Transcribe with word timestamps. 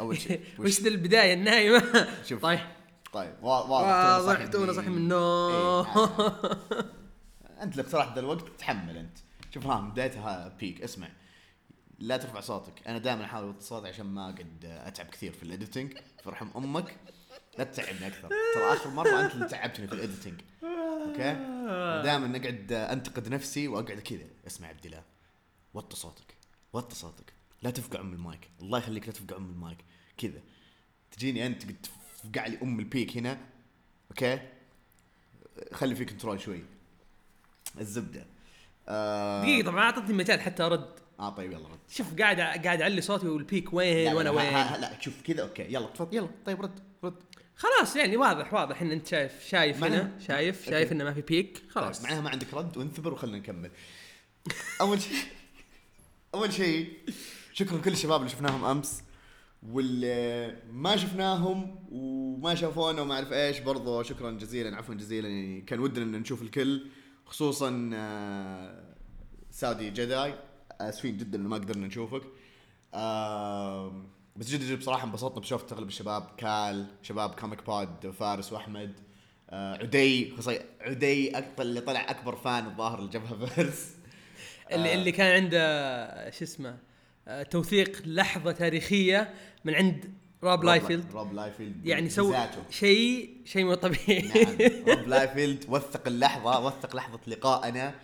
أول 0.00 0.18
شيء. 0.18 0.40
وش 0.58 0.80
ذا 0.80 0.88
البداية؟ 0.88 1.34
النايمه 1.34 2.08
شوف. 2.28 2.42
طيب. 2.42 2.60
طيب 3.12 3.34
وا- 3.42 3.60
واضح 3.60 4.24
واضح 4.26 4.46
تونا 4.46 4.72
صاحي 4.72 4.88
من 4.88 4.96
النوم. 4.96 5.86
أنت 7.62 7.72
اللي 7.72 7.82
اقترحت 7.82 8.14
ذا 8.14 8.20
الوقت 8.20 8.48
تحمل 8.58 8.96
أنت. 8.96 9.18
شوف 9.54 9.66
ها 9.66 9.80
بدايتها 9.80 10.56
بيك 10.60 10.82
اسمع. 10.82 11.08
لا 11.98 12.16
ترفع 12.16 12.40
صوتك. 12.40 12.88
أنا 12.88 12.98
دائما 12.98 13.24
أحاول 13.24 13.46
أوطي 13.46 13.60
صوتي 13.64 13.88
عشان 13.88 14.06
ما 14.06 14.22
اقعد 14.30 14.64
أتعب 14.64 15.06
كثير 15.06 15.32
في 15.32 15.42
ال 15.42 15.49
editing 15.49 15.98
فرحم 16.24 16.46
أمك. 16.56 16.96
لا 17.58 17.64
تتعبني 17.64 18.06
أكثر. 18.06 18.28
ترى 18.54 18.64
آخر 18.72 18.90
مرة 18.90 19.20
أنت 19.20 19.34
اللي 19.34 19.48
تعبتني 19.48 19.86
في 19.86 19.92
ال 19.94 20.00
editing 20.00 20.40
okay؟ 20.62 21.32
دائما 22.04 22.36
أقعد 22.36 22.72
أنتقد 22.72 23.28
نفسي 23.28 23.68
وأقعد 23.68 23.98
كذا. 23.98 24.24
اسمع 24.46 24.68
عبد 24.68 24.86
الله. 24.86 25.02
وطي 25.74 25.96
صوتك. 25.96 26.34
وطي 26.72 26.94
صوتك. 26.94 27.32
لا 27.62 27.70
تفقع 27.70 28.00
أم 28.00 28.12
المايك. 28.12 28.50
الله 28.62 28.78
يخليك 28.78 29.06
لا 29.06 29.12
تفقع 29.12 29.36
أم 29.36 29.50
المايك. 29.50 29.78
كذا. 30.18 30.40
تجيني 31.12 31.46
أنت 31.46 31.62
تفقع 31.62 32.46
لي 32.46 32.58
أم 32.62 32.78
ال 32.80 32.87
peak 32.87 33.16
هنا 33.16 33.38
okay؟ 34.10 34.40
خلي 35.72 35.94
في 35.94 36.04
control 36.04 36.40
شوي. 36.40 36.62
الزبدة. 37.80 38.26
آه 38.88 39.42
دقيقة 39.42 39.66
طبعا 39.70 39.82
اعطتني 39.84 40.12
مجال 40.12 40.40
حتى 40.40 40.62
أرد. 40.62 40.90
آه 41.20 41.30
طيب 41.30 41.52
يلا 41.52 41.68
رد. 41.68 41.78
شوف 41.90 42.14
قاعد 42.18 42.40
قاعد 42.40 42.82
أعلي 42.82 43.00
صوتي 43.00 43.28
وال 43.28 43.43
peak 43.43 43.72
وين 43.74 44.12
وأنا 44.14 44.30
ها- 44.30 44.34
وين؟ 44.34 44.46
ها- 44.46 44.78
لا 44.78 45.00
شوف 45.00 45.22
كذا 45.22 45.42
okay. 45.42 45.62
يلا 45.62 45.86
تفضل 45.86 46.16
يلا 46.16 46.28
طيب 46.46 46.62
رد 46.62 46.80
رد. 47.04 47.22
خلاص 47.56 47.96
يعني 47.96 48.16
واضح 48.16 48.54
واضح 48.54 48.82
إن 48.82 48.90
أنت 48.90 49.06
شايف 49.06 49.44
شايف 49.48 49.84
هنا 49.84 50.18
شايف 50.26 50.58
okay. 50.58 50.70
شايف 50.70 50.92
إنه 50.92 51.04
ما 51.04 51.12
في 51.14 51.20
peak. 51.20 51.62
خلاص. 51.70 51.98
طيب 51.98 52.06
معناها 52.08 52.22
ما 52.22 52.30
عندك 52.30 52.54
رد 52.54 52.76
وانثبر 52.76 53.12
وخلنا 53.12 53.38
نكمل. 53.38 53.70
أول 54.80 55.02
شيء 55.02 55.16
أول 56.34 56.52
شيء 56.52 56.92
شكرا 57.60 57.78
لكل 57.78 57.92
الشباب 57.92 58.20
اللي 58.20 58.30
شفناهم 58.30 58.64
أمس 58.64 59.02
واللي 59.68 60.56
ما 60.70 60.96
شفناهم 60.96 61.84
وما 61.90 62.54
شافونا 62.54 63.02
وما 63.02 63.14
أعرف 63.14 63.32
إيش 63.32 63.58
برضو 63.58 64.02
شكرا 64.02 64.30
جزيلا 64.30 64.76
عفوا 64.76 64.94
جزيلا 64.94 65.28
يعني 65.28 65.60
كان 65.60 65.80
ودنا 65.80 66.04
إن 66.04 66.20
نشوف 66.20 66.42
الكل 66.42 66.86
خصوصا 67.26 67.90
آه، 67.94 68.94
ساودي 69.50 69.90
جداي 69.90 70.34
آسفين 70.80 71.16
جدا 71.16 71.38
ان 71.38 71.46
ما 71.46 71.56
قدرنا 71.56 71.86
نشوفك. 71.86 72.22
بس 74.36 74.50
جد 74.50 74.60
جد 74.60 74.78
بصراحة 74.78 75.06
انبسطنا 75.06 75.40
بشوفة 75.40 75.76
اغلب 75.76 75.88
الشباب 75.88 76.26
كل 76.36 76.86
شباب 77.02 77.30
كوميك 77.30 77.66
بود 77.66 78.10
فارس 78.10 78.52
وأحمد 78.52 78.92
آه، 79.50 79.74
عدي 79.74 80.30
خصوصا 80.30 80.58
عدي 80.80 81.38
أكبر 81.38 81.62
اللي 81.62 81.80
طلع 81.80 82.10
أكبر 82.10 82.36
fan 82.36 82.66
الظاهر 82.66 83.00
لجبهة 83.00 83.46
فيرس 83.46 83.94
اللي 84.72 84.94
اللي 84.94 85.12
كان 85.12 85.42
عنده 85.42 86.30
شو 86.30 86.44
اسمه 86.44 86.68
آه، 86.68 86.89
توثيق 87.50 88.02
لحظة 88.06 88.52
تاريخية 88.52 89.34
من 89.64 89.74
عند 89.74 90.14
روب 90.44 90.64
لايفيلد. 90.64 91.12
روب 91.12 91.32
لايفيلد 91.32 91.86
يعني 91.86 92.08
سوى. 92.08 92.48
شيء 92.70 93.36
شيء 93.44 93.64
مو 93.64 93.74
طبيعي. 93.74 94.20
نعم. 94.22 94.72
روب 94.88 95.08
لايفيلد 95.08 95.64
وثق 95.68 96.06
اللحظة 96.06 96.66
وثق 96.66 96.96
لحظة 96.96 97.20
لقائنا. 97.26 97.94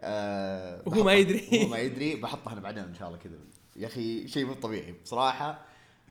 آه 0.00 0.82
وهو 0.86 1.04
ما 1.04 1.14
يدري. 1.14 1.48
وهو 1.52 1.68
ما 1.68 1.78
يدري. 1.78 2.16
بحطها 2.16 2.52
أنا 2.52 2.60
بعدين 2.60 2.82
إن 2.84 2.94
شاء 2.94 3.08
الله 3.08 3.18
كذا. 3.18 3.38
يا 3.76 3.86
أخي 3.86 4.28
شيء 4.28 4.44
مو 4.44 4.54
طبيعي 4.54 4.94
بصراحة. 5.04 5.64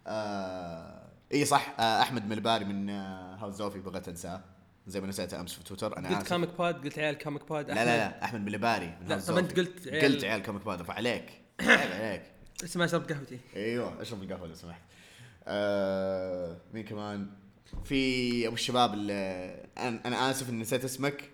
آه 0.08 1.02
إي 1.34 1.46
صح 1.46 1.76
آه 1.80 2.02
أحمد 2.02 2.28
ملباري 2.30 2.66
من 2.66 2.90
آه 2.90 3.36
هاوس 3.36 3.56
زوفي 3.56 3.80
بغيت 3.80 4.08
أنساه. 4.08 4.42
زي 4.88 5.02
ما 5.02 5.08
نسيته 5.08 5.40
أمس 5.40 5.54
في 5.54 5.64
تويتر. 5.64 5.98
أنا 5.98 6.18
قلت 6.18 6.30
كوميك 6.30 6.50
بود 6.58 6.76
قلت 6.84 7.00
عيال 7.00 7.18
كوميك 7.18 7.48
بود 7.48 7.68
لا 7.68 7.74
لا 7.74 7.98
لا 7.98 8.24
أحمد. 8.24 8.42
ملباري 8.46 8.98
من 9.02 9.08
لا، 9.08 9.16
طب 9.16 9.22
زوفي. 9.22 9.42
قلت 9.42 9.88
عيال- 9.88 10.02
قلت 10.14 10.24
عيال 10.24 10.44
كوميك 10.44 10.64
بود 10.64 10.82
فعليك 10.82 11.30
عيب 11.62 11.92
عليك. 11.92 12.22
بس 12.64 12.78
ما 12.78 12.88
شربت 12.88 13.12
قهوتي. 13.12 13.40
أيوه 13.56 14.02
اشرب 14.02 14.24
القهوة 14.24 14.48
لو 14.48 14.56
سمحت. 14.56 14.82
آه 15.48 16.58
مين 16.74 16.86
كمان؟ 16.86 17.30
في 17.84 18.48
أبو 18.48 18.56
الشباب 18.56 18.94
اللي 18.94 19.14
أنا, 19.78 20.08
أنا 20.08 20.32
آسف 20.32 20.50
إني 20.50 20.62
نسيت 20.62 20.84
اسمك. 20.84 21.30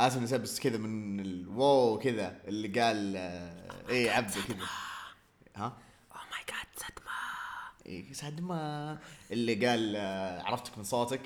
آسف 0.00 0.22
نسيت 0.22 0.40
بس 0.40 0.60
كذا 0.60 0.78
من 0.78 1.20
الواو 1.20 1.98
كذا 1.98 2.40
اللي 2.48 2.80
قال 2.80 3.16
آه 3.16 3.88
إيه 3.88 4.10
عبده 4.10 4.32
كذا. 4.48 4.66
ها؟ 5.56 5.78
oh 6.12 6.22
my 6.30 6.44
God 6.48 6.66
صدمه 6.76 7.12
إيه 7.86 8.12
صدمة 8.12 8.98
اللي 9.30 9.66
قال 9.66 9.96
آه 9.96 10.42
عرفتك 10.42 10.78
من 10.78 10.84
صوتك. 10.84 11.20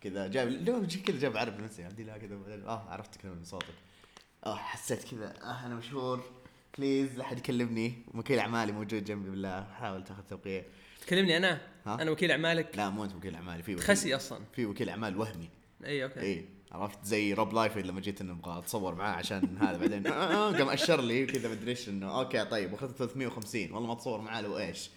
كذا 0.00 0.26
جاب 0.26 0.48
لو 0.48 0.86
كذا 1.06 1.18
جاب 1.18 1.36
عرف 1.36 1.60
نفسي 1.60 1.84
عبد 1.84 2.00
الله 2.00 2.18
كذا 2.18 2.34
آه 2.66 2.90
عرفتك 2.90 3.24
من 3.24 3.44
صوتك. 3.44 3.74
آه 4.46 4.56
حسيت 4.56 5.04
كذا 5.10 5.34
آه 5.42 5.66
أنا 5.66 5.74
مشهور. 5.74 6.24
please 6.78 7.16
لا 7.18 7.24
احد 7.24 7.38
يكلمني. 7.38 7.92
وكيل 8.14 8.38
أعمالي 8.38 8.72
موجود 8.72 9.04
جنبي 9.04 9.30
بالله. 9.30 9.64
حاول 9.64 10.04
تاخذ 10.04 10.22
توقيع. 10.22 10.64
تكلمني 11.00 11.36
أنا؟ 11.36 11.60
ها؟ 11.86 12.02
أنا 12.02 12.10
وكيل 12.10 12.30
أعمالك؟ 12.30 12.76
لا 12.76 12.90
مو 12.90 13.04
أنت 13.04 13.14
وكيل 13.14 13.34
أعمالي 13.34 13.62
في 13.62 13.74
وكيل. 13.74 13.84
خسي 13.84 14.16
أصلا. 14.16 14.40
في 14.52 14.66
وكيل 14.66 14.88
أعمال 14.88 15.16
وهمي. 15.16 15.50
إي 15.84 16.04
okay. 16.04 16.20
إي 16.20 16.48
عرفت؟ 16.72 17.04
زي 17.04 17.34
روب 17.34 17.54
لايفيلد 17.54 17.82
لما 17.82 18.00
جيت 18.00 18.20
إنه 18.20 18.32
أبغى 18.32 18.58
أتصور 18.58 18.94
معاه 18.94 19.12
عشان 19.16 19.58
هذا 19.58 19.78
بعدين 19.78 20.06
قام 20.58 20.68
أشر 20.68 21.00
لي 21.00 21.26
كذا 21.26 21.48
مدري 21.50 21.70
إيش 21.70 21.88
إنه. 21.88 22.18
okay 22.20 22.44
طيب 22.44 22.72
واخذت 22.72 22.96
350 22.96 23.72
والله 23.72 23.86
ما 23.86 23.92
أتصور 23.92 24.20
معاه 24.20 24.40
لو 24.40 24.58
إيش. 24.58 24.90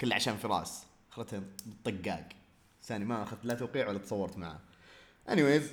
كله 0.00 0.14
عشان 0.14 0.36
فراس. 0.36 0.86
اخذتها 1.12 1.42
طقاق. 1.84 2.28
ثاني 2.82 3.04
ما 3.04 3.22
أخذت 3.22 3.44
لا 3.44 3.54
توقيع 3.54 3.88
ولا 3.88 3.98
تصورت 3.98 4.38
معاه. 4.38 4.60
anyways 5.28 5.72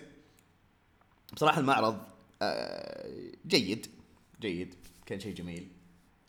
بصراحة 1.33 1.59
المعرض 1.59 2.01
آه، 2.41 3.09
جيد. 3.47 3.88
جيد. 4.41 4.75
كان 5.05 5.19
شيء 5.19 5.33
جميل. 5.35 5.67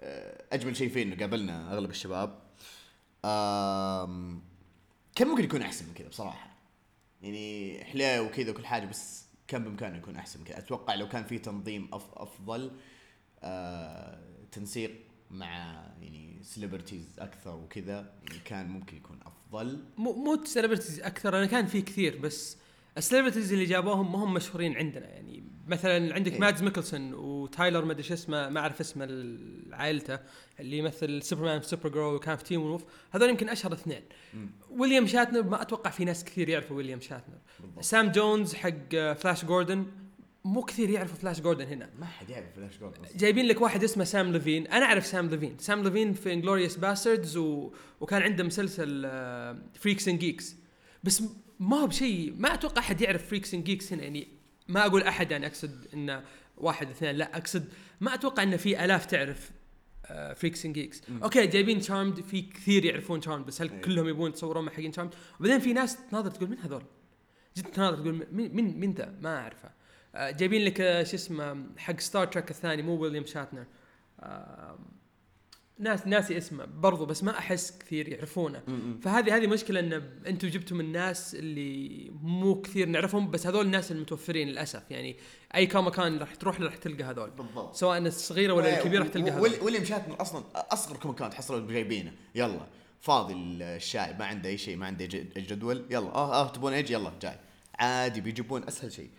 آه، 0.01 0.45
أجمل 0.53 0.77
شيء 0.77 0.89
فيه 0.89 1.03
إنه 1.03 1.17
قابلنا 1.17 1.73
أغلب 1.73 1.91
الشباب. 1.91 2.39
كان 5.15 5.29
ممكن 5.29 5.45
يكون 5.45 5.63
أحسن 5.63 5.87
من 5.87 5.95
كذا 5.95 6.09
بصراحة. 6.09 6.57
يعني 7.23 7.85
حلاه 7.85 8.23
وكذا 8.23 8.51
وكل 8.51 8.67
حاجة 8.67 8.87
بس 8.87 9.27
كان 9.49 9.65
بإمكانه 9.65 9.97
يكون 9.97 10.17
أحسن 10.17 10.41
من 10.41 10.47
كذا. 10.47 10.59
أتوقع 10.59 10.95
لو 10.95 11.09
كان 11.09 11.25
في 11.25 11.39
تنظيم 11.39 11.89
أف 11.93 12.15
أفضل 12.15 12.71
آه 13.43 14.21
تنسيق 14.53 15.01
مع 15.31 15.47
يعني 16.01 16.39
celebrities 16.43 17.05
أكثر 17.19 17.57
وكذا 17.57 18.13
يعني 18.25 18.39
كان 18.45 18.69
ممكن 18.69 18.97
يكون 18.97 19.21
أفضل. 19.27 19.85
مو 19.97 20.13
مو 20.13 20.45
celebrities 20.45 21.01
أكثر 21.01 21.39
أنا 21.39 21.47
كان 21.47 21.67
في 21.67 21.83
كثير 21.83 22.19
بس 22.19 22.57
ال 22.99 23.03
celebrities 23.03 23.53
اللي 23.53 23.65
جابوهم 23.65 24.13
ما 24.13 24.19
هم 24.25 24.35
مشهورين 24.35 24.77
عندنا 24.77 25.07
يعني 25.07 25.45
مثلا 25.67 26.15
عندك 26.15 26.33
إيه. 26.33 26.41
مادز 26.41 26.63
ميكلسون 26.63 27.15
وتايلر 27.15 27.85
ما 27.85 27.93
أدري 27.93 28.03
شو 28.03 28.15
اسمه 28.15 28.49
ما 28.49 28.61
أعرف 28.61 28.81
اسمه 28.81 29.05
عائلته 29.73 30.19
اللي 30.61 30.79
يمثل 30.79 31.23
سوبرمان 31.23 31.61
في 31.61 31.67
سوبر 31.67 31.89
جيرل 31.89 32.15
وكان 32.15 32.37
في 32.37 32.45
تيم 32.45 32.63
وولف 32.63 32.85
هذول 33.11 33.29
يمكن 33.29 33.49
أشهر 33.49 33.73
اثنين. 33.73 34.03
ويليام 34.71 35.07
شاتنر 35.07 35.43
ما 35.43 35.63
أتوقع 35.63 35.91
في 35.91 36.05
ناس 36.05 36.25
كثير 36.25 36.49
يعرفوا 36.49 36.77
ويليام 36.77 37.01
شاتنر. 37.01 37.39
بالضبط. 37.61 37.85
سام 37.85 38.13
جونز 38.13 38.55
حق 38.55 39.13
فلاش 39.13 39.45
جوردن 39.45 39.87
مو 40.45 40.63
كثير 40.63 40.91
يعرفوا 40.91 41.17
فلاش 41.17 41.41
جوردن 41.41 41.67
هنا. 41.67 41.91
ما 41.99 42.07
حد 42.07 42.31
يعرف 42.31 42.47
فلاش 42.57 42.79
جوردن. 42.79 43.03
جايبين 43.17 43.47
لك 43.47 43.61
واحد 43.61 43.85
اسمه 43.85 44.05
سام 44.05 44.33
ليفين. 44.33 44.67
أنا 44.67 44.85
أعرف 44.85 45.07
سام 45.07 45.29
ليفين. 45.29 45.57
سام 45.59 45.83
ليفين 45.83 46.13
في 46.13 46.33
Inglourious 46.33 46.77
Basterds 46.77 47.37
و... 47.37 47.73
وكان 48.01 48.23
عنده 48.23 48.45
مسلسل 48.45 49.03
Freaks 49.75 50.09
and 50.09 50.19
Geeks 50.19 50.57
بس 51.05 51.23
ما 51.61 51.77
هو 51.77 51.87
بشيء 51.87 52.35
ما 52.39 52.55
أتوقع 52.55 52.79
أحد 52.79 53.01
يعرف 53.01 53.29
Freaks 53.29 53.55
and 53.55 53.65
Geeks 53.65 53.93
هنا 53.93 54.03
يعني 54.03 54.29
ما 54.69 54.87
أقول 54.87 55.03
أحد 55.03 55.31
يعني 55.31 55.47
أقصد 55.47 55.87
انه 55.95 56.25
واحد 56.57 56.91
اثنين 56.91 57.17
لا 57.17 57.37
أقصد 57.37 57.65
ما 58.01 58.15
أتوقع 58.15 58.43
انه 58.43 58.57
في 58.57 58.85
آلاف 58.85 59.07
تعرف 59.07 59.51
Freaks 60.37 60.67
and 60.67 60.75
Geeks. 60.75 61.03
okay 61.23 61.47
جايبين 61.47 61.81
Charmed 61.81 62.21
في 62.21 62.43
كثير 62.43 62.85
يعرفون 62.85 63.21
Charmed 63.21 63.47
بس 63.47 63.63
هل 63.63 63.71
إيه. 63.71 63.81
كلهم 63.81 64.09
يبون 64.09 64.31
يتصورون 64.31 64.65
مع 64.65 64.73
حقين 64.73 64.93
Charmed 64.93 65.15
وبعدين 65.41 65.59
في 65.59 65.73
ناس 65.73 65.99
تناظر 66.11 66.31
تقول 66.31 66.51
من 66.51 66.59
هذول؟ 66.59 66.83
جد 67.57 67.65
تناظر 67.65 67.97
تقول 67.97 68.27
مين 68.33 68.55
مين 68.55 68.81
مين 68.81 68.93
ذا؟ 68.93 69.15
ما 69.21 69.39
أعرفه. 69.39 69.71
آه، 70.15 70.31
جايبين 70.31 70.65
لك 70.65 70.81
آه، 70.81 71.03
شو 71.03 71.17
اسمه 71.17 71.67
حق 71.77 72.01
Star 72.01 72.27
Trek 72.27 72.51
الثاني 72.51 72.83
مو 72.83 72.95
ويليام 72.97 73.27
شاتنر 73.27 73.65
ناس 75.79 76.07
ناسي 76.07 76.39
اسمه 76.39 76.65
برضو 76.65 77.07
بس 77.07 77.25
ما 77.25 77.39
أحس 77.39 77.79
كثير 77.79 78.09
يعرفونه. 78.09 78.63
فهذه 79.03 79.37
هذه 79.37 79.47
مشكلة 79.47 79.81
إن 79.81 79.93
أنتم 80.27 80.49
جبتم 80.49 80.81
الناس 80.81 81.35
اللي 81.35 82.11
مو 82.23 82.61
كثير 82.63 82.89
نعرفهم 82.89 83.31
بس 83.31 83.47
هذول 83.47 83.67
الناس 83.67 83.93
المتوفرين 83.93 84.49
للأسف. 84.49 84.83
يعني 84.91 85.17
أي 85.55 85.67
كوميكان 85.67 86.19
راح 86.19 86.35
تروح 86.35 86.61
له 86.61 86.67
راح 86.67 86.77
تلقى 86.77 87.05
هذول. 87.05 87.31
بالضبط. 87.31 87.75
سواء 87.75 87.99
الصغيرة 87.99 88.53
ولا 88.53 88.79
الكبيرة 88.79 89.03
راح 89.03 89.09
تلقى 89.09 89.31
هذول. 89.31 89.43
ويل- 89.43 89.63
ويليام 89.63 89.85
شاتنر 89.85 90.21
أصلا 90.21 90.45
أصغر 90.55 90.97
كوميكان 90.97 91.31
تحصلوا 91.31 91.73
جايبينه 91.73 92.13
يلا. 92.35 92.67
فاضي 93.01 93.35
الشايب 93.35 94.19
ما 94.19 94.25
عنده 94.25 94.49
أي 94.49 94.59
شيء 94.59 94.77
ما 94.77 94.87
عنده 94.87 95.05
جدول 95.37 95.85
يلا. 95.91 96.15
آه 96.15 96.35
آه 96.35 96.49
تبون 96.53 96.73
إيش 96.73 96.91
يلا 96.91 97.13
جاي. 97.23 97.39
عادي 97.79 98.21
بيجيبون 98.21 98.65
أسهل 98.69 98.93
شيء. 98.93 99.11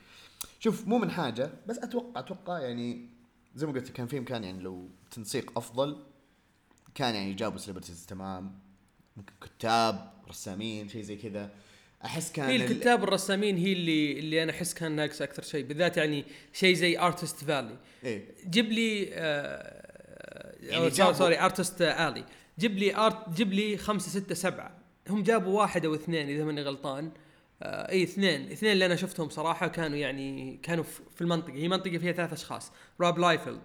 شوف 0.59 0.87
مو 0.87 0.97
من 0.97 1.11
حاجة 1.11 1.51
بس 1.67 1.77
أتوقع 1.77 2.19
أتوقع 2.19 2.59
يعني 2.59 3.09
زي 3.55 3.67
ما 3.67 3.73
قلت 3.73 3.89
كان 3.89 4.07
في 4.07 4.17
إمكان 4.17 4.43
يعني 4.43 4.61
لو 4.63 4.89
تنسيق 5.11 5.51
أفضل 5.57 6.03
كان 6.97 7.15
يعني 7.15 7.33
جابوا 7.33 7.57
celebrities 7.57 8.05
تمام؟ 8.05 8.59
ممكن 9.17 9.33
كتاب 9.41 10.11
رسامين 10.29 10.89
شيء 10.89 11.01
زي 11.01 11.15
كذا. 11.15 11.49
أحس 12.05 12.31
كان 12.31 12.49
هي 12.49 12.55
ال- 12.55 12.61
الكتاب 12.61 13.03
الرسامين 13.03 13.57
هي 13.57 13.73
اللي 13.73 14.19
اللي 14.19 14.44
أنا 14.44 14.51
أحس 14.51 14.73
كان 14.73 14.91
ناقص 14.91 15.21
أكثر 15.21 15.44
شيء 15.44 15.65
بالذات 15.65 15.97
يعني 15.97 16.25
شيء 16.53 16.75
زي 16.75 16.99
artist 16.99 17.44
alley 17.44 17.77
إيه. 18.03 18.25
جيب 18.49 18.71
لي 18.71 19.09
آه 19.13 20.55
يعني 20.61 20.89
جابوا- 20.89 21.13
sorry 21.13 21.39
artist 21.39 21.81
alley 21.81 22.23
جيب 22.59 22.77
لي 22.77 22.95
art 22.95 23.29
جيب 23.29 23.53
لي 23.53 23.77
خمسة 23.77 24.09
ستة 24.19 24.35
سبعة. 24.35 24.77
هم 25.09 25.23
جابوا 25.23 25.59
واحد 25.59 25.85
أو 25.85 25.95
اثنين 25.95 26.29
إذا 26.29 26.44
ماني 26.45 26.61
غلطان. 26.61 27.11
آه 27.63 27.89
إي 27.91 28.03
اثنين. 28.03 28.51
اثنين 28.51 28.71
اللي 28.71 28.85
أنا 28.85 28.95
شفتهم 28.95 29.29
صراحة 29.29 29.67
كانوا 29.67 29.97
يعني 29.97 30.59
كانوا 30.63 30.83
في 31.15 31.21
المنطقة. 31.21 31.53
هي 31.53 31.67
منطقة 31.67 31.97
فيها 31.97 32.11
ثلاث 32.11 32.33
أشخاص. 32.33 32.71
روب 33.01 33.19
لايفيلد 33.19 33.61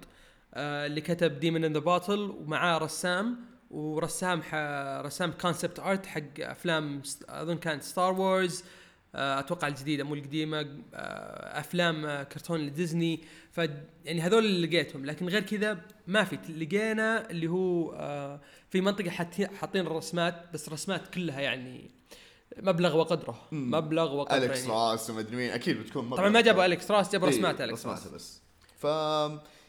آه 0.55 0.87
اللي 0.87 1.01
كتب 1.01 1.41
Demon 1.41 1.65
in 1.65 1.73
a 1.73 1.79
Bottle 1.79 2.21
ومعاه 2.21 2.79
رسام 2.79 3.37
ورسام 3.71 4.43
ح... 4.43 4.55
رسام 5.05 5.33
concept 5.33 5.81
art 5.81 6.07
حق 6.07 6.41
أفلام 6.41 7.03
أظن 7.29 7.57
كانت 7.57 7.83
ستار 7.83 8.21
وورز 8.21 8.65
أتوقع 9.15 9.69
الجديدة 9.69 10.05
مو 10.05 10.15
القديمة 10.15 10.61
آه، 10.95 11.61
أفلام 11.61 12.07
آه، 12.07 12.23
كرتون 12.23 12.61
لديزني. 12.61 13.21
ف 13.51 13.59
يعني 14.05 14.21
هذول 14.21 14.45
اللي 14.45 14.67
لقيتهم. 14.67 15.07
لكن 15.07 15.29
غير 15.29 15.43
كذا 15.43 15.81
ما 16.07 16.25
في. 16.25 16.37
لقينا 16.37 17.31
اللي 17.31 17.47
هو 17.47 17.91
في 18.71 18.81
منطقة 18.81 19.11
حاطين 19.61 19.87
الرسمات 19.87 20.53
بس 20.55 20.69
رسمات 20.69 21.09
كلها 21.15 21.41
يعني 21.41 21.91
مبلغ 22.57 22.97
وقدره. 22.97 23.49
مم. 23.53 23.71
مبلغ 23.71 24.15
وقدره 24.15 24.45
الكس 24.45 24.61
يعني. 24.61 24.73
راس 24.73 25.11
ومدري 25.11 25.37
مين. 25.37 25.51
أكيد 25.51 25.81
بتكون 25.81 26.11
طبعا 26.11 26.29
ما 26.29 26.41
جابوا 26.41 26.67
الكس 26.67 26.91
راس 26.91 27.13
جابوا 27.13 27.29
إيه، 27.29 27.35
رسمات 27.35 27.61
الكس 27.61 27.87
راس. 27.87 28.09
بس. 28.09 28.43
ف 28.79 28.85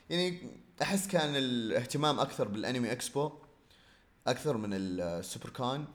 يعني 0.09 0.41
أحس 0.83 1.07
كان 1.07 1.35
الاهتمام 1.35 2.19
أكثر 2.19 2.47
بال 2.47 2.60
Anime 2.60 2.91
Expo 2.91 3.31
أكثر 4.27 4.57
من 4.57 4.69
ال 4.73 4.86
Super 4.86 5.49
Con 5.49 5.85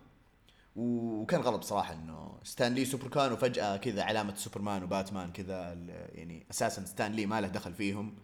وكان 0.76 1.40
غلط 1.40 1.64
صراحة 1.64 1.94
إنه 1.94 2.38
ستان 2.44 2.74
لي 2.74 2.84
Super 2.84 3.08
Con 3.08 3.32
وفجأة 3.32 3.76
كذا 3.76 4.02
علامة 4.02 4.34
سوبرمان 4.34 4.82
وباتمان 4.82 5.32
كذا 5.32 5.72
يعني 6.12 6.46
أساسا 6.50 6.84
ستان 6.84 7.12
لي 7.12 7.26
ما 7.26 7.40
له 7.40 7.48
دخل 7.48 7.74
فيهم. 7.74 8.14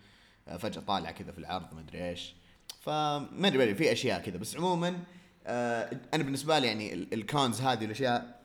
فجأة 0.58 0.81
طالع 0.81 1.11
كذا 1.11 1.32
في 1.32 1.38
العرض 1.38 1.75
ما 1.75 1.81
أدري 1.81 2.08
إيش. 2.08 2.34
فما 2.81 3.49
أدري 3.49 3.75
في 3.75 3.93
أشياء 3.93 4.20
كذا. 4.22 4.37
بس 4.37 4.56
عموما 4.56 4.99
آه، 5.46 6.00
أنا 6.14 6.22
بالنسبة 6.22 6.58
لي 6.58 6.67
يعني 6.67 6.94
ال- 6.94 7.14
ال 7.14 7.24
cons 7.24 7.61
هذه 7.60 7.84
الأشياء 7.84 8.43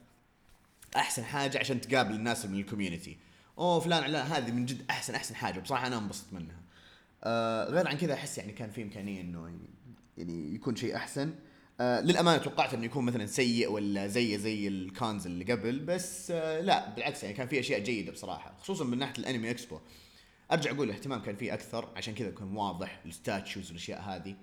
أحسن 0.96 1.24
حاجة 1.24 1.60
عشان 1.60 1.82
تقابل 1.82 2.16
الناس 2.16 2.46
من 2.46 2.60
الكوميونتي 2.60 3.18
أوه 3.58 3.80
فلان 3.80 4.12
لا 4.12 4.38
هذه 4.38 4.52
من 4.52 4.66
جد 4.66 4.86
أحسن 4.90 5.16
أحسن 5.16 5.36
حاجة. 5.36 5.60
بصراحة 5.60 5.88
أنا 5.88 5.98
انبسط 5.98 6.26
منها. 6.34 6.60
آه 7.24 7.70
غير 7.70 7.88
عن 7.88 7.98
كذا 7.98 8.14
أحس 8.14 8.38
يعني 8.38 8.52
كان 8.52 8.70
في 8.70 8.84
إمكانية 8.84 9.22
إنه 9.22 9.60
يعني- 10.18 10.56
يكون 10.56 10.76
شيء 10.76 10.96
أحسن. 10.96 11.34
آه 11.82 12.02
للأمانة 12.02 12.38
توقعت 12.44 12.74
إنه 12.74 12.86
يكون 12.86 13.06
مثلا 13.06 13.26
سيء 13.26 13.72
ولا 13.72 14.08
زي 14.08 14.38
زي 14.38 14.68
ال 14.68 14.79
cons 14.79 15.26
اللي 15.26 15.54
قبل 15.54 15.80
بس 15.80 16.32
آه 16.32 16.62
لا 16.62 16.90
بالعكس 16.96 17.24
يعني 17.24 17.36
كان 17.36 17.48
في 17.48 17.60
أشياء 17.60 17.80
جيدة 17.80 18.12
بصراحة 18.12 18.56
خصوصا 18.62 18.84
من 18.86 18.98
ناحية 18.98 19.14
ال 19.20 19.25
Anime 19.25 19.50
Expo. 19.52 19.80
أرجع 20.52 20.72
أقول 20.72 20.90
الاهتمام 20.90 21.22
كان 21.22 21.36
فيه 21.36 21.54
أكثر 21.54 21.90
عشان 21.96 22.14
كذا 22.14 22.28
يكون 22.28 22.56
واضح 22.58 23.02
ال 23.06 23.14
statues 23.14 23.68
والأشياء 23.68 24.02
هذه. 24.02 24.36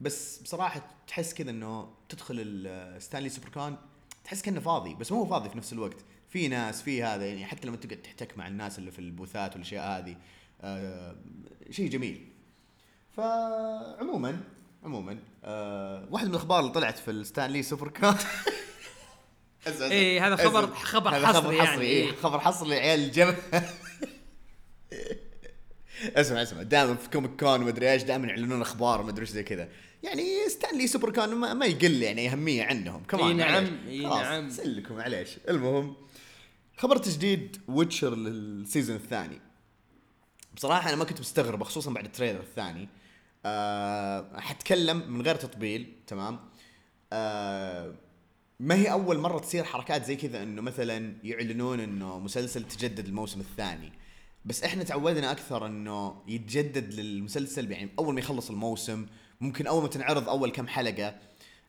بس 0.00 0.38
بصراحة 0.38 0.86
تحس 1.06 1.34
كذا 1.34 1.50
إنه 1.50 1.88
تدخل 2.08 2.34
الستانلي 2.40 3.28
Super 3.28 3.48
Con 3.48 3.76
تحس 4.24 4.42
كأنه 4.42 4.60
فاضي 4.60 4.94
بس 4.94 5.12
مو 5.12 5.26
فاضي 5.26 5.48
في 5.50 5.58
نفس 5.58 5.72
الوقت. 5.72 5.96
في 6.28 6.48
ناس 6.48 6.82
في 6.82 7.02
هذا 7.02 7.26
يعني 7.26 7.44
حتى 7.46 7.66
لما 7.68 7.76
تقعد 7.76 8.02
تحتك 8.02 8.38
مع 8.38 8.48
الناس 8.48 8.78
اللي 8.78 8.90
في 8.90 8.98
البوثات 8.98 9.52
والأشياء 9.52 9.86
هذه. 9.98 10.16
شيء 11.70 11.88
جميل. 11.90 12.28
فعموما 13.16 14.40
عموما 14.84 15.18
آه 15.44 16.08
واحد 16.10 16.24
من 16.24 16.30
الأخبار 16.30 16.60
اللي 16.60 16.72
طلعت 16.72 16.98
في 16.98 17.10
الستانلي 17.10 17.62
Super 17.62 17.88
Con 17.88 18.14
إيه، 19.80 20.26
هذا 20.26 20.36
خبر- 20.36 20.74
خبر 20.74 21.16
هذا 21.16 21.26
حصري 21.26 21.56
يعني، 21.56 21.68
حصري 21.68 21.86
إيه. 21.86 22.04
إيه. 22.10 22.12
خبر 22.16 22.38
حصري 22.40 22.68
لعيال 22.68 23.00
الجبهه 23.00 23.36
اسمع 26.16 26.42
اسمع. 26.42 26.62
دائما 26.62 26.94
في 26.94 27.10
Comic 27.10 27.30
Con 27.40 27.62
ومدري 27.62 27.92
إيش 27.92 28.02
دائما 28.02 28.26
يعلنون 28.26 28.60
أخبار 28.60 29.00
ومدري 29.00 29.20
إيش 29.20 29.30
زي 29.30 29.42
كذا. 29.42 29.68
يعني 30.02 30.48
ستانلي 30.48 30.86
Super 30.86 31.12
Con 31.12 31.34
ما, 31.34 31.54
ما 31.54 31.66
يقل 31.66 32.02
يعني 32.02 32.32
أهمية 32.32 32.62
عندهم. 32.64 33.02
كمان 33.04 33.24
إي 33.24 33.34
نعم، 33.34 34.10
خلاص، 34.10 34.22
نعم. 34.22 34.50
سلكم 34.50 34.94
معليش. 34.94 35.28
المهم 35.48 35.96
خبر 36.76 36.96
تجديد 36.96 37.56
Witcher 37.68 38.14
لل 38.16 38.36
season 38.36 38.96
الثاني. 38.96 39.40
بصراحة 40.54 40.88
أنا 40.88 40.96
ما 40.96 41.04
كنت 41.04 41.20
مستغرب 41.20 41.62
خصوصا 41.62 41.90
بعد 41.90 42.04
ال 42.04 42.08
trailer 42.08 42.40
الثاني. 42.40 42.88
أه 43.46 44.40
حتكلم 44.40 45.12
من 45.12 45.22
غير 45.22 45.34
تطبيل 45.34 45.92
تمام؟ 46.06 46.40
أه 47.12 47.94
ما 48.60 48.74
هي 48.74 48.92
أول 48.92 49.18
مرة 49.18 49.38
تصير 49.38 49.64
حركات 49.64 50.04
زي 50.04 50.16
كذا 50.16 50.42
إنه 50.42 50.62
مثلا 50.62 51.16
يعلنون 51.24 51.80
إنه 51.80 52.18
مسلسل 52.18 52.64
تجدد 52.64 53.06
الموسم 53.06 53.40
الثاني. 53.40 53.92
بس 54.44 54.64
إحنا 54.64 54.84
تعودنا 54.84 55.32
أكثر 55.32 55.66
إنه 55.66 56.22
يتجدد 56.28 56.94
للمسلسل 56.94 57.70
يعني 57.72 57.90
أول 57.98 58.14
ما 58.14 58.20
يخلص 58.20 58.50
الموسم 58.50 59.06
ممكن 59.40 59.66
أول 59.66 59.82
ما 59.82 59.88
تنعرض 59.88 60.28
أول 60.28 60.50
كم 60.50 60.66
حلقة 60.66 61.14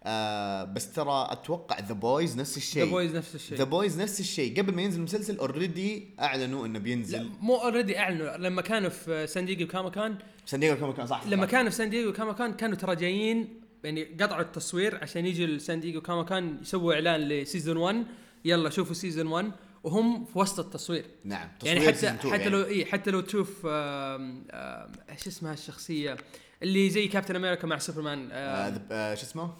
آه 0.05 0.63
بس 0.63 0.91
ترى 0.91 1.27
أتوقع 1.31 1.79
The 1.79 1.93
Boys 1.93 2.37
نفس 2.37 2.57
الشيء. 2.57 2.83
The 2.83 2.89
Boys 2.91 3.15
نفس 3.15 3.35
الشيء. 3.35 3.57
The 3.57 3.63
Boys 3.63 4.01
نفس 4.01 4.19
الشيء. 4.19 4.59
قبل 4.59 4.75
ما 4.75 4.81
ينزل 4.81 4.97
المسلسل 4.97 5.37
already 5.37 6.09
أعلنوا 6.19 6.65
إنه 6.65 6.73
لا 6.73 6.83
بينزل 6.83 7.29
مو 7.41 7.55
already 7.55 7.99
أعلنوا. 7.99 8.37
لما 8.37 8.61
كانوا 8.61 8.89
في 8.89 9.27
سان 9.27 9.45
دييغو 9.45 9.67
Comic 9.67 9.89
Con 9.89 10.17
سان 10.45 10.59
دييغو 10.59 10.77
Comic 10.77 10.95
Con 10.95 11.07
صح 11.07 11.27
لما 11.27 11.45
صح. 11.45 11.51
كانوا 11.51 11.69
في 11.69 11.75
سان 11.75 11.89
دييغو 11.89 12.13
Comic 12.13 12.33
Con 12.33 12.53
كانوا 12.53 12.75
ترى 12.75 12.95
جايين 12.95 13.61
يعني 13.83 14.03
قطعوا 14.21 14.41
التصوير 14.41 14.99
عشان 15.01 15.25
يجوا 15.25 15.47
لسان 15.47 15.79
دييغو 15.79 16.01
Comic 16.01 16.23
Con 16.23 16.57
يسووا 16.61 16.93
إعلان 16.93 17.21
ل 17.21 17.29
season 17.29 17.77
1 17.77 18.05
يلا 18.45 18.69
شوفوا 18.69 18.93
season 18.93 19.27
1 19.27 19.51
وهم 19.83 20.25
في 20.25 20.39
وسط 20.39 20.59
التصوير. 20.59 21.05
نعم 21.23 21.49
يعني 21.63 21.79
تصوير 21.79 21.93
حتى 21.93 22.07
season 22.07 22.23
two 22.23 22.27
حتى 22.33 22.41
يعني. 22.43 22.49
لو 22.49 22.63
اي 22.63 22.85
حتى 22.85 23.11
لو 23.11 23.21
تشوف 23.21 23.65
إيش 23.65 25.27
اسمها 25.27 25.53
الشخصية؟ 25.53 26.17
اللي 26.63 26.89
زي 26.89 27.07
كابتن 27.07 27.35
أمريكا 27.35 27.67
مع 27.67 27.77
سوبرمان 27.77 28.29
آه 28.31 28.81
آه، 28.91 29.15
شو 29.15 29.23
اسمه؟ 29.23 29.53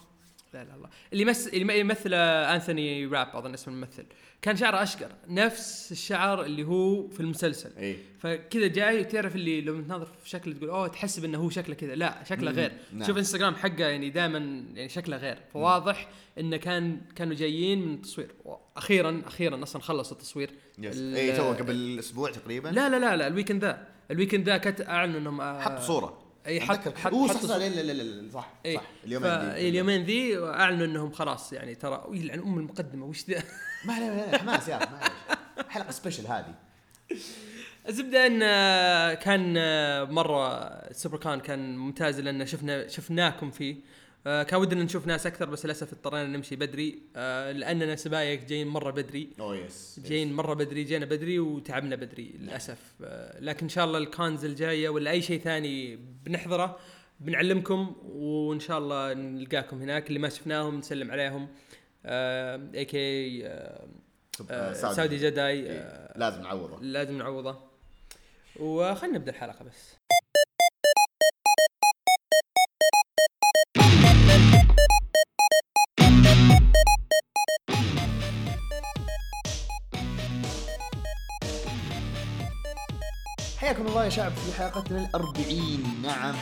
لا 0.56 0.64
لا 0.64 0.74
الله 0.74 0.88
اللي 1.12 1.22
يمثل 1.22 1.50
اللي 1.50 1.80
يمثل 1.80 2.10
آه، 2.14 2.54
انثوني 2.54 3.06
راب 3.06 3.28
أظن 3.34 3.54
اسم 3.54 3.70
الممثل. 3.70 4.04
كان 4.42 4.56
شعره 4.56 4.82
أشقر. 4.82 5.10
نفس 5.28 5.92
الشعر 5.92 6.44
اللي 6.44 6.64
هو 6.64 7.08
في 7.08 7.20
المسلسل. 7.20 7.70
اي 7.78 7.96
فكذا 8.18 8.66
جاي 8.66 9.00
وتعرف 9.00 9.36
اللي 9.36 9.60
لو 9.60 9.80
تناظر 9.80 10.04
في 10.04 10.28
شكله 10.28 10.54
تقول 10.54 10.70
أوه 10.70 10.88
تحسب 10.88 11.24
انه 11.24 11.38
هو 11.38 11.50
شكله 11.50 11.74
كذا. 11.74 11.94
لا 11.94 12.24
شكله 12.24 12.50
غير. 12.50 12.72
نعم. 12.92 13.06
شوف 13.06 13.18
انستغرام 13.18 13.54
حقه 13.54 13.84
يعني 13.84 14.10
دائما 14.10 14.64
يعني 14.74 14.88
شكله 14.88 15.16
غير. 15.16 15.38
فواضح 15.52 16.08
إنه 16.38 16.56
كان 16.56 17.00
كانوا 17.16 17.34
جايين 17.34 17.86
من 17.86 17.94
التصوير. 17.94 18.28
أخيرا 18.76 19.22
أخيرا 19.26 19.62
أصلا 19.62 19.82
خلصوا 19.82 20.16
التصوير. 20.16 20.50
yes. 20.78 20.98
اي 20.98 21.36
تو 21.36 21.52
قبل 21.52 21.98
أسبوع 21.98 22.30
تقريبا. 22.30 22.68
لا 22.68 22.88
لا 22.88 22.98
لا 22.98 23.16
لا 23.16 23.26
ال 23.26 23.31
weekend 23.31 23.64
ذا. 23.64 23.88
ال 24.10 24.15
weekend 24.15 24.48
ذا 24.48 24.56
كت 24.56 24.88
اعلنوا 24.88 25.20
إنهم 25.20 25.40
آه، 25.40 25.60
حط 25.60 25.80
صورة. 25.80 26.25
أي 26.46 26.60
حط. 26.60 26.98
حط 26.98 27.12
اوه 27.12 27.28
صح 27.28 27.40
صح 27.40 27.56
لا 27.56 27.68
لا 27.68 28.30
صح 28.32 28.48
اي 28.66 28.74
صح 28.76 28.82
اليومين. 29.04 29.30
اليومين 29.30 30.04
ذي 30.04 30.38
أعلنوا 30.38 30.86
إنهم 30.86 31.10
خلاص 31.12 31.52
يعني 31.52 31.74
ترى 31.74 32.04
يلعن 32.12 32.38
أم 32.38 32.58
المقدمة 32.58 33.06
وش 33.06 33.24
ذا 33.30 33.42
ما 33.84 33.92
لا 34.00 34.38
حماس 34.38 34.68
يا 34.68 34.78
معليش 34.78 35.12
حلقة 35.68 35.90
special 35.90 36.26
هذه 36.26 36.54
الزبدة 37.88 38.26
إن 38.26 38.40
آه، 38.42 39.14
كان 39.14 39.54
آه، 39.58 40.04
مرة 40.04 40.70
Super 40.92 41.18
Con 41.18 41.40
كان 41.40 41.76
ممتاز 41.76 42.20
لأن 42.20 42.46
شفنا 42.46 42.88
شفناكم 42.88 43.50
فيه 43.50 43.76
آه، 44.26 44.42
كان 44.42 44.60
ودنا 44.60 44.84
نشوف 44.84 45.06
ناس 45.06 45.26
أكثر 45.26 45.50
بس 45.50 45.64
للأسف 45.64 45.92
اضطرينا 45.92 46.26
نمشي 46.26 46.56
بدري. 46.56 47.02
آه، 47.16 47.52
لأننا 47.52 47.96
سبايك 47.96 48.44
جايين 48.44 48.68
مرة 48.68 48.90
بدري. 48.90 49.30
اوه 49.40 49.56
yes 49.56 50.00
جايين 50.04 50.32
مرة 50.32 50.54
بدري 50.54 50.84
جينا 50.84 51.06
بدري 51.06 51.38
وتعبنا 51.38 51.96
بدري 51.96 52.34
للأسف. 52.38 52.78
آه، 53.04 53.40
لكن 53.40 53.62
إن 53.62 53.68
شاء 53.68 53.84
الله 53.84 53.98
ال 53.98 54.07
cons 54.07 54.44
الجاية 54.44 54.88
ولا 54.88 55.10
أي 55.10 55.22
شيء 55.22 55.40
ثاني 55.40 55.96
بنحضره 55.96 56.78
بنعلمكم 57.20 57.96
وإن 58.04 58.60
شاء 58.60 58.78
الله 58.78 59.14
نلقاكم 59.14 59.82
هناك. 59.82 60.08
اللي 60.08 60.18
ما 60.18 60.28
شفناهم 60.28 60.78
نسلم 60.78 61.10
عليهم. 61.10 61.48
aka 62.06 63.42
سعودي 64.72 65.16
Jedi. 65.16 65.70
إيه، 65.70 66.12
لازم 66.16 66.42
نعوضه. 66.42 66.82
لازم 66.82 67.18
نعوضه. 67.18 67.58
وخلنا 68.60 69.18
نبدأ 69.18 69.30
الحلقة 69.30 69.64
بس. 69.64 69.96
الله 83.96 84.04
يا 84.04 84.10
شعب 84.10 84.32
في 84.32 84.52
حلقتنا 84.52 85.04
الأربعين. 85.04 86.02
نعم 86.02 86.34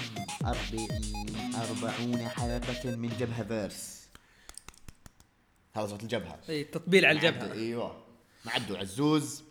أربعين 0.44 1.54
أربعون 1.54 2.28
حلقة 2.28 2.96
من 2.96 3.08
جبهة 3.08 3.42
verse. 3.42 4.08
هذا 5.72 5.86
صوت 5.86 6.02
الجبهة. 6.02 6.38
إي 6.48 6.64
تطبيل 6.64 7.06
على 7.06 7.18
الجبهة. 7.18 7.52
إيوه. 7.52 8.04
معكم 8.44 8.76
عزوز 8.76 9.42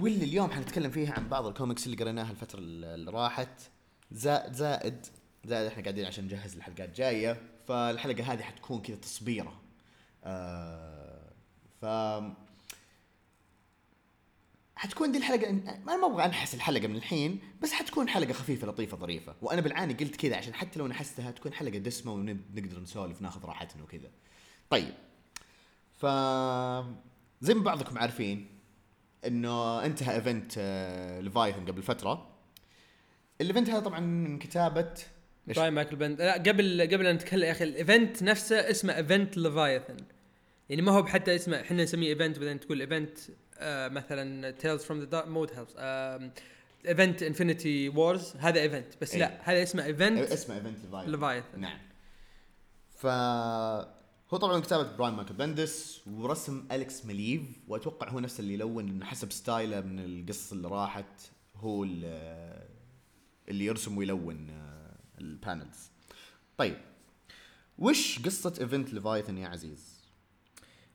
واللي 0.00 0.24
اليوم 0.24 0.50
حنتكلم 0.50 0.90
فيها 0.90 1.12
عن 1.12 1.28
بعض 1.28 1.46
الكوميكس 1.46 1.86
اللي 1.86 1.96
قريناها 1.96 2.30
الفترة 2.30 2.58
اللي 2.58 3.10
راحت. 3.10 3.60
زائد 4.10 4.52
زائد 4.52 5.06
زائد 5.44 5.66
إحنا 5.66 5.82
قاعدين 5.82 6.04
عشان 6.04 6.24
نجهز 6.24 6.56
الحلقات 6.56 6.96
جاية. 6.96 7.42
فالحلقة 7.68 8.32
هذه 8.32 8.42
حتكون 8.42 8.82
كذا 8.82 8.96
تصبيرة. 8.96 9.60
آه 10.24 11.32
ف 11.80 11.84
حتكون 14.76 15.12
دي 15.12 15.18
الحلقة 15.18 15.52
ما 15.86 15.96
ما 15.96 16.06
أبغى 16.06 16.24
أنحس 16.24 16.54
الحلقة 16.54 16.86
من 16.86 16.96
الحين 16.96 17.40
بس 17.62 17.72
حتكون 17.72 18.08
حلقة 18.08 18.32
خفيفة 18.32 18.66
لطيفة 18.66 18.96
ظريفة. 18.96 19.34
وأنا 19.42 19.60
بالعاني 19.60 19.94
قلت 19.94 20.16
كذا 20.16 20.36
عشان 20.36 20.54
حتى 20.54 20.78
لو 20.78 20.86
نحستها 20.86 21.30
تكون 21.30 21.52
حلقة 21.52 21.78
دسمة 21.78 22.12
ونقدر 22.12 22.80
نسولف 22.80 23.22
ناخذ 23.22 23.44
راحتنا 23.44 23.82
وكذا. 23.82 24.10
طيب. 24.70 24.94
ف 25.96 26.06
زي 27.40 27.54
ما 27.54 27.62
بعضكم 27.62 27.98
عارفين 27.98 28.46
إنه 29.26 29.84
انتهى 29.84 30.14
event 30.14 30.52
آه، 30.58 31.20
Leviathan 31.20 31.64
قبل 31.64 31.82
فترة. 31.82 32.36
ال 33.40 33.45
event 33.45 33.70
هذا 33.70 33.80
طبعا 33.80 34.00
من 34.00 34.38
كتابة؟ 34.38 34.94
براين 35.46 35.72
مايكل 35.72 35.96
بند 35.96 36.22
لا 36.22 36.34
قبل 36.34 36.82
قبل 36.82 37.06
أن 37.06 37.14
نتكلم 37.14 37.42
يا 37.42 37.50
أخي 37.50 37.64
ال 37.64 37.74
event 37.74 38.22
نفسه 38.22 38.70
اسمه 38.70 38.96
Event 38.96 39.36
Leviathan 39.36 39.96
يعني 40.68 40.82
ما 40.82 40.92
هو 40.92 41.02
بحتى 41.02 41.34
اسمه 41.34 41.60
إحنا 41.60 41.82
نسميه 41.82 42.08
event 42.08 42.38
بعدين 42.38 42.60
تقول 42.60 42.80
event 42.80 43.18
آه 43.58 43.88
مثلا 43.88 44.50
Tales 44.50 44.82
from 44.82 45.00
the 45.02 45.24
مود 45.24 45.50
هيلز 45.52 45.68
event 46.88 47.22
Infinity 47.22 47.88
Wars 47.88 48.36
هذا 48.36 48.60
event 48.60 48.86
بس 49.00 49.12
إيه. 49.12 49.20
لا 49.20 49.50
هذا 49.50 49.62
اسمه 49.62 49.84
Event 49.84 50.18
اسمه 50.18 50.54
Event 50.56 50.78
Leviathan 50.84 51.10
Leviathan 51.10 51.60
نعم. 51.60 51.78
ف 52.96 53.06
هو 54.34 54.36
طبعا 54.38 54.60
كتابة 54.60 54.96
براين 54.96 55.14
مايكل 55.14 55.34
بندس 55.34 56.00
ورسم 56.06 56.66
أليكس 56.72 57.04
مليف 57.06 57.42
وأتوقع 57.68 58.08
هو 58.08 58.20
نفس 58.20 58.40
اللي 58.40 58.54
يلون 58.54 58.88
إنه 58.88 59.04
حسب 59.04 59.32
style 59.32 59.72
ه 59.72 59.80
من 59.80 59.98
القصص 59.98 60.52
اللي 60.52 60.68
راحت 60.68 61.22
هو 61.56 61.84
ال- 61.84 62.66
اللي 63.48 63.64
يرسم 63.64 63.96
ويلون 63.98 64.50
آه، 64.50 64.96
ال 65.20 65.29
panels. 65.29 65.90
طيب 66.58 66.76
وش 67.78 68.18
قصة 68.18 68.54
Event 68.60 68.92
Leviathan 68.94 69.38
يا 69.38 69.48
عزيز؟ 69.48 70.00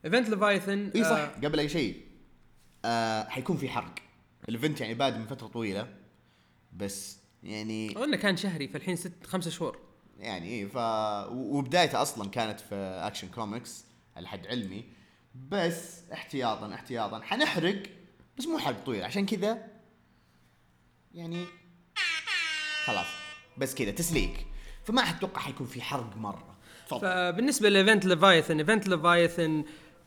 Event 0.06 0.30
Leviathan 0.30 0.92
اي 0.96 1.04
صح 1.04 1.30
قبل 1.44 1.60
أي 1.60 1.70
شيء. 1.70 2.11
آه 2.86 3.30
حيكون 3.30 3.58
في 3.58 3.70
حرق. 3.70 3.96
ال 4.50 4.55
event 4.55 4.82
يعني 4.82 4.94
بادئ 4.94 5.18
من 5.18 5.26
فترة 5.26 5.48
طويلة 5.48 5.88
بس 6.74 7.18
يعني 7.44 7.90
قلنا 7.90 8.18
كان 8.18 8.38
شهري 8.38 8.68
فالحين 8.68 8.96
ست 8.96 9.26
خمسة 9.26 9.50
شهور. 9.50 9.80
يعني 10.20 10.48
إيه 10.48 10.66
ف 10.66 10.78
وبدايته 11.32 12.02
أصلا 12.02 12.30
كانت 12.30 12.60
في 12.60 12.76
Action 12.76 13.28
Comics 13.28 13.86
على 14.16 14.28
حد 14.28 14.48
علمي. 14.48 14.86
بس 15.50 16.02
احتياطا 16.14 16.74
احتياطا. 16.74 17.22
حنحرق 17.22 17.84
بس 18.38 18.48
مو 18.48 18.58
حرق 18.58 18.84
طويل. 18.86 19.04
عشان 19.04 19.26
كذا 19.26 19.68
يعني 21.14 21.46
خلاص. 22.86 23.08
بس 23.58 23.76
كذا 23.76 23.92
تسليك. 23.92 24.46
فما 24.84 25.02
أتوقع 25.02 25.42
حيكون 25.42 25.68
في 25.68 25.82
حرق 25.82 26.18
مرة. 26.18 26.58
تفضل. 26.88 27.02
فبالنسبة 27.02 27.70
ل 27.70 27.76
Event 27.76 28.06
Leviathan 28.06 28.58
Event 28.58 28.88
Leviathan 28.88 29.64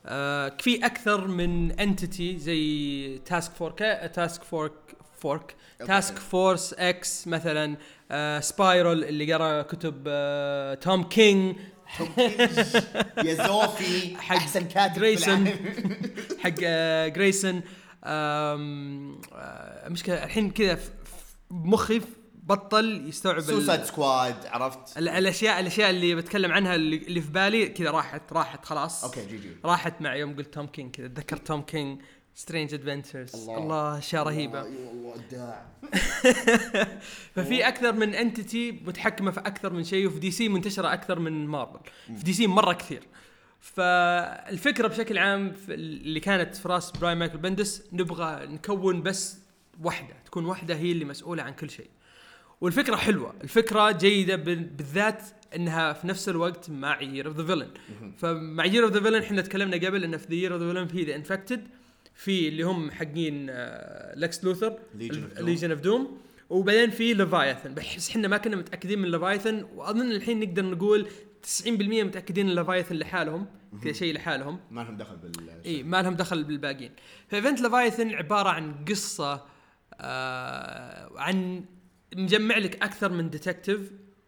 آه 0.06 0.52
في 0.61 0.87
أكثر 0.87 1.26
من 1.26 1.73
entity 1.72 2.38
زي 2.38 3.18
Task 3.18 3.52
فورك 3.52 3.78
Task 4.14 4.42
فورك 4.42 4.73
فورك 5.18 5.54
Task 5.78 6.18
Force 6.18 6.74
X 6.74 7.28
مثلا 7.28 7.76
آه 8.11 8.40
Spyral 8.40 9.04
اللي 9.04 9.32
قرأ 9.32 9.62
كتب 9.62 10.04
آه 10.06 10.75
توم 10.75 11.02
كينج 11.04 11.56
يا 13.25 13.34
زوفي 13.34 14.16
حق 14.26 14.37
أحسن 14.37 14.64
كاتب 14.68 14.94
Grayson. 14.94 15.48
حق 16.44 16.54
آه 16.64 17.08
Grayson 17.08 17.62
آه 18.04 18.56
مشكلة 19.88 20.25
الحين 20.25 20.50
كذا 20.50 20.78
مخي 21.50 22.00
بطل 22.46 23.08
يستوعب 23.08 23.40
سوسايد 23.40 23.84
سكواد 23.84 24.46
عرفت؟ 24.46 24.98
ال- 24.98 25.08
الاشياء 25.08 25.60
الأشياء 25.60 25.90
اللي 25.90 26.14
بتكلم 26.14 26.52
عنها 26.52 26.74
اللي, 26.74 26.96
اللي 26.96 27.20
في 27.20 27.30
بالي 27.30 27.66
كذا 27.68 27.90
راحت 27.90 28.32
راحت 28.32 28.64
خلاص. 28.64 29.04
أوكي 29.04 29.26
GG. 29.26 29.50
راحت 29.64 30.00
مع 30.00 30.14
يوم 30.16 30.36
قلت 30.36 30.54
توم 30.54 30.66
كينج 30.66 30.90
كذا. 30.94 31.06
اتذكر 31.06 31.36
توم 31.36 31.62
كينج 31.62 32.00
Strange 32.34 32.74
Adventures 32.74 33.34
الله, 33.34 33.58
الله 33.58 33.98
أشياء 33.98 34.22
رهيبة. 34.22 34.62
والله 34.62 35.14
ابداع 35.14 35.66
ففي 37.34 37.68
أكثر 37.68 37.92
من 37.92 38.14
entity 38.14 38.72
متحكمة 38.72 39.30
في 39.30 39.40
أكثر 39.40 39.72
من 39.72 39.84
شيء 39.84 40.06
وفي 40.06 40.18
دي 40.18 40.30
سي 40.30 40.48
منتشرة 40.48 40.92
أكثر 40.92 41.18
من 41.18 41.46
مارفل 41.46 41.78
في 42.06 42.22
دي 42.24 42.32
سي 42.32 42.46
مرة 42.46 42.72
كثير. 42.72 43.02
فالفكرة 43.60 44.88
بشكل 44.88 45.18
عام 45.18 45.52
في 45.52 45.74
اللي 45.74 46.20
كانت 46.20 46.56
في 46.56 46.68
رأس 46.68 46.90
براين 46.90 47.18
مايكل 47.18 47.38
بندس 47.38 47.82
نبغى 47.92 48.46
نكون 48.46 49.02
بس 49.02 49.38
واحدة 49.82 50.14
تكون 50.26 50.44
واحدة 50.44 50.74
هي 50.76 50.92
اللي 50.92 51.04
مسؤولة 51.04 51.42
عن 51.42 51.52
كل 51.52 51.70
شيء. 51.70 51.88
والفكرة 52.61 52.96
حلوة. 52.96 53.34
الفكرة 53.44 53.90
جيدة 53.90 54.37
بال- 54.37 54.64
بالذات 54.64 55.23
إنها 55.56 55.92
في 55.92 56.06
نفس 56.06 56.28
الوقت 56.28 56.70
مع 56.70 57.00
Year 57.02 57.26
of 57.26 57.36
the 57.36 57.44
Villain 57.46 57.68
فمع 58.16 58.64
Year 58.64 58.84
of 58.84 58.92
the 58.92 59.00
Villain 59.00 59.22
إحنا 59.23 59.42
تكلمنا 59.42 59.76
قبل 59.76 60.04
انه 60.04 60.16
في 60.16 60.34
Year 60.34 60.54
of 60.54 60.62
the 60.62 60.72
Villain 60.72 60.86
في 60.87 61.02
The 61.04 61.14
Infected 61.16 61.66
في 62.14 62.49
اللي 62.49 62.62
هم 62.62 62.90
حقين 62.90 63.46
لكس 64.16 64.44
لوثر. 64.44 64.78
Legion 65.40 65.70
of 65.70 65.80
Doom 65.80 66.18
وبعدين 66.50 66.90
في 66.90 67.14
Leviathan 67.14 67.74
بس 67.75 68.11
إحنا 68.11 68.28
ما 68.28 68.37
كنا 68.37 68.56
متأكدين 68.56 68.99
من 68.99 69.11
Leviathan 69.10 69.66
وأظن 69.75 70.12
الحين 70.12 70.40
نقدر 70.40 70.64
نقول 70.64 71.06
90% 71.42 71.66
متأكدين 72.04 72.49
ان 72.49 72.54
Leviathan 72.54 72.94
لحالهم 72.96 73.46
كذا 73.84 73.92
شيء 73.92 74.14
لحالهم. 74.14 74.61
ما 74.70 74.80
لهم 74.80 74.96
دخل 74.96 75.16
بال 75.16 75.50
إي 75.66 75.82
ما 75.82 76.02
لهم 76.02 76.14
دخل 76.14 76.44
بالباقيين. 76.44 76.90
ف 77.28 77.34
Event 77.34 77.60
Leviathan 77.60 78.10
عبارة 78.14 78.49
عن 78.49 78.84
قصة 78.88 79.44
آه 80.00 81.11
عن 81.16 81.64
مجمع 82.16 82.59
لك 82.59 82.83
أكثر 82.83 83.12
من 83.12 83.30
detective 83.30 83.80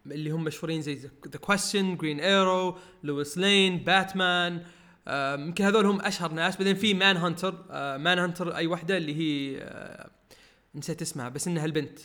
اللي 0.05 0.29
هم 0.29 0.43
مشهورين 0.43 0.81
زي 0.81 0.93
The 1.27 1.39
Question 1.39 1.97
Green 1.97 2.19
Arrow 2.19 2.77
لويس 3.03 3.37
لين 3.37 3.77
باتمان 3.77 4.61
آه، 5.07 5.35
يمكن 5.35 5.63
هذول 5.63 5.85
هم 5.85 6.01
أشهر 6.01 6.31
ناس. 6.31 6.57
بعدين 6.57 6.75
في 6.75 6.93
Manhunter 6.93 7.65
آه 7.71 7.97
Manhunter 7.97 8.55
أي 8.55 8.67
واحدة 8.67 8.97
اللي 8.97 9.15
هي 9.15 9.57
آه 9.61 10.09
نسيت 10.75 11.01
اسمها 11.01 11.29
بس 11.29 11.47
إنها 11.47 11.65
البنت. 11.65 11.99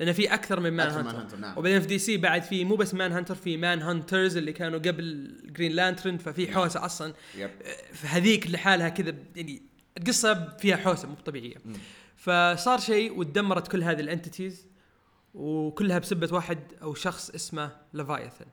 لأن 0.00 0.12
في 0.12 0.34
أكثر 0.34 0.60
من 0.60 0.72
Manhunter 0.72 1.20
hunter، 1.20 1.36
نعم. 1.36 1.58
وبعدين 1.58 1.80
في 1.80 1.86
دي 1.86 1.98
سي 1.98 2.16
بعد 2.16 2.42
في 2.42 2.64
مو 2.64 2.76
بس 2.76 2.94
Manhunter 2.94 3.34
في 3.34 3.56
Manhunters 3.56 4.36
اللي 4.36 4.52
كانوا 4.52 4.78
قبل 4.78 5.36
Green 5.44 5.72
Lantern 5.72 6.18
ففي 6.18 6.52
حوسة 6.52 6.84
أصلا. 6.84 7.14
yep 7.36 7.50
فهذيك 7.92 8.50
لحالها 8.50 8.88
كذا 8.88 9.14
يعني 9.36 9.62
القصة 9.98 10.56
فيها 10.56 10.76
حوسة 10.76 11.08
مو 11.08 11.14
طبيعية. 11.14 11.56
فصار 12.16 12.78
شيء 12.78 13.18
وتدمرت 13.18 13.68
كل 13.68 13.82
هذه 13.82 14.00
ال 14.00 14.07
entities 14.07 14.66
وكلها 15.34 15.98
بسبة 15.98 16.28
واحد 16.32 16.58
أو 16.82 16.94
شخص 16.94 17.30
اسمه 17.30 17.76
Leviathan 17.94 18.46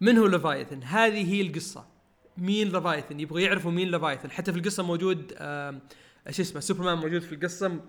من 0.00 0.18
هو 0.18 0.26
Leviathan 0.26 0.82
هذه 0.82 1.32
هي 1.34 1.40
القصة. 1.40 1.86
مين 2.38 2.68
Leviathan 2.68 3.20
يبغوا 3.20 3.40
يعرفوا 3.40 3.70
مين 3.70 3.90
Leviathan 3.90 4.30
حتى 4.30 4.52
في 4.52 4.58
القصة 4.58 4.82
موجود 4.82 5.32
آم، 5.38 5.80
شو 6.30 6.42
اسمه 6.42 6.60
سوبرمان 6.60 6.98
موجود 6.98 7.22
في 7.22 7.34
القصة 7.34 7.80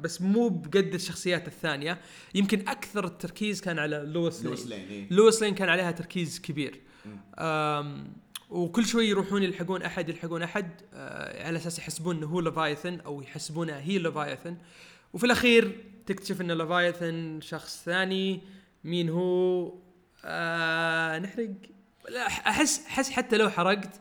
بس 0.00 0.22
مو 0.22 0.48
بقد 0.48 0.94
الشخصيات 0.94 1.48
الثانية. 1.48 2.00
يمكن 2.34 2.68
أكثر 2.68 3.04
التركيز 3.04 3.60
كان 3.60 3.78
على 3.78 3.96
لويس 4.06 4.36
لين. 4.38 4.46
لويس 4.46 4.66
لين 4.66 4.88
إيه. 4.88 5.06
لويس 5.10 5.42
لين 5.42 5.54
كان 5.54 5.68
عليها 5.68 5.90
تركيز 5.90 6.40
كبير. 6.40 6.80
وكل 8.50 8.86
شوي 8.86 9.08
يروحون 9.08 9.42
يلحقون 9.42 9.82
أحد 9.82 10.08
يلحقون 10.08 10.42
أحد 10.42 10.70
آه 10.94 11.46
على 11.46 11.56
أساس 11.58 11.78
يحسبون 11.78 12.16
إنه 12.16 12.26
هو 12.26 12.40
Leviathan 12.40 13.00
أو 13.00 13.22
يحسبونها 13.22 13.80
هي 13.80 13.98
Leviathan 13.98 14.56
وفي 15.12 15.26
الأخير 15.26 15.84
تكتشف 16.06 16.40
إن 16.40 16.52
Leviathan 16.52 17.40
شخص 17.40 17.84
ثاني. 17.84 18.40
مين 18.84 19.08
هو؟ 19.08 19.72
آه 20.24 21.18
نحرق. 21.18 21.50
لا 22.08 22.26
احس 22.26 22.86
أحس 22.86 23.10
حتى 23.10 23.36
لو 23.36 23.50
حرقت 23.50 24.00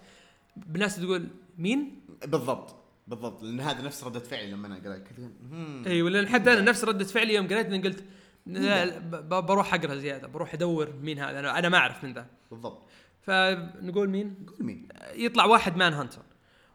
بناس 0.55 0.95
تقول 0.95 1.27
مين؟ 1.57 2.01
بالضبط 2.25 2.75
بالضبط 3.07 3.43
لأن 3.43 3.60
هذا 3.60 3.81
نفس 3.81 4.03
ردة 4.03 4.19
فعلي 4.19 4.51
لما 4.51 4.67
أنا 4.67 4.79
كذا 4.79 5.31
هم. 5.51 5.83
إي 5.88 6.01
ولا 6.01 6.29
حتى 6.29 6.53
أنا 6.53 6.62
نفس 6.62 6.83
ردة 6.83 7.05
فعلي 7.05 7.33
يوم 7.33 7.48
قريت 7.48 7.86
قلت 7.86 8.03
لا 8.45 9.00
بروح 9.39 9.74
أقرأ 9.74 9.95
زيادة 9.95 10.27
بروح 10.27 10.53
أدور 10.53 10.93
مين 11.01 11.19
هذا. 11.19 11.39
أنا 11.39 11.60
أنا 11.60 11.69
ما 11.69 11.77
أعرف 11.77 12.03
من 12.03 12.13
ذا. 12.13 12.27
بالضبط. 12.51 12.83
فنقول 13.22 14.10
مين؟ 14.10 14.36
قول 14.48 14.65
مين. 14.65 14.88
يطلع 15.13 15.45
واحد 15.45 15.77
Manhunter 15.77 16.22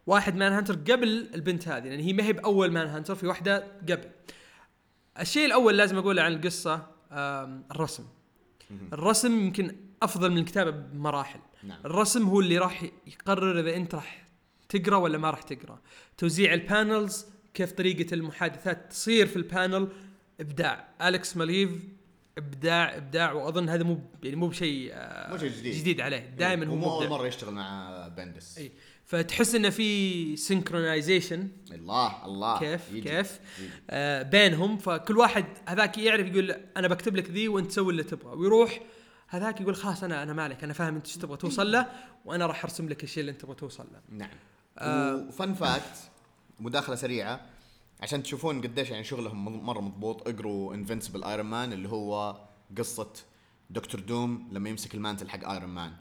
واحد 0.06 0.36
Manhunter 0.36 0.74
قبل 0.74 1.28
البنت 1.34 1.68
هذه 1.68 1.88
لأن 1.88 2.00
هي 2.00 2.12
ما 2.12 2.24
هي 2.24 2.32
بأول 2.32 2.70
Manhunter 2.70 3.14
في 3.14 3.26
واحدة 3.26 3.64
قبل. 3.82 4.08
الشيء 5.20 5.46
الأول 5.46 5.76
لازم 5.76 5.98
أقوله 5.98 6.22
عن 6.22 6.32
القصة 6.32 6.86
الرسم. 7.70 8.04
الرسم 8.92 9.40
يمكن 9.40 9.76
أفضل 10.02 10.30
من 10.30 10.38
الكتابة 10.38 10.70
بمراحل. 10.70 11.40
نعم. 11.62 11.80
الرسم 11.84 12.28
هو 12.28 12.40
اللي 12.40 12.58
راح 12.58 12.84
يقرر 13.06 13.60
إذا 13.60 13.76
أنت 13.76 13.94
راح 13.94 14.26
تقرأ 14.68 14.96
ولا 14.96 15.18
ما 15.18 15.30
راح 15.30 15.42
تقرأ. 15.42 15.78
توزيع 16.18 16.54
ال 16.54 16.65
panels 16.65 17.26
كيف 17.54 17.72
طريقة 17.72 18.14
المحادثات 18.14 18.90
تصير 18.90 19.26
في 19.26 19.36
ال 19.36 19.45
panel 19.45 19.88
إبداع. 20.40 20.88
أليكس 21.02 21.36
ماليف 21.36 21.70
إبداع 22.38 22.96
إبداع 22.96 23.32
وأظن 23.32 23.68
هذا 23.68 23.84
مو 23.84 24.00
يعني 24.22 24.36
مو 24.36 24.46
بشيء 24.48 24.90
آه، 24.92 25.30
مو 25.30 25.38
شيء 25.38 25.50
جديد. 25.50 25.74
جديد 25.74 26.00
عليه. 26.00 26.18
دائما 26.38 26.66
هو 26.66 26.72
ومو 26.72 26.90
أول 26.90 27.08
مرة 27.08 27.26
يشتغل 27.26 27.54
مع 27.54 28.08
بندس. 28.08 28.58
اي 28.58 28.72
فتحس 29.08 29.54
انه 29.54 29.70
في 29.70 30.36
synchronization 30.36 31.48
الله 31.72 32.24
الله. 32.24 32.58
كيف؟ 32.58 32.92
يجي. 32.92 33.00
كيف؟ 33.00 33.40
يجي. 33.58 33.70
آه 33.90 34.22
بينهم 34.22 34.78
فكل 34.78 35.18
واحد 35.18 35.44
هذاك 35.66 35.98
يعرف 35.98 36.26
يقول 36.26 36.50
أنا 36.76 36.88
بكتب 36.88 37.16
لك 37.16 37.30
ذي 37.30 37.48
وأنت 37.48 37.70
تسوي 37.70 37.92
اللي 37.92 38.02
تبغى. 38.02 38.36
ويروح 38.36 38.80
هذاك 39.28 39.60
يقول 39.60 39.76
خلاص 39.76 40.04
أنا 40.04 40.22
أنا 40.22 40.32
مالك 40.32 40.64
أنا 40.64 40.72
فاهم 40.72 40.94
أنت 40.94 41.06
إيش 41.06 41.16
تبغى 41.16 41.36
توصل 41.36 41.72
له 41.72 41.86
وأنا 42.24 42.46
راح 42.46 42.64
أرسم 42.64 42.88
لك 42.88 43.04
الشيء 43.04 43.20
اللي 43.20 43.32
أنت 43.32 43.40
تبغى 43.40 43.54
توصل 43.54 43.86
له. 43.92 44.00
نعم. 44.18 44.30
آه. 44.78 45.14
و 45.14 45.24
fun 45.24 45.54
fact 45.54 46.10
مداخلة 46.60 46.96
سريعة 46.96 47.40
عشان 48.00 48.22
تشوفون 48.22 48.60
قديش 48.60 48.90
يعني 48.90 49.04
شغلهم 49.04 49.66
مرة 49.66 49.80
مضبوط. 49.80 50.28
اقروا 50.28 50.74
Invincible 50.74 51.24
Iron 51.24 51.46
Man 51.46 51.72
اللي 51.72 51.88
هو 51.88 52.36
قصة 52.78 53.12
دكتور 53.70 54.00
دوم 54.00 54.48
لما 54.52 54.68
يمسك 54.68 54.94
ال 54.94 55.00
mantle 55.00 55.30
حق 55.30 55.48
Iron 55.48 55.70
Man 55.70 55.92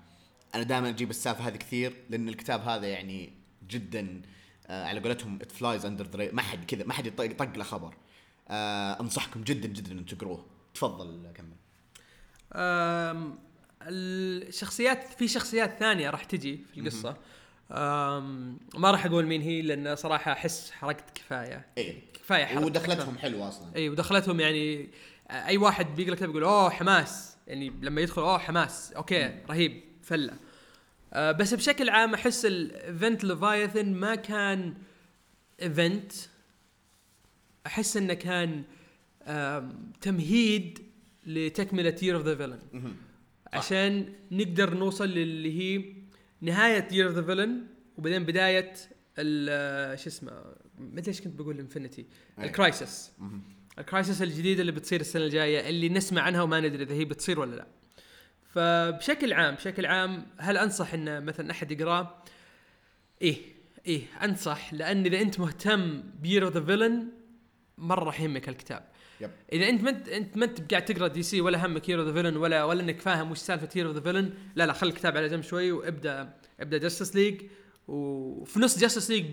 أنا 0.55 0.63
دائما 0.63 0.89
أجيب 0.89 1.09
السالفة 1.09 1.47
هذه 1.47 1.55
كثير 1.55 1.93
لأن 2.09 2.29
الكتاب 2.29 2.61
هذا 2.61 2.87
يعني 2.87 3.33
جدا 3.69 4.21
آه 4.67 4.85
على 4.85 4.99
قولتهم 4.99 5.39
it 5.41 5.51
flies 5.51 5.85
under 5.85 6.29
ما 6.33 6.41
حد 6.41 6.65
كذا 6.65 6.83
ما 6.83 6.93
حد 6.93 7.05
يطق 7.05 7.57
له 7.57 7.63
خبر. 7.63 7.95
آه 8.49 9.01
أنصحكم 9.01 9.43
جدا 9.43 9.67
جدا 9.67 9.91
ان 9.91 10.05
تقروه. 10.05 10.45
تفضل 10.73 11.31
كمل. 11.35 11.57
الشخصيات 13.81 15.03
في 15.13 15.27
شخصيات 15.27 15.79
ثانية 15.79 16.09
راح 16.09 16.23
تجي 16.23 16.59
في 16.73 16.79
القصة. 16.79 17.17
ما 18.75 18.91
راح 18.91 19.05
أقول 19.05 19.25
مين 19.25 19.41
هي 19.41 19.61
لأن 19.61 19.95
صراحة 19.95 20.31
أحس 20.31 20.71
حرقت 20.71 21.09
كفاية. 21.15 21.65
إيه. 21.77 22.01
كفاية 22.13 22.45
حرقت 22.45 22.65
ودخلتهم 22.65 23.17
حلوة 23.17 23.47
أصلا. 23.47 23.75
اي 23.75 23.89
ودخلتهم 23.89 24.39
يعني 24.39 24.89
أي 25.29 25.57
واحد 25.57 25.95
بيقرأ 25.95 26.15
كتاب 26.15 26.29
يقول 26.29 26.43
أوه 26.43 26.69
حماس. 26.69 27.37
يعني 27.47 27.69
لما 27.81 28.01
يدخل 28.01 28.21
أوه 28.21 28.37
حماس. 28.37 28.91
okay 28.91 29.43
رهيب. 29.49 29.86
فلة 30.07 30.33
آه 31.13 31.31
بس 31.31 31.53
بشكل 31.53 31.89
عام 31.89 32.13
أحس 32.13 32.45
ال 32.45 32.58
Event 32.58 33.23
Leviathan 33.23 33.93
ما 33.93 34.15
كان 34.15 34.73
Event 35.61 36.11
أحس 37.65 37.97
إنه 37.97 38.13
كان 38.13 38.63
تمهيد 40.01 40.79
لتكملة 41.25 41.89
Year 41.89 42.15
of 42.15 42.25
the 42.25 42.35
Villain. 42.35 42.59
عشان 43.53 44.13
نقدر 44.31 44.73
نوصل 44.73 45.09
للي 45.09 45.59
هي 45.59 45.93
نهاية 46.41 46.79
Year 46.79 47.07
of 47.07 47.15
the 47.15 47.21
Villain 47.21 47.63
وبعدين 47.97 48.23
بداية 48.23 48.73
ال- 49.17 49.99
شو 49.99 50.09
اسمه 50.09 50.31
أدري 50.93 51.07
إيش 51.07 51.21
كنت 51.21 51.35
بقول 51.41 51.59
Infinity. 51.59 52.05
ال 52.39 52.48
Crisis. 52.48 53.11
ال 53.79 53.85
Crisis 53.85 54.21
الجديدة 54.21 54.61
اللي 54.61 54.71
بتصير 54.71 55.01
السنة 55.01 55.25
الجاية 55.25 55.69
اللي 55.69 55.89
نسمع 55.89 56.21
عنها 56.21 56.41
وما 56.41 56.59
ندري 56.59 56.83
إذا 56.83 56.93
هي 56.95 57.05
بتصير 57.05 57.39
ولا 57.39 57.55
لا 57.55 57.67
فبشكل 58.57 59.33
عام 59.33 59.55
بشكل 59.55 59.85
عام 59.85 60.25
هل 60.37 60.57
أنصح 60.57 60.93
إن 60.93 61.25
مثلا 61.25 61.51
أحد 61.51 61.71
يقراه 61.71 62.23
إيه 63.21 63.37
إيه 63.87 64.01
أنصح 64.23 64.73
لأن 64.73 65.05
إذا 65.05 65.21
أنت 65.21 65.39
مهتم 65.39 66.03
ب 66.21 66.26
Year 66.26 66.45
of 66.45 66.53
the 66.53 66.65
Villain 66.65 67.07
مرة 67.77 68.03
راح 68.03 68.21
يهمك 68.21 68.49
الكتاب 68.49 68.83
yep. 69.21 69.31
إذا 69.53 69.69
أنت 69.69 69.83
ما 69.83 69.89
أنت 69.89 70.09
أنت 70.09 70.37
ما 70.37 70.45
أنت 70.45 70.71
قاعد 70.73 70.85
تقرأ 70.85 71.07
DC 71.07 71.41
ولا 71.41 71.65
همك 71.65 71.89
Year 71.89 72.03
of 72.03 72.07
the 72.07 72.13
Villain 72.13 72.37
ولا 72.37 72.63
ولا 72.63 72.81
إنك 72.81 73.01
فاهم 73.01 73.31
وش 73.31 73.37
سالفة 73.37 73.69
Year 73.73 73.91
of 73.91 73.94
the 73.94 73.99
Villain 73.99 74.33
لا 74.55 74.65
لا 74.65 74.73
خلي 74.73 74.89
الكتاب 74.89 75.17
على 75.17 75.29
جنب 75.29 75.43
شوي 75.43 75.71
وابدأ 75.71 76.33
ابدأ 76.59 76.77
Justice 76.77 77.15
League 77.15 77.41
وفي 77.87 78.59
نص 78.59 78.79
Justice 78.79 79.09
League 79.09 79.25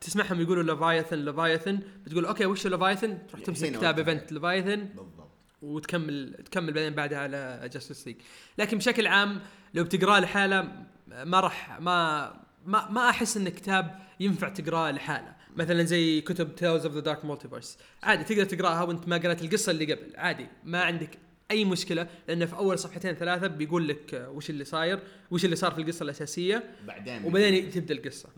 تسمعهم 0.00 0.40
يقولوا 0.40 0.62
Leviathan 0.62 1.24
Leviathan 1.24 1.80
بتقول 2.04 2.24
okay 2.26 2.46
وش 2.46 2.66
Leviathan 2.66 3.26
تروح 3.26 3.42
تمسك 3.42 3.72
كتاب. 3.72 3.98
Event 3.98 4.32
Leviathan 4.32 4.84
بالضبط. 4.84 5.19
وتكمل 5.62 6.34
تكمل 6.44 6.72
بعدين 6.72 6.94
بعدها 6.94 7.18
على 7.18 7.70
Justice 7.72 8.06
League 8.06 8.16
لكن 8.58 8.78
بشكل 8.78 9.06
عام 9.06 9.40
لو 9.74 9.84
بتقراه 9.84 10.20
لحالة 10.20 10.86
ما 11.06 11.40
راح 11.40 11.80
ما 11.80 12.30
ما 12.66 12.90
ما 12.90 13.08
أحس 13.08 13.36
إن 13.36 13.48
كتاب 13.48 13.98
ينفع 14.20 14.48
تقرأه 14.48 14.90
لحالة. 14.90 15.34
مثلا 15.56 15.82
زي 15.82 16.20
كتب 16.20 16.54
Tales 16.54 16.86
of 16.86 16.94
the 16.94 17.00
Dark 17.00 17.24
Multiverse 17.24 17.78
عادي 18.02 18.24
تقدر 18.24 18.44
تقرأها 18.44 18.82
وأنت 18.82 19.08
ما 19.08 19.16
قرأت 19.16 19.42
القصة 19.42 19.72
اللي 19.72 19.92
قبل. 19.92 20.16
عادي 20.16 20.46
ما 20.64 20.82
عندك 20.82 21.18
أي 21.50 21.64
مشكلة 21.64 22.06
لأنه 22.28 22.46
في 22.46 22.56
أول 22.56 22.78
صفحتين 22.78 23.14
ثلاثة 23.14 23.46
بيقول 23.46 23.88
لك 23.88 24.28
وش 24.34 24.50
اللي 24.50 24.64
صاير 24.64 25.00
وش 25.30 25.44
اللي 25.44 25.56
صار 25.56 25.72
في 25.72 25.80
القصة 25.80 26.02
الأساسية 26.02 26.64
بعدين 26.86 27.24
وبعدين 27.24 27.70
تبدأ 27.70 27.94
القصة. 27.94 28.28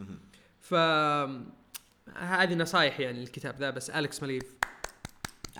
ف 0.60 0.74
هذه 2.14 2.54
نصايح 2.54 3.00
يعني 3.00 3.22
الكتاب 3.22 3.56
ذا 3.60 3.70
بس 3.70 3.90
Alex 3.90 4.22
Maleev. 4.22 4.44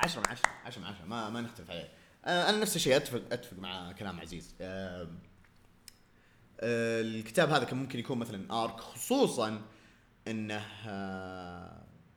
10 0.03 0.21
من 0.21 0.27
10 0.27 0.51
10 0.65 0.81
من 0.81 0.87
10 0.87 1.05
ما 1.05 1.31
ما 1.31 1.41
نختلف 1.41 1.71
عليه. 1.71 1.89
آه، 2.25 2.51
أنا 2.51 2.59
نفس 2.59 2.77
الشيء 2.77 2.97
اتفق 2.97 3.23
أتفق 3.33 3.59
مع 3.59 3.93
كلام 3.93 4.21
عزيز. 4.21 4.55
آه، 4.61 5.09
آه، 6.61 7.01
الكتاب 7.01 7.51
هذا 7.51 7.65
كان 7.65 7.79
ممكن 7.79 7.99
يكون 7.99 8.19
مثلا 8.19 8.65
arc 8.65 8.81
خصوصا 8.81 9.63
إنه 10.29 10.65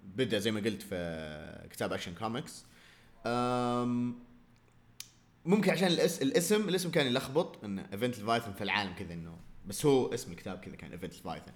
بدأ 0.04 0.39
زي 0.39 0.52
ما 0.52 0.60
قلت 0.60 0.82
في 0.82 1.67
كتاب 1.71 1.93
Action 1.93 2.13
Comics 2.13 2.65
ممكن 5.45 5.71
عشان 5.71 5.88
الاس 5.88 6.21
الاسم 6.21 6.69
الاسم 6.69 6.91
كان 6.91 7.08
يلخبط 7.08 7.63
انه 7.63 7.88
Event 7.93 8.19
Leviathan 8.19 8.54
في 8.54 8.63
العالم 8.63 8.93
كذا 8.93 9.13
إنه 9.13 9.38
بس 9.65 9.86
هو 9.86 10.13
اسم 10.13 10.32
الكتاب 10.32 10.60
كذا 10.60 10.76
كان 10.76 10.91
Event 10.91 11.13
Leviathan 11.13 11.52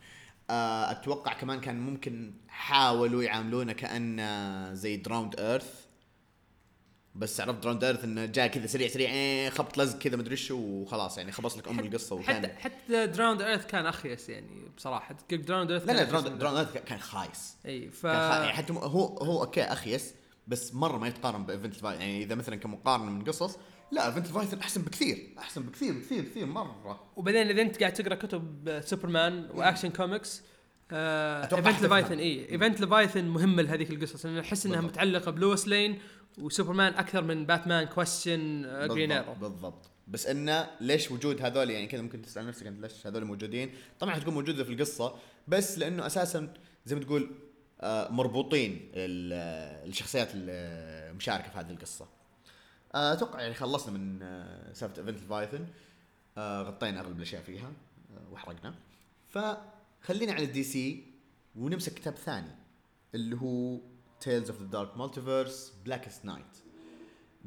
أتوقع 0.50 1.34
كمان 1.34 1.62
كان 1.62 1.80
ممكن 1.80 2.34
حاولوا 2.48 3.24
يعاملونه 3.24 3.74
كأنه 3.74 4.74
زي 4.74 4.98
Drowned 4.98 5.40
Earth 5.40 5.89
بس 7.20 7.42
عرفت 7.42 7.64
Drowned 7.64 7.84
Earth 7.84 8.04
إنه 8.04 8.26
جاء 8.26 8.48
كذا 8.48 8.68
سريع 8.68 8.88
سريع 8.88 9.10
إيه 9.10 9.50
خبط 9.50 9.78
لزق 9.78 9.98
كذا 9.98 10.18
مدري 10.18 10.32
إيش 10.32 10.52
وخلاص 10.52 11.18
يعني 11.18 11.32
خبص 11.32 11.58
لك 11.58 11.68
أم 11.68 11.80
القصة 11.80 12.22
حتى 12.22 12.38
وكان 12.38 12.58
حتى 12.58 13.08
Drowned 13.08 13.42
Earth 13.42 13.66
كان 13.66 13.86
أخيس 13.86 14.30
يعني 14.30 14.72
بصراحة. 14.78 15.16
Drowned 15.32 15.72
Earth 15.72 15.88
لا 15.88 15.92
لا 15.92 16.04
Drowned 16.04 16.58
Earth 16.58 16.78
كان 16.78 17.00
خايس. 17.00 17.56
إي 17.66 17.90
ف 17.90 18.04
يعني 18.04 18.50
حتى 18.50 18.74
هو 18.74 19.06
هو 19.06 19.44
okay 19.44 19.64
أخيس 19.64 20.14
بس 20.48 20.74
مرة 20.74 20.98
ما 20.98 21.08
يتقارن 21.08 21.46
ب 21.46 21.52
Event 21.52 21.84
يعني 21.84 22.24
إذا 22.24 22.36
مثلا 22.36 22.56
كمقارنة 22.56 23.12
من 23.12 23.24
قصص 23.24 23.58
لا 23.92 24.08
Event 24.08 24.28
Leviathan 24.28 24.60
أحسن 24.60 24.82
بكثير 24.82 25.36
أحسن 25.38 25.62
بكثير 25.62 25.94
بكثير 25.94 26.22
بكثير 26.22 26.46
مرة. 26.46 27.04
وبعدين 27.16 27.48
إذا 27.48 27.62
أنت 27.62 27.80
قاعد 27.80 27.94
تقرأ 27.94 28.16
كتب 28.16 28.80
سوبرمان 28.86 29.50
و 29.54 29.59
Action 29.59 29.90
Comics 29.90 30.42
Event. 30.92 31.82
Leviathan 31.82 32.20
إي 32.20 32.52
Event 32.52 32.82
Leviathan 32.82 33.26
مهمه 33.26 33.62
لهذيك 33.62 33.92
القصص 33.92 34.26
لأن 34.26 34.38
أحس 34.38 34.66
إنها. 34.66 34.82
متعلقة 34.82 35.32
ب 35.32 35.39
Lois 35.39 35.68
Lane 35.68 36.00
وسوبرمان 36.38 36.94
أكثر 36.94 37.24
من 37.24 37.46
باتمان 37.46 37.86
Question 37.88 38.62
Green 38.88 39.10
بالضبط, 39.10 39.28
Arrow. 39.28 39.34
بالضبط. 39.50 39.90
بس 40.08 40.28
إنه 40.28 40.68
ليش 40.82 41.12
وجود 41.12 41.42
هذول؟ 41.42 41.70
يعني 41.70 41.88
كذا 41.88 42.02
ممكن 42.02 42.22
تسأل 42.22 42.48
نفسك 42.48 42.68
أنت 42.68 42.82
ليش 42.82 43.08
هذول 43.08 43.26
موجودين؟ 43.26 43.72
طبعا 44.00 44.14
حتكون 44.16 44.34
موجودة 44.34 44.64
في 44.64 44.74
القصة 44.74 45.16
بس 45.48 45.78
لأنه 45.78 46.06
أساسا 46.06 46.54
زي 46.86 46.96
ما 46.96 47.02
تقول 47.02 47.32
آه، 47.82 48.10
مربوطين 48.12 48.92
ال- 48.94 49.88
الشخصيات 49.90 50.30
المشاركة 50.34 51.50
في 51.50 51.58
هذه 51.58 51.72
القصة. 51.72 52.08
آه، 52.96 53.14
أتوقع 53.14 53.42
يعني 53.42 53.54
خلصنا 53.54 53.98
من 53.98 54.20
آه، 54.24 54.74
سالفة 54.74 55.02
Event 55.02 55.20
Leviathan 55.22 55.66
غطينا 56.38 57.00
أغلب 57.00 57.18
الأشياء 57.18 57.42
فيها 57.42 57.68
آه، 58.18 58.32
واحرقنا 58.32 58.74
فخلينا 59.30 60.34
على 60.34 60.44
ال 60.44 60.64
DC 60.64 61.04
ونمسك 61.56 61.94
كتاب 61.94 62.14
ثاني 62.16 62.52
اللي 63.16 63.36
هو 63.36 63.80
Tales 64.20 64.50
of 64.50 64.60
the 64.62 64.66
Dark 64.68 64.98
Multiverse 64.98 65.74
Blackest 65.86 66.26
Night 66.26 66.58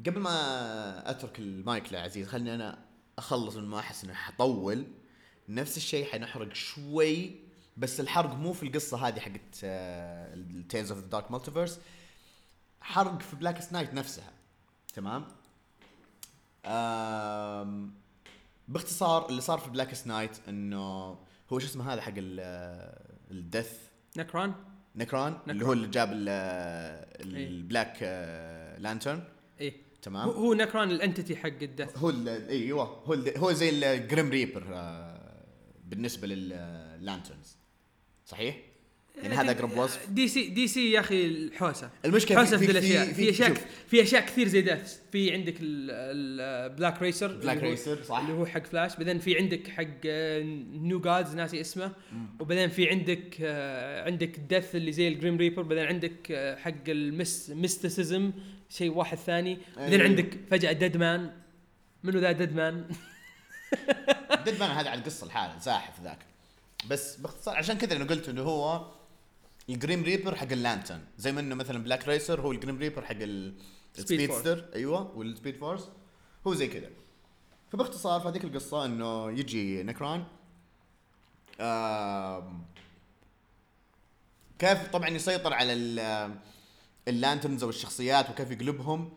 قبل 0.05 0.19
ما 0.19 1.09
أترك 1.09 1.39
المايك 1.39 1.93
لعزيز 1.93 2.27
خليني 2.27 2.55
أنا 2.55 2.85
أخلص 3.17 3.55
من 3.55 3.63
ما 3.67 3.79
أحس 3.79 4.03
انه 4.03 4.13
حطول. 4.13 4.85
نفس 5.49 5.77
الشيء 5.77 6.05
حنحرق 6.05 6.53
شوي 6.53 7.35
بس 7.77 7.99
الحرق 7.99 8.33
مو 8.35 8.53
في 8.53 8.63
القصة 8.63 9.07
هذه 9.07 9.19
حقت 9.19 9.59
ال 9.63 9.84
Tales 9.84 10.91
of 10.91 11.01
the 11.01 11.07
Dark 11.07 11.31
Multiverse 11.31 11.79
حرق 12.81 13.21
في 13.21 13.35
Blackest 13.35 13.71
Night 13.73 13.93
نفسها 13.93 14.31
تمام؟ 14.93 15.25
آم، 16.65 17.93
باختصار 18.67 19.29
اللي 19.29 19.41
صار 19.41 19.57
في 19.59 19.69
Blackest 19.69 20.07
Night 20.07 20.39
إنه 20.49 20.83
هو 21.53 21.59
شو 21.59 21.65
اسمه 21.67 21.93
هذا 21.93 22.01
حق 22.01 22.13
ال 23.31 23.39
Death 23.39 23.77
Nekron؟ 24.17 24.53
Nekron 24.95 25.37
اللي. 25.49 25.65
هو 25.65 25.73
اللي 25.73 25.87
جاب 25.87 26.09
ال- 26.13 26.29
ال 27.37 27.48
Black 27.48 28.03
Lantern. 28.79 29.23
إيه. 29.61 29.73
تمام. 30.01 30.29
هو, 30.29 30.53
Nekron 30.53 30.91
ال 30.91 30.97
entity 30.97 31.35
حق 31.35 31.47
ال 31.61 31.67
Death 31.67 31.97
هو 31.97 32.09
ال- 32.09 32.29
أيوه. 32.49 32.83
هو 32.83 33.13
هو 33.37 33.51
زي 33.51 33.69
ال 33.69 33.81
Grim 33.81 34.29
Reaper 34.29 34.63
بالنسبة 35.85 36.27
لل 36.27 36.53
Lanterns 36.53 37.57
صحيح؟ 38.25 38.57
يعني 39.21 39.35
هذا 39.35 39.51
أقرب 39.51 39.77
وصف؟ 39.77 40.09
DC 40.09 40.47
DC 40.47 40.91
يا 40.91 40.99
أخي 40.99 41.25
الحوسة. 41.25 41.89
المشكلة 42.05 42.37
حوسه 42.37 42.57
في, 42.57 42.71
الأشياء. 42.71 43.13
في, 43.13 43.29
أشياء 43.29 43.53
في 43.87 44.01
أشياء 44.01 44.25
كثير 44.25 44.47
زي 44.47 44.61
Death 44.61 44.99
في 45.11 45.33
عندك 45.33 45.55
ال 45.59 45.83
Black 45.83 47.01
Racer 47.01 47.27
Black 47.27 47.57
Racer 47.57 48.03
صح. 48.03 48.17
اللي 48.17 48.33
هو 48.33 48.45
حق 48.45 48.65
فلاش 48.65 48.95
بعدين 48.95 49.19
في 49.19 49.37
عندك 49.37 49.67
حق 49.67 50.05
New 50.05 50.99
Gods 50.99 51.35
ناسي 51.35 51.61
اسمه. 51.61 51.91
وبعدين 52.39 52.69
في 52.69 52.89
عندك 52.89 53.37
آه، 53.41 54.05
عندك 54.05 54.39
Death 54.39 54.75
اللي 54.75 54.91
زي 54.91 55.07
ال 55.07 55.13
Grim 55.13 55.37
Reaper 55.37 55.61
بعدين 55.61 55.85
عندك 55.85 56.31
آه، 56.31 56.55
حق 56.55 56.71
ال 56.87 57.02
mys 57.02 57.49
mysticism 57.49 58.31
شيء 58.69 58.91
واحد 58.91 59.17
ثاني. 59.17 59.57
بعدين 59.77 60.01
أيوه. 60.01 60.09
عندك 60.09 60.39
فجأة 60.51 60.71
Deadman 60.71 61.31
منو 62.03 62.19
ذا 62.19 62.31
Deadman 62.31 62.85
Deadman 64.45 64.71
هذا 64.71 64.89
على 64.89 64.99
القصة 64.99 65.25
الحالة 65.25 65.59
زاحف 65.59 66.03
ذاك. 66.03 66.19
بس 66.89 67.15
باختصار 67.15 67.55
عشان 67.55 67.77
كذا 67.77 67.95
أنا 67.95 68.05
قلت 68.05 68.29
إنه 68.29 68.41
هو 68.41 68.85
ال 69.69 69.76
Grim 69.76 70.03
Reaper 70.03 70.35
حق 70.35 70.51
ال 70.51 70.57
Lantern. 70.57 71.01
زي 71.17 71.31
ما 71.31 71.39
إنه 71.39 71.55
مثلا 71.55 71.83
Black 71.83 72.07
Racer 72.07 72.41
هو 72.41 72.51
ال 72.51 72.56
Grim 72.56 72.77
Reaper 72.77 73.05
حق 73.05 73.15
ال- 73.21 73.55
ال 73.97 74.04
speedster 74.04 74.65
أيوه 74.75 75.17
وال 75.17 75.28
Speed 75.28 75.55
Force 75.57 75.89
هو 76.47 76.53
زي 76.53 76.67
كذا 76.67 76.89
فباختصار 77.71 78.19
في 78.21 78.27
هذيك 78.27 78.43
القصة 78.43 78.85
إنه 78.85 79.31
يجي 79.31 79.83
Nekron. 79.83 80.23
كيف 84.59 84.87
طبعا 84.87 85.09
يسيطر 85.09 85.53
على 85.53 85.73
ال- 85.73 86.35
ال 87.07 87.13
Lanterns 87.13 87.63
أو 87.63 87.69
الشخصيات 87.69 88.29
وكيف 88.29 88.51
يقلبهم. 88.51 89.13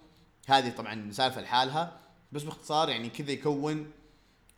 هذه 0.47 0.71
طبعا 0.71 1.13
سالفة 1.13 1.41
لحالها. 1.41 2.01
بس 2.33 2.43
باختصار 2.43 2.89
يعني 2.89 3.09
كذا 3.09 3.31
يكون 3.33 3.91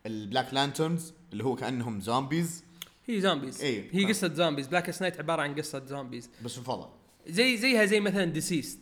ال 0.07 0.15
Black 0.15 0.55
Lanterns 0.55 1.13
اللي 1.33 1.45
هو 1.45 1.57
كأنهم 1.57 2.01
zombies 2.01 2.65
هي 3.09 3.21
zombies 3.21 3.63
إيه، 3.63 3.89
هي. 3.93 4.05
قصة 4.05 4.35
zombies 4.35 4.67
Blackest 4.67 5.03
Night 5.03 5.19
عبارة 5.19 5.43
عن 5.43 5.55
قصة 5.55 5.85
zombies 5.87 6.31
بس 6.45 6.59
مفضل 6.59 6.89
زي 7.27 7.57
زيها 7.57 7.85
زي 7.85 8.01
مثلا 8.01 8.25
DCeased 8.25 8.79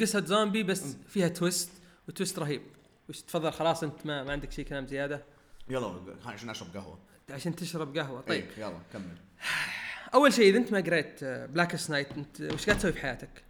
قصة 0.00 0.24
زومبي 0.24 0.62
بس 0.62 0.96
فيها 1.08 1.28
twist 1.28 1.70
و 2.08 2.13
twist 2.13 2.38
رهيب. 2.38 2.62
وش 3.08 3.20
تفضل 3.20 3.52
خلاص 3.52 3.82
أنت 3.82 4.06
ما, 4.06 4.24
ما 4.24 4.32
عندك 4.32 4.52
شيء 4.52 4.64
كلام 4.64 4.86
زيادة. 4.86 5.24
يلا 5.68 6.16
عشان 6.26 6.50
اشرب 6.50 6.76
قهوة. 6.76 6.98
عشان 7.30 7.56
تشرب 7.56 7.98
قهوة. 7.98 8.20
طيب. 8.20 8.44
إيه، 8.44 8.64
يلا 8.64 8.80
كمل. 8.92 9.16
أول 10.14 10.32
شيء 10.32 10.50
إذا 10.50 10.58
أنت 10.58 10.72
ما 10.72 10.80
قريت 10.80 11.24
Blackest 11.24 11.90
Night 11.90 12.12
أنت 12.12 12.40
وش 12.40 12.66
قاعد 12.66 12.78
تسوي 12.78 12.92
في 12.92 13.00
حياتك؟ 13.00 13.44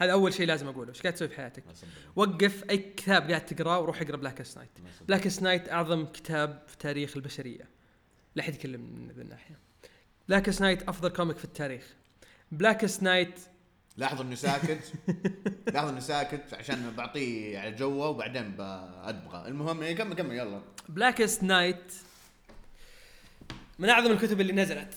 هذا 0.00 0.12
أول 0.12 0.34
شيء 0.34 0.46
لازم 0.46 0.68
أقوله. 0.68 0.90
وش 0.90 1.02
قاعد 1.02 1.14
تسوي 1.14 1.28
في 1.28 1.36
حياتك؟ 1.36 1.64
وقف 2.16 2.64
أي 2.70 2.78
كتاب 2.78 3.30
قاعد 3.30 3.46
تقرأه 3.46 3.80
وروح 3.80 4.02
اقرأ 4.02 4.16
Blackest 4.16 4.42
Night. 4.56 4.70
Blackest 5.08 5.42
Night 5.42 5.68
أعظم 5.68 6.06
كتاب 6.06 6.62
في 6.66 6.76
تاريخ 6.76 7.16
البشرية. 7.16 7.73
لا 8.34 8.42
احد 8.42 8.54
يتكلم 8.54 8.80
من 8.80 9.10
ذي 9.10 9.22
الناحية. 9.22 9.58
Blackest 10.28 10.60
Night 10.60 10.88
أفضل 10.88 11.08
comic 11.08 11.36
في 11.36 11.44
التاريخ. 11.44 11.94
Blackest 12.52 12.86
Night 13.02 13.40
لاحظ 13.96 14.20
إنه 14.20 14.34
ساكت. 14.34 14.92
لاحظ 15.72 15.88
إنه 15.88 16.00
ساكت 16.00 16.54
عشان 16.54 16.92
بعطيه 16.96 17.58
على 17.58 17.72
جوه 17.72 18.08
وبعدين 18.08 18.50
بأدبغه. 18.50 19.48
المهم 19.48 19.82
إيه، 19.82 19.96
كمل 19.96 20.14
كمل 20.14 20.36
يلا. 20.36 20.62
Blackest 20.88 21.28
Night 21.42 21.92
من 23.78 23.88
أعظم 23.88 24.10
الكتب 24.10 24.40
اللي 24.40 24.52
نزلت. 24.52 24.94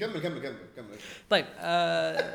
كمل 0.00 0.20
كمل 0.22 0.40
كمل 0.40 0.58
كمل. 0.76 0.96
طيب 1.30 1.46
آه 1.58 2.34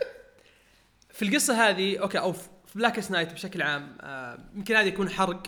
في 1.10 1.26
القصة 1.26 1.69
هذه 1.69 1.98
okay 1.97 2.19
أو 2.19 2.34
في 2.34 2.50
Blackest 2.76 3.12
Night 3.12 3.34
بشكل 3.34 3.62
عام 3.62 3.98
آه 4.02 4.39
يمكن 4.56 4.76
هذا 4.76 4.88
يكون 4.88 5.10
حرق 5.10 5.43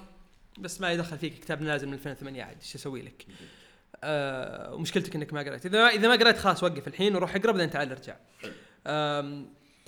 بس 0.60 0.82
ما 0.82 0.91
يدخل 0.91 1.17
فيك 1.17 1.39
كتاب 1.39 1.62
نازل 1.62 1.88
من 1.88 1.93
2008 1.93 2.43
عاد 2.43 2.58
إيش 2.62 2.76
أسوي 2.76 3.02
لك؟ 3.02 3.26
آه 4.03 4.73
ومشكلتك 4.73 5.15
إنك 5.15 5.34
ما 5.34 5.39
قريت 5.39 5.65
إذا 5.65 5.88
إذا 5.88 6.08
ما 6.08 6.15
قريت 6.15 6.38
خلاص 6.38 6.63
وقف 6.63 6.88
الحين 6.88 7.15
وروح 7.15 7.36
اقرأ 7.36 7.51
بعدين 7.51 7.69
تعال 7.69 7.91
ارجع. 7.91 8.15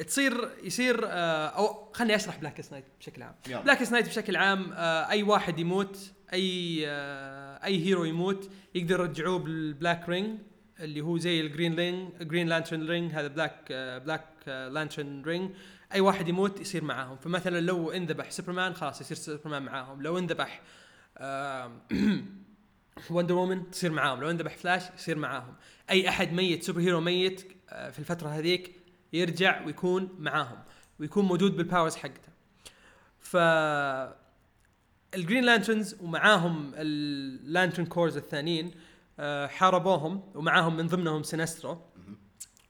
تصير 0.07 0.49
يصير 0.63 0.99
آه 1.05 1.47
أو 1.47 1.91
خليني 1.93 2.15
أشرح 2.15 2.37
Blackest 2.37 2.61
Night 2.71 2.85
بشكل 2.99 3.23
عام. 3.23 3.35
يلا. 3.47 3.61
Blackest 3.61 3.91
Night 3.91 4.07
بشكل 4.07 4.35
عام 4.35 4.73
آه 4.73 5.09
أي 5.09 5.23
واحد 5.23 5.59
يموت 5.59 6.11
أي 6.33 6.83
آه 6.87 7.65
أي 7.65 7.85
hero 7.85 8.03
يموت 8.05 8.49
يقدر 8.75 8.99
يرجعوه 8.99 9.39
بال 9.39 9.59
Black 9.59 10.09
Ring 10.09 10.39
اللي 10.79 11.01
هو 11.01 11.17
زي 11.17 11.41
ال 11.41 11.47
Green 11.47 11.75
Ring 11.75 12.09
Green 12.21 12.47
Lantern 12.47 12.87
Ring 12.87 13.11
هذا 13.13 13.27
Black 13.27 13.71
Black 14.05 14.23
Lantern 14.47 15.23
Ring 15.25 15.51
أي 15.93 16.01
واحد 16.01 16.27
يموت 16.27 16.59
يصير 16.59 16.83
معاهم 16.83 17.17
فمثلا 17.17 17.59
لو 17.59 17.91
انذبح 17.91 18.31
سوبرمان 18.31 18.73
خلاص 18.73 19.01
يصير 19.01 19.17
سوبرمان 19.17 19.63
معاهم 19.63 20.01
لو 20.01 20.17
انذبح 20.17 20.61
Wonder 23.09 23.35
Woman 23.35 23.71
تصير 23.71 23.91
معاهم. 23.91 24.21
لو 24.21 24.29
انذبح 24.29 24.57
فلاش 24.57 24.83
يصير 24.97 25.17
معاهم. 25.17 25.55
أي 25.89 26.09
أحد 26.09 26.33
ميت 26.33 26.63
superhero 26.63 26.99
ميت 26.99 27.51
آه، 27.69 27.89
في 27.89 27.99
الفترة 27.99 28.29
هذيك 28.29 28.75
يرجع 29.13 29.65
ويكون 29.65 30.09
معاهم. 30.19 30.57
ويكون 30.99 31.25
موجود 31.25 31.57
بال 31.57 31.67
powers 31.67 31.95
حقته. 31.95 32.29
ف 33.19 33.37
ال 35.15 35.20
Green 35.20 35.43
Lanterns 35.43 35.95
ومعاهم 36.01 36.71
ال 36.75 36.89
Lantern 36.89 37.85
Corps 37.85 38.17
الثانيين 38.17 38.71
آه، 39.19 39.47
حاربوهم 39.47 40.31
ومعاهم 40.35 40.77
من 40.77 40.87
ضمنهم 40.87 41.23
Sinestro 41.23 41.81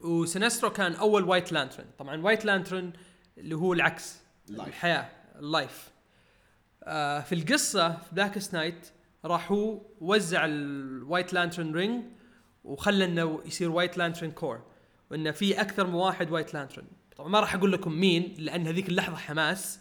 و 0.00 0.08
Sinestro 0.08 0.70
كان 0.70 0.94
أول 0.94 1.24
White 1.24 1.52
Lantern 1.52 1.86
طبعا 1.98 2.22
White 2.22 2.44
Lantern 2.44 2.92
اللي 3.38 3.56
هو 3.56 3.72
العكس. 3.72 4.16
الحياة 4.50 5.08
ال 5.38 5.48
life 5.48 5.90
آه 6.84 7.20
في 7.20 7.34
القصة 7.34 7.90
في 7.90 8.14
Blackest 8.14 8.38
Night 8.52 8.88
راح 9.24 9.52
هو 9.52 9.82
وزع 10.00 10.44
ال 10.44 10.59
White 10.59 11.32
Lantern 11.32 11.72
Ring 11.72 12.04
وخلى 12.64 13.04
إنه 13.04 13.42
يصير 13.46 13.70
White 13.70 13.98
Lantern 13.98 14.30
Corps 14.30 14.62
وانه 15.10 15.30
في 15.30 15.60
أكثر 15.60 15.86
من 15.86 15.94
واحد 15.94 16.30
White 16.30 16.54
Lantern 16.54 16.86
طبعا 17.16 17.28
ما 17.28 17.40
راح 17.40 17.54
أقول 17.54 17.72
لكم 17.72 17.92
مين 17.92 18.34
لأن 18.38 18.66
هذيك 18.66 18.88
اللحظة 18.88 19.16
حماس 19.16 19.80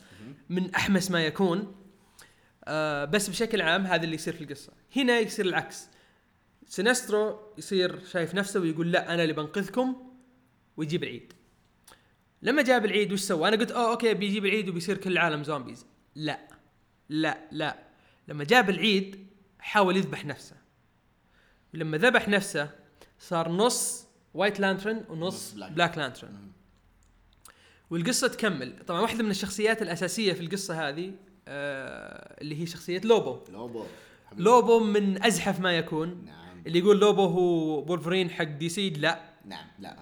من 0.50 0.76
أحمس 0.76 1.12
ما 1.12 1.26
يكون. 1.26 1.76
آه 2.66 3.06
بس 3.06 3.30
بشكل 3.30 3.62
عام 3.62 3.86
هذا 3.86 4.04
اللي 4.04 4.16
يصير 4.16 4.34
في 4.34 4.44
القصة. 4.44 4.74
هنا 4.96 5.20
يصير 5.20 5.46
العكس. 5.46 5.90
Sinestro 6.66 7.40
يصير 7.58 8.06
شايف 8.06 8.36
نفسه 8.36 8.60
ويقول 8.60 8.92
لا 8.92 9.14
أنا 9.14 9.24
اللي 9.24 9.34
بنقذكم 9.34 9.96
ويجيب 10.78 11.04
العيد. 11.04 11.34
لما 12.42 12.62
جاب 12.62 12.86
العيد 12.86 13.14
وش 13.14 13.20
سوى؟ 13.20 13.48
أنا 13.48 13.58
قلت 13.58 13.72
أوه 13.72 13.92
okay 13.92 14.14
بيجيب 14.14 14.46
العيد 14.46 14.70
وبيصير 14.70 14.98
كل 14.98 15.12
العالم 15.12 15.44
zombies. 15.44 15.86
لا. 16.16 16.40
لا 17.10 17.38
لا. 17.52 17.80
لما 18.28 18.44
جاب 18.44 18.70
العيد 18.70 19.27
حاول 19.60 19.98
يذبح 19.98 20.26
نفسه. 20.26 20.56
ولما 21.74 21.98
ذبح 21.98 22.28
نفسه 22.28 22.70
صار 23.20 23.52
نص 23.52 24.08
White 24.34 24.60
Lantern 24.60 25.04
ونص 25.10 25.36
نص 25.36 25.54
Black. 25.54 25.72
Black 25.72 25.98
Lantern 25.98 26.52
والقصة 27.90 28.28
تكمل. 28.28 28.86
طبعا 28.88 29.02
واحدة 29.02 29.24
من 29.24 29.32
الشخصيات 29.32 29.82
الأساسية 29.82 30.34
في 30.34 30.42
القصة 30.42 30.90
هذه 30.90 31.12
آه 31.48 32.42
اللي 32.42 32.62
هي 32.62 32.66
شخصية 32.66 33.02
Lobo. 33.04 33.40
Lobo. 33.50 33.84
حبيبي. 34.26 34.44
Lobo 34.44 34.80
من 34.80 35.26
أزحف 35.26 35.60
ما 35.60 35.78
يكون. 35.78 36.26
نعم. 36.26 36.64
اللي 36.68 36.80
يقول 36.80 37.00
Lobo 37.00 37.26
هو 37.26 37.82
بولفرين 37.82 38.30
حق 38.30 38.44
DC 38.44 38.90
لا. 38.90 39.22
نعم 39.46 39.68
لا. 39.80 39.98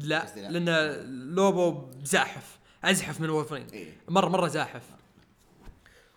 لا 0.00 0.20
قصدي 0.20 0.40
لأن 0.40 0.68
Lobo 1.34 1.90
زاحف. 2.04 2.58
أزحف 2.84 3.20
من 3.20 3.30
وولفرين 3.30 3.66
إيه. 3.72 3.92
مرة 4.08 4.28
مرة 4.28 4.48
زاحف. 4.48 4.82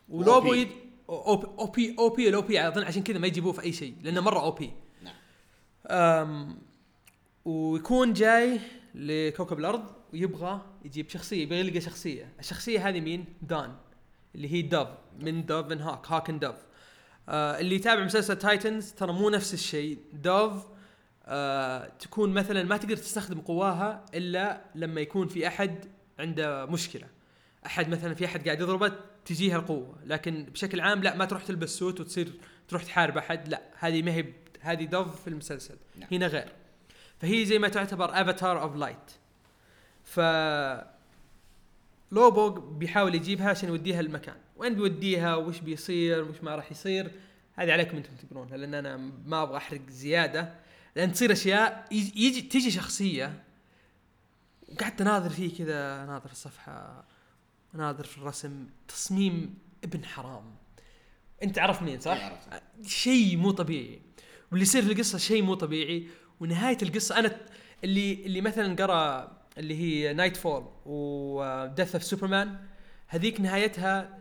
و 0.10 0.18
Lobo 0.18 0.54
OP. 0.54 0.58
يد 0.58 0.70
OP 1.10 1.96
OP 2.00 2.30
ال 2.30 2.42
OP 2.42 2.68
أظن 2.68 2.84
عشان 2.84 3.04
كذا 3.04 3.20
ما 3.20 3.28
يجيبوه 3.28 3.54
في 3.54 3.64
أي 3.64 3.74
شيء 3.74 3.96
لأنه 4.02 4.22
مرة 4.22 4.40
OP 4.40 4.74
نعم. 5.02 6.58
ويكون 7.46 8.14
جاي 8.14 8.60
لكوكب 8.96 9.60
الأرض 9.60 9.86
ويبغى 10.14 10.62
يجيب 10.86 11.10
شخصية 11.10 11.44
يبغى 11.44 11.60
يلقى 11.60 11.82
شخصية. 11.82 12.34
الشخصية 12.40 12.90
هذه 12.90 13.00
مين؟ 13.00 13.26
Dawn 13.42 13.76
اللي 14.36 14.54
هي 14.54 14.62
Dove 14.62 14.88
من 15.20 15.46
Dove 15.46 15.66
من 15.66 15.82
Hawk 15.82 16.08
Hawk 16.12 16.30
and 16.30 16.46
Dove 16.46 16.56
آه 17.30 17.60
اللي 17.60 17.76
يتابع 17.76 18.04
مسلسل 18.04 18.36
Titans 18.36 18.92
ترى 18.92 19.14
مو 19.14 19.30
نفس 19.30 19.54
الشيء. 19.54 19.98
Dove 20.14 20.66
آه 21.26 21.88
تكون 21.88 22.34
مثلا 22.34 22.64
ما 22.64 22.78
تقدر 22.78 22.98
تستخدم 22.98 23.42
قواها 23.42 24.06
إلا 24.14 24.62
لما 24.76 25.02
يكون 25.02 25.28
في 25.28 25.48
أحد 25.48 25.86
عنده 26.20 26.66
مشكلة. 26.66 27.08
أحد 27.66 27.90
مثلا 27.90 28.14
في 28.14 28.26
أحد 28.26 28.46
قاعد 28.46 28.62
يضربه 28.62 28.94
تجيها 29.26 29.58
القوة. 29.58 29.96
لكن 30.06 30.44
بشكل 30.44 30.80
عام 30.80 31.04
لا 31.04 31.16
ما 31.16 31.26
تروح 31.26 31.44
تلبس 31.44 31.70
suit 31.70 32.00
وتصير 32.00 32.34
تروح 32.68 32.84
تحارب 32.84 33.18
أحد 33.18 33.48
لا 33.48 33.62
هذه 33.80 34.02
ما 34.02 34.12
هي 34.12 34.26
هذه 34.60 34.84
Dove 34.84 35.22
في 35.22 35.28
المسلسل. 35.28 35.76
نعم. 35.96 36.10
هنا 36.12 36.28
غير. 36.28 36.52
فهي 37.20 37.46
زي 37.46 37.60
ما 37.60 37.68
تعتبر 37.68 38.22
avatar 38.22 38.62
of 38.62 38.76
light 38.76 39.12
ف 40.04 40.20
Lobo 42.12 42.50
بيحاول 42.50 43.16
يجيبها 43.16 43.50
عشان 43.50 43.70
يوديها 43.70 44.00
المكان. 44.00 44.36
وين 44.58 44.76
بيوديها؟ 44.76 45.36
وش 45.36 45.60
بيصير؟ 45.60 46.24
وش 46.24 46.44
ما 46.44 46.56
راح 46.56 46.72
يصير؟ 46.72 47.12
هذه 47.56 47.72
عليكم 47.72 47.98
أنتم 47.98 48.16
تقرونها 48.16 48.58
لأن 48.58 48.74
أنا 48.74 48.98
ما 49.26 49.44
أبغى 49.44 49.58
أحرق 49.58 49.90
زيادة. 49.90 50.56
لأن 50.96 51.14
تصير 51.14 51.32
أشياء 51.32 51.88
يجي, 51.92 52.26
يجي 52.28 52.42
تيجي 52.42 52.72
شخصية 52.72 53.44
وقعدت 54.70 55.02
أناظر 55.02 55.30
فيه 55.30 55.58
كذا 55.58 56.04
أناظر 56.04 56.32
الصفحة. 56.32 57.06
اناظر 57.76 58.04
في 58.04 58.18
الرسم 58.18 58.68
تصميم 58.88 59.58
ابن 59.84 60.06
حرام. 60.06 60.56
انت 61.44 61.60
عرفت 61.60 61.82
مين 61.82 62.00
صح؟ 62.00 62.40
شيء 62.86 63.38
مو 63.38 63.52
طبيعي. 63.52 64.02
واللي 64.52 64.64
يصير 64.64 64.82
في 64.82 64.92
القصة 64.92 65.18
شيء 65.18 65.44
مو 65.44 65.54
طبيعي. 65.54 66.08
ونهاية 66.40 66.78
القصة 66.82 67.20
أنا 67.20 67.38
اللي 67.84 68.14
اللي 68.14 68.42
مثلا 68.42 68.76
قرأ 68.76 69.32
اللي 69.58 69.76
هي 69.76 70.14
Knightfall 70.14 70.38
و 70.38 70.68
Death 70.86 71.96
of 71.96 72.04
Superman 72.04 72.60
هذيك 73.08 73.42
نهايتها 73.42 74.20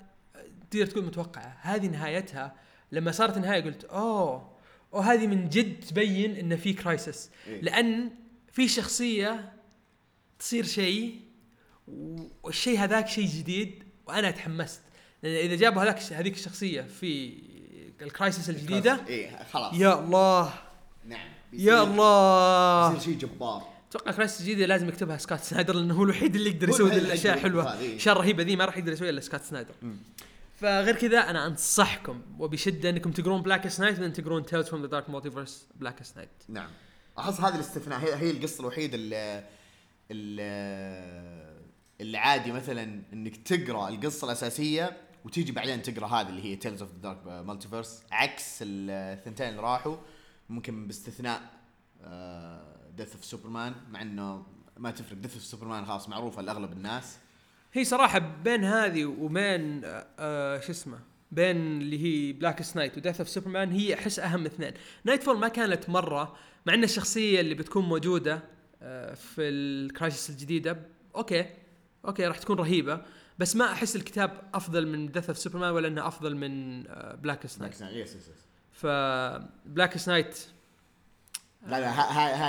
تقدر 0.70 0.86
تقول 0.86 1.04
متوقعة. 1.04 1.58
هذه 1.60 1.86
نهايتها 1.86 2.56
لما 2.92 3.10
صارت 3.10 3.36
النهاية 3.36 3.62
قلت 3.62 3.84
أوه 3.84 4.52
أوه 4.94 5.12
هذه 5.12 5.26
من 5.26 5.48
جد 5.48 5.80
تبين 5.80 6.36
إن 6.36 6.56
في 6.56 6.72
كرايسس. 6.72 7.30
لأن 7.46 8.10
في 8.52 8.68
شخصية 8.68 9.52
تصير 10.38 10.64
شيء 10.64 11.20
والشيء 12.52 12.78
هذاك 12.78 13.08
شيء 13.08 13.26
جديد 13.26 13.82
وأنا 14.06 14.30
تحمست. 14.30 14.80
لأن 15.22 15.34
إذا 15.34 15.56
جابوا 15.56 15.82
هذاك 15.82 16.12
هذيك 16.12 16.34
الشخصية 16.34 16.82
في 16.82 17.32
الكرايسس 18.02 18.50
الجديدة 18.50 19.00
إيه 19.08 19.44
خلاص. 19.52 19.74
يا 19.74 19.98
الله. 19.98 20.54
نعم 21.04 21.28
يا 21.52 21.82
الله. 21.82 22.96
يصير 22.96 23.04
شيء 23.04 23.18
جبار. 23.18 23.62
أتوقع 23.90 24.12
Crisis 24.12 24.40
الجديده 24.40 24.66
لازم 24.66 24.88
يكتبها 24.88 25.16
Scott 25.16 25.40
Snyder 25.40 25.74
لأنه 25.74 25.94
هو 25.94 26.02
الوحيد 26.02 26.34
اللي 26.34 26.50
يقدر 26.50 26.68
يسوي 26.68 26.92
الأشياء 26.92 27.36
يقدر 27.36 27.48
حلوة. 27.48 27.74
هذه، 27.74 27.80
إيه. 27.80 27.90
الأشياء 27.90 28.14
الرهيبة 28.16 28.42
ذي 28.42 28.56
ما 28.56 28.64
راح 28.64 28.76
يقدر 28.76 28.92
يسويها 28.92 29.10
إلا 29.10 29.20
Scott 29.20 29.42
Snyder. 29.42 29.74
فغير 30.56 30.96
كذا 30.96 31.18
أنا 31.18 31.46
أنصحكم 31.46 32.22
وبشدة 32.38 32.90
إنكم 32.90 33.12
تقرون 33.12 33.42
Blackest 33.42 33.80
Night 33.80 33.98
وان 33.98 34.12
تقرون 34.12 34.46
Tales 34.46 34.68
from 34.68 34.82
the 34.82 34.88
Dark 34.88 35.10
Multiverse 35.10 35.66
Blackest 35.76 36.02
Night 36.16 36.28
نعم. 36.48 36.70
أحس 37.18 37.40
هذا 37.40 37.54
الاستثناء 37.54 38.00
هي, 38.00 38.14
هي 38.14 38.30
القصة 38.30 38.60
الوحيدة 38.60 38.94
اللي 38.94 39.44
اللي 40.10 41.51
اللي 42.02 42.18
عادي 42.18 42.52
مثلا 42.52 43.02
إنك 43.12 43.36
تقرأ 43.36 43.88
القصة 43.88 44.24
الأساسية 44.24 44.96
وتيجي 45.24 45.52
بعدين 45.52 45.82
تقرأ 45.82 46.06
هذه 46.06 46.28
اللي 46.28 46.44
هي 46.44 46.56
Tales 46.56 46.82
of 46.82 46.90
the 46.92 46.98
Dark 46.98 47.46
Multiverse 47.46 48.02
عكس 48.10 48.58
الثنتين 48.62 49.48
اللي 49.48 49.60
راحوا 49.60 49.96
ممكن 50.48 50.86
باستثناء 50.86 51.40
Death 52.96 53.12
of 53.14 53.24
Superman 53.24 53.74
مع 53.90 54.02
إنه 54.02 54.46
ما 54.78 54.90
تفرق 54.90 55.18
ديث 55.18 55.34
اوف 55.34 55.42
سوبرمان 55.42 55.86
خلاص 55.86 56.08
معروفة 56.08 56.42
لأغلب 56.42 56.72
الناس. 56.72 57.18
هي 57.72 57.84
صراحة 57.84 58.18
بين 58.18 58.64
هذه 58.64 59.04
وبين 59.04 59.84
آه 59.84 60.06
آه، 60.18 60.60
شو 60.60 60.72
اسمه 60.72 60.98
بين 61.30 61.56
اللي 61.56 62.02
هي 62.02 62.32
Blackest 62.32 62.96
Night 62.96 63.07
و 63.07 63.10
Death 63.10 63.20
of 63.20 63.28
Superman 63.28 63.72
هي 63.72 63.94
أحس 63.94 64.18
أهم 64.18 64.46
اثنين. 64.46 64.72
Knightfall 65.04 65.38
ما 65.38 65.48
كانت 65.48 65.90
مرة 65.90 66.36
مع 66.66 66.74
إن 66.74 66.84
الشخصية 66.84 67.40
اللي 67.40 67.54
بتكون 67.54 67.84
موجودة 67.84 68.42
آه 68.82 69.14
في 69.14 69.42
ال 69.42 69.55
Crisis 69.55 70.30
الجديدة 70.30 70.76
okay. 71.16 71.46
okay 72.04 72.26
راح 72.26 72.38
تكون 72.38 72.56
رهيبة 72.56 73.02
بس 73.38 73.56
ما 73.56 73.72
أحس 73.72 73.96
الكتاب 73.96 74.50
أفضل 74.54 74.86
من 74.86 75.12
Death 75.12 75.28
of 75.28 75.38
Superman 75.38 75.72
ولا 75.72 75.88
إنه 75.88 76.06
أفضل 76.06 76.36
من 76.36 76.86
آه 76.86 77.14
Blackest 77.14 77.46
Night 77.46 77.80
yes 77.80 77.82
yes 77.82 78.16
yes 78.16 78.28
فبلاك 78.72 79.96
سنايت 79.96 80.38
لا 81.66 81.80
لا 81.80 81.90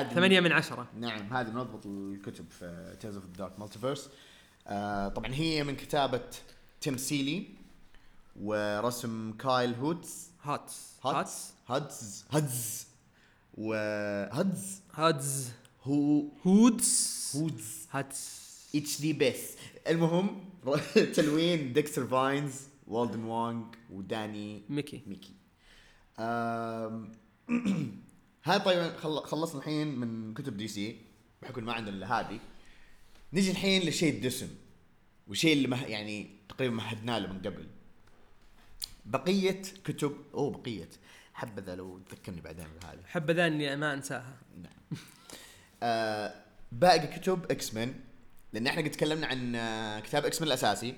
هذه 0.02 0.14
ثمانية 0.14 0.40
من 0.40 0.52
عشرة. 0.52 0.88
نعم 1.00 1.34
هذه 1.34 1.50
من 1.50 1.58
أضبط 1.58 1.86
الكتب 1.86 2.46
في 2.50 2.98
تيلز 3.00 3.16
اوف 3.16 3.26
دارك 3.26 3.60
مالتيفيرس 3.60 4.10
طبعا 5.16 5.34
هي 5.34 5.64
من 5.64 5.76
كتابة 5.76 6.22
تيم 6.82 6.98
سيلي 6.98 7.48
ورسم 8.42 9.34
كايل 9.34 9.74
هوتس 9.74 10.30
هاتس. 10.44 10.94
هاتس 11.04 11.54
هاتز 11.68 12.26
هاتز 12.32 12.88
وهاتز 13.54 14.82
هاتز 14.94 15.52
هو 15.84 16.24
هودز 16.46 17.32
هودز 17.36 17.88
هاتس. 17.92 18.43
اتش 18.76 19.02
دي 19.02 19.14
بيس 19.14 19.58
المهم 19.88 20.50
تلوين 21.16 21.74
ديكستر 21.74 22.08
فاينز 22.08 22.62
Walden 22.88 23.24
Wong 23.24 23.64
و 23.90 24.02
Danny 24.02 24.62
Miki. 24.70 25.02
Miki. 25.08 25.34
هاي 28.46 28.60
طيب 28.60 28.96
خل- 28.98 29.24
خلصنا 29.26 29.60
الحين 29.62 29.88
من 30.00 30.34
كتب 30.34 30.58
DC 30.58 31.02
بحكم 31.42 31.64
ما 31.64 31.74
عندنا 31.74 31.96
إلا 31.96 32.20
هذه. 32.20 32.40
نجي 33.34 33.52
الحين 33.52 33.82
لشيء 33.82 34.14
الدسم 34.14 34.48
وشيء 35.28 35.54
اللي 35.54 35.68
مه 35.68 35.84
يعني 35.86 36.30
تقريبا 36.50 36.76
مهدنا 36.76 37.20
له 37.20 37.34
من 37.34 37.40
قبل. 37.40 37.68
بقية 39.06 39.62
كتب 39.86 40.16
اوه 40.34 40.52
بقية 40.52 40.90
حبذا 41.34 41.76
لو 41.76 42.00
تذكرني 42.00 42.42
بعدين 42.42 42.66
بهذه. 42.82 43.00
حبذا 43.06 43.48
إني 43.48 43.76
ما 43.76 43.94
أنساها. 43.94 44.38
نعم. 44.58 45.00
آه 45.84 46.34
باقي 46.72 47.08
كتب 47.20 47.52
X-Men 47.52 47.94
لأن 48.54 48.68
إحنا 48.68 48.82
قد 48.82 48.92
تكلمنا 48.92 49.28
عن 49.28 49.56
آه، 49.56 50.00
كتاب 50.00 50.26
X-Men 50.26 50.48
الأساسي 50.48 50.96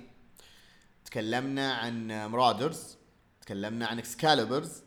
تكلمنا 1.06 1.74
عن 1.74 2.12
آه، 2.12 2.28
Marauders 2.28 2.98
تكلمنا 3.42 3.88
عن 3.88 3.98
Excalibur 3.98 4.84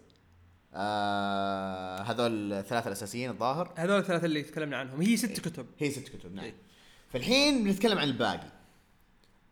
آه 0.75 2.03
هذول 2.03 2.53
الثلاثة 2.53 2.87
الأساسيين 2.87 3.31
الظاهر. 3.31 3.75
هذول 3.77 3.99
الثلاثة 3.99 4.25
اللي 4.25 4.43
تكلمنا 4.43 4.77
عنهم. 4.77 5.01
هي 5.01 5.17
ست 5.17 5.41
كتب. 5.41 5.67
هي 5.79 5.91
ست 5.91 6.09
كتب 6.09 6.35
نعم. 6.35 6.45
إيه. 6.45 6.55
فالحين 7.13 7.65
بنتكلم 7.65 7.99
عن 7.99 8.09
الباقي. 8.09 8.53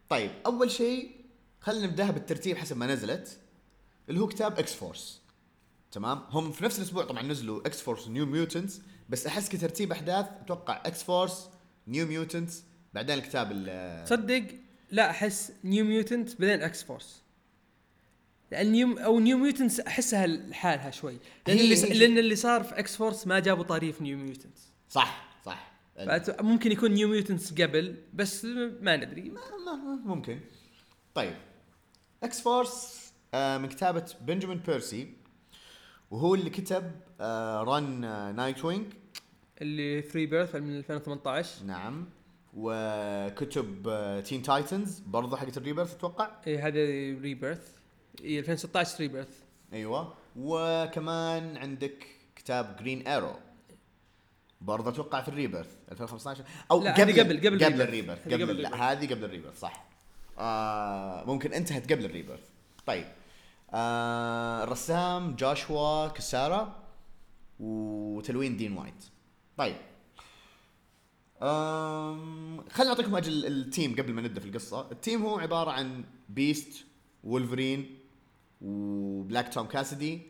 طيب 0.09 0.31
أول 0.47 0.71
شيء 0.71 1.11
خلينا 1.61 1.87
نبدأها 1.87 2.11
بالترتيب 2.11 2.57
حسب 2.57 2.77
ما 2.77 2.87
نزلت 2.87 3.39
اللي 4.09 4.21
هو 4.21 4.27
كتاب 4.27 4.59
X-Force 4.59 5.21
تمام؟ 5.93 6.23
هم 6.31 6.53
في 6.53 6.65
نفس 6.65 6.79
الأسبوع 6.79 7.05
طبعا 7.05 7.23
نزلوا 7.23 7.67
X-Force 7.67 8.09
New 8.09 8.27
Mutants 8.27 8.81
بس 9.09 9.27
أحس 9.27 9.49
كترتيب 9.49 9.93
أحداث 9.93 10.27
أتوقع 10.41 10.83
X-Force 10.87 11.49
New 11.89 12.07
Mutants 12.07 12.63
بعدين 12.97 13.19
الكتاب 13.19 13.49
ال 13.53 14.05
تصدق 14.05 14.45
لا 14.91 15.11
أحس 15.11 15.53
New 15.65 15.85
Mutants 15.85 16.41
بعدين 16.41 16.63
X-Force 16.63 17.23
لأن 18.53 18.73
New 18.73 18.99
أو 18.99 19.19
New 19.21 19.39
Mutants 19.39 19.81
أحسها 19.81 20.27
لحالها 20.27 20.91
شوي. 20.91 21.19
لأن 21.47 21.59
اللي 21.59 21.75
لأن 21.99 22.19
اللي 22.19 22.37
صار 22.37 22.65
في 22.65 22.79
X-Force 22.79 23.27
ما 23.27 23.39
جابوا 23.41 23.65
طاري 23.65 23.88
في 23.88 24.03
New 24.03 24.19
Mutants 24.19 24.73
صح 24.89 25.29
صح. 25.45 25.73
ممكن 26.41 26.73
يكون 26.73 26.91
New 26.91 27.09
Mutants 27.09 27.53
قبل 27.53 27.97
بس 28.15 28.45
ما 28.81 28.97
ندري. 28.97 29.23
ما- 29.31 29.41
ما- 29.67 30.01
ممكن. 30.05 30.41
طيب. 31.15 31.35
إكس 32.23 32.41
فورس 32.41 33.07
آه 33.35 33.59
من 33.59 33.69
كتابة 33.69 34.05
بنجامين 34.21 34.59
بيرسي 34.59 35.13
وهو 36.11 36.35
اللي 36.35 36.51
كتب 36.51 36.93
آه 37.21 37.63
run 37.63 38.01
Nightwing 38.37 38.87
اللي 39.63 40.03
في 40.03 40.27
Rebirth 40.27 40.55
من 40.55 40.77
2018 40.79 41.65
نعم. 41.65 42.07
وكتب 42.57 43.91
Teen 44.27 44.43
Titans 44.43 44.99
برضه 44.99 45.37
حقت 45.37 45.57
ال 45.57 45.62
Rebirth 45.62 45.95
أتوقع 45.95 46.31
اي 46.47 46.59
هذا 46.59 46.81
Rebirth. 47.23 47.73
اي 48.25 48.39
2016 48.39 49.01
Rebirth. 49.01 49.29
أيوه. 49.73 50.15
وكمان 50.37 51.57
عندك 51.57 52.07
كتاب 52.37 52.77
Green 52.81 53.07
Arrow 53.09 53.33
برضه 54.61 54.91
أتوقع 54.91 55.21
في 55.23 55.29
ال 55.29 55.34
Rebirth 55.34 55.67
2015 55.93 56.45
أو 56.71 56.83
لا، 56.83 56.93
قبل- 56.95 57.21
قبل 57.21 57.65
قبل. 57.65 57.83
ال 57.83 57.88
Rebirth 57.88 58.27
هذه 58.27 58.35
قبل, 58.35 58.43
قبل 58.43 58.63
لا. 58.63 58.93
هذه 58.93 59.07
قبل 59.15 59.25
ال 59.25 59.29
Rebirth 59.29 59.61
صح. 59.61 59.85
آه 60.39 61.25
ممكن 61.25 61.53
انتهت 61.53 61.93
قبل 61.93 62.05
ال 62.05 62.09
Rebirth 62.09 62.41
طيب. 62.87 63.07
آه 63.75 64.65
الرسام 64.65 65.37
جاشوا 65.37 66.09
كاسارا 66.09 66.83
وتلوين 67.61 68.57
دين 68.57 68.77
وايت. 68.79 69.05
طيب. 69.57 69.77
آم 71.43 72.65
خلينا 72.71 72.91
نعطيكم 72.93 73.17
أجل 73.17 73.47
ال 73.47 73.56
team 73.56 73.95
قبل 73.97 74.13
ما 74.13 74.23
نبدأ 74.23 74.41
في 74.41 74.47
القصة. 74.49 74.89
ال 74.93 74.99
team 74.99 75.23
هو 75.23 75.39
عبارة 75.39 75.71
عن 75.71 76.05
بيست 76.29 76.85
وولفرين 77.25 77.99
وبلاك 78.61 79.55
توم 79.55 79.67
كاسدي 79.67 80.21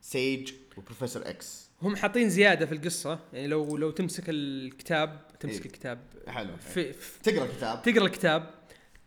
سيج 0.00 0.52
وبروفيسور 0.76 1.22
إكس 1.28 1.70
هم 1.82 1.96
حاطين 1.96 2.30
زيادة 2.30 2.66
في 2.66 2.72
القصة 2.72 3.18
يعني 3.32 3.46
لو 3.46 3.76
لو 3.76 3.90
تمسك 3.90 4.24
الكتاب 4.28 5.20
تمسك 5.40 5.60
إيه. 5.60 5.66
الكتاب. 5.66 5.98
حلو. 6.28 6.56
في, 6.56 6.92
في 6.92 7.22
تقرأ 7.22 7.44
الكتاب. 7.44 7.82
تقرأ 7.82 8.04
الكتاب 8.06 8.50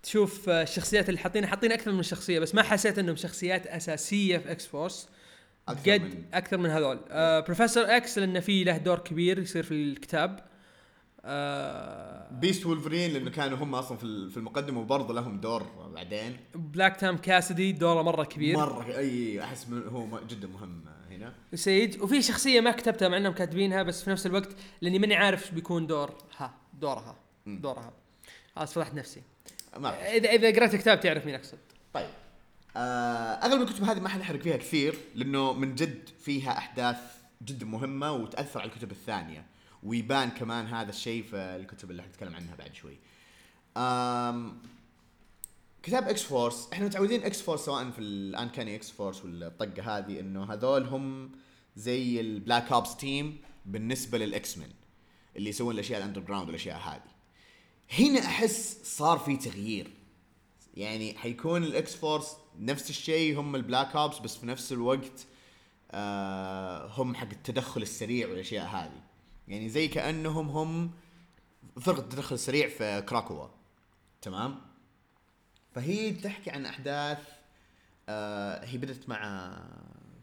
تشوف 0.03 0.49
الشخصيات 0.49 1.09
اللي 1.09 1.19
حاطينها. 1.19 1.49
حاطين 1.49 1.71
أكثر 1.71 1.91
من 1.91 2.03
شخصية 2.03 2.39
بس 2.39 2.55
ما 2.55 2.63
حسيت 2.63 2.99
إنهم 2.99 3.15
شخصيات 3.15 3.67
أساسية 3.67 4.37
في 4.37 4.51
X-Force 4.51 5.09
أكثر 5.67 5.91
قد 5.93 6.01
من- 6.01 6.23
أكثر 6.33 6.57
من 6.57 6.69
هذول. 6.69 6.99
آه 7.09 7.39
Professor 7.39 7.83
X 7.83 8.17
لأنه 8.17 8.39
في 8.39 8.63
له 8.63 8.77
دور 8.77 8.99
كبير 8.99 9.39
يصير 9.39 9.63
في 9.63 9.73
الكتاب. 9.73 10.52
آه 11.25 12.27
Beast 12.31 12.65
و 12.65 12.70
Wolverine 12.70 13.13
لأنه 13.13 13.29
كانوا 13.29 13.57
هم 13.57 13.75
أصلا 13.75 13.97
في 13.97 14.29
في 14.29 14.37
المقدمة 14.37 14.79
وبرضه 14.81 15.13
لهم 15.13 15.39
دور 15.39 15.63
بعدين. 15.93 16.37
Black 16.55 16.97
Tom 16.97 17.17
Cassidy 17.17 17.71
دوره 17.71 18.01
مرة 18.01 18.23
كبير. 18.23 18.57
مرة 18.57 18.97
أي 18.97 19.43
أحس 19.43 19.67
هو 19.87 20.05
م- 20.05 20.19
جدا 20.27 20.47
مهم 20.47 20.83
هنا. 21.11 21.33
Sage 21.53 22.01
وفي 22.01 22.21
شخصية 22.21 22.61
ما 22.61 22.71
كتبتها 22.71 23.07
مع 23.09 23.17
إنهم 23.17 23.33
كاتبينها 23.33 23.83
بس 23.83 24.03
في 24.03 24.09
نفس 24.09 24.25
الوقت 24.25 24.49
لأني 24.81 24.99
ماني 24.99 25.15
عارف 25.15 25.43
إيش 25.43 25.51
بيكون 25.51 25.87
دورها 25.87 26.53
دورها 26.81 27.15
مم. 27.45 27.59
دورها. 27.61 27.93
خلاص 28.55 28.73
فضحت 28.73 28.93
نفسي. 28.93 29.21
ما. 29.77 29.89
إذا 30.15 30.29
إذا 30.29 30.51
قرأت 30.55 30.73
الكتاب 30.73 30.99
تعرف 30.99 31.25
مين 31.25 31.35
أقصد. 31.35 31.57
طيب. 31.93 32.09
آه 32.77 32.79
أغلب 33.45 33.61
الكتب 33.61 33.83
هذه 33.83 33.99
ما 33.99 34.09
حنحرق 34.09 34.39
فيها 34.41 34.57
كثير 34.57 34.95
لأنه 35.15 35.53
من 35.53 35.75
جد 35.75 36.09
فيها 36.23 36.57
أحداث 36.57 36.97
جدا 37.43 37.65
مهمة 37.65 38.11
وتأثر 38.11 38.59
على 38.61 38.69
الكتب 38.71 38.91
الثانية. 38.91 39.45
ويبان 39.85 40.29
كمان 40.29 40.65
هذا 40.65 40.89
الشيء 40.89 41.23
في 41.23 41.35
الكتب 41.35 41.91
اللي 41.91 42.03
حنتكلم 42.03 42.35
عنها 42.35 42.55
بعد 42.55 42.73
شوي. 42.73 42.97
آم 43.77 44.57
كتاب 45.83 46.07
X-Force 46.07 46.69
إحنا 46.73 46.85
متعودين 46.85 47.23
X-Force 47.23 47.65
سواء 47.65 47.91
في 47.91 47.99
Uncanny 48.01 48.67
X-Force 48.67 49.25
ولا 49.25 49.47
الطقة 49.47 49.97
هذه 49.97 50.19
إنه 50.19 50.53
هذول 50.53 50.83
هم 50.83 51.31
زي 51.75 52.21
ال 52.21 52.30
black 52.30 52.71
ops 52.71 52.97
team 52.97 53.37
بالنسبة 53.65 54.17
لل 54.17 54.57
X-Men 54.57 54.69
اللي 55.35 55.49
يسوون 55.49 55.73
الأشياء 55.75 55.99
ال 55.99 56.21
underground 56.21 56.47
والأشياء 56.47 56.77
هذه. 56.77 57.13
هنا 57.99 58.19
أحس 58.19 58.77
صار 58.83 59.17
في 59.17 59.37
تغيير 59.37 59.91
يعني 60.77 61.17
حيكون 61.17 61.63
ال 61.63 61.95
X-Force 61.95 62.37
نفس 62.59 62.89
الشيء 62.89 63.39
هم 63.39 63.55
ال 63.55 63.62
black 63.62 63.95
ops 63.95 64.19
بس 64.19 64.37
في 64.37 64.45
نفس 64.45 64.71
الوقت 64.71 65.25
آه 65.91 66.87
هم 66.87 67.15
حق 67.15 67.29
التدخل 67.31 67.81
السريع 67.81 68.27
والأشياء 68.27 68.65
هذه 68.65 69.01
يعني 69.47 69.69
زي 69.69 69.87
كأنهم 69.87 70.49
هم 70.49 70.91
فرقه 71.81 71.99
التدخل 71.99 72.35
السريع 72.35 72.69
في 72.69 73.01
Krakoa. 73.01 73.47
تمام؟ 74.21 74.61
فهي 75.75 76.11
تحكي 76.11 76.49
عن 76.49 76.65
أحداث 76.65 77.17
آه 78.09 78.65
هي 78.65 78.77
بدت 78.77 79.09
مع 79.09 79.53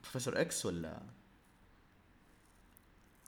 Professor 0.03 0.41
X 0.41 0.67
ولا؟ 0.67 1.03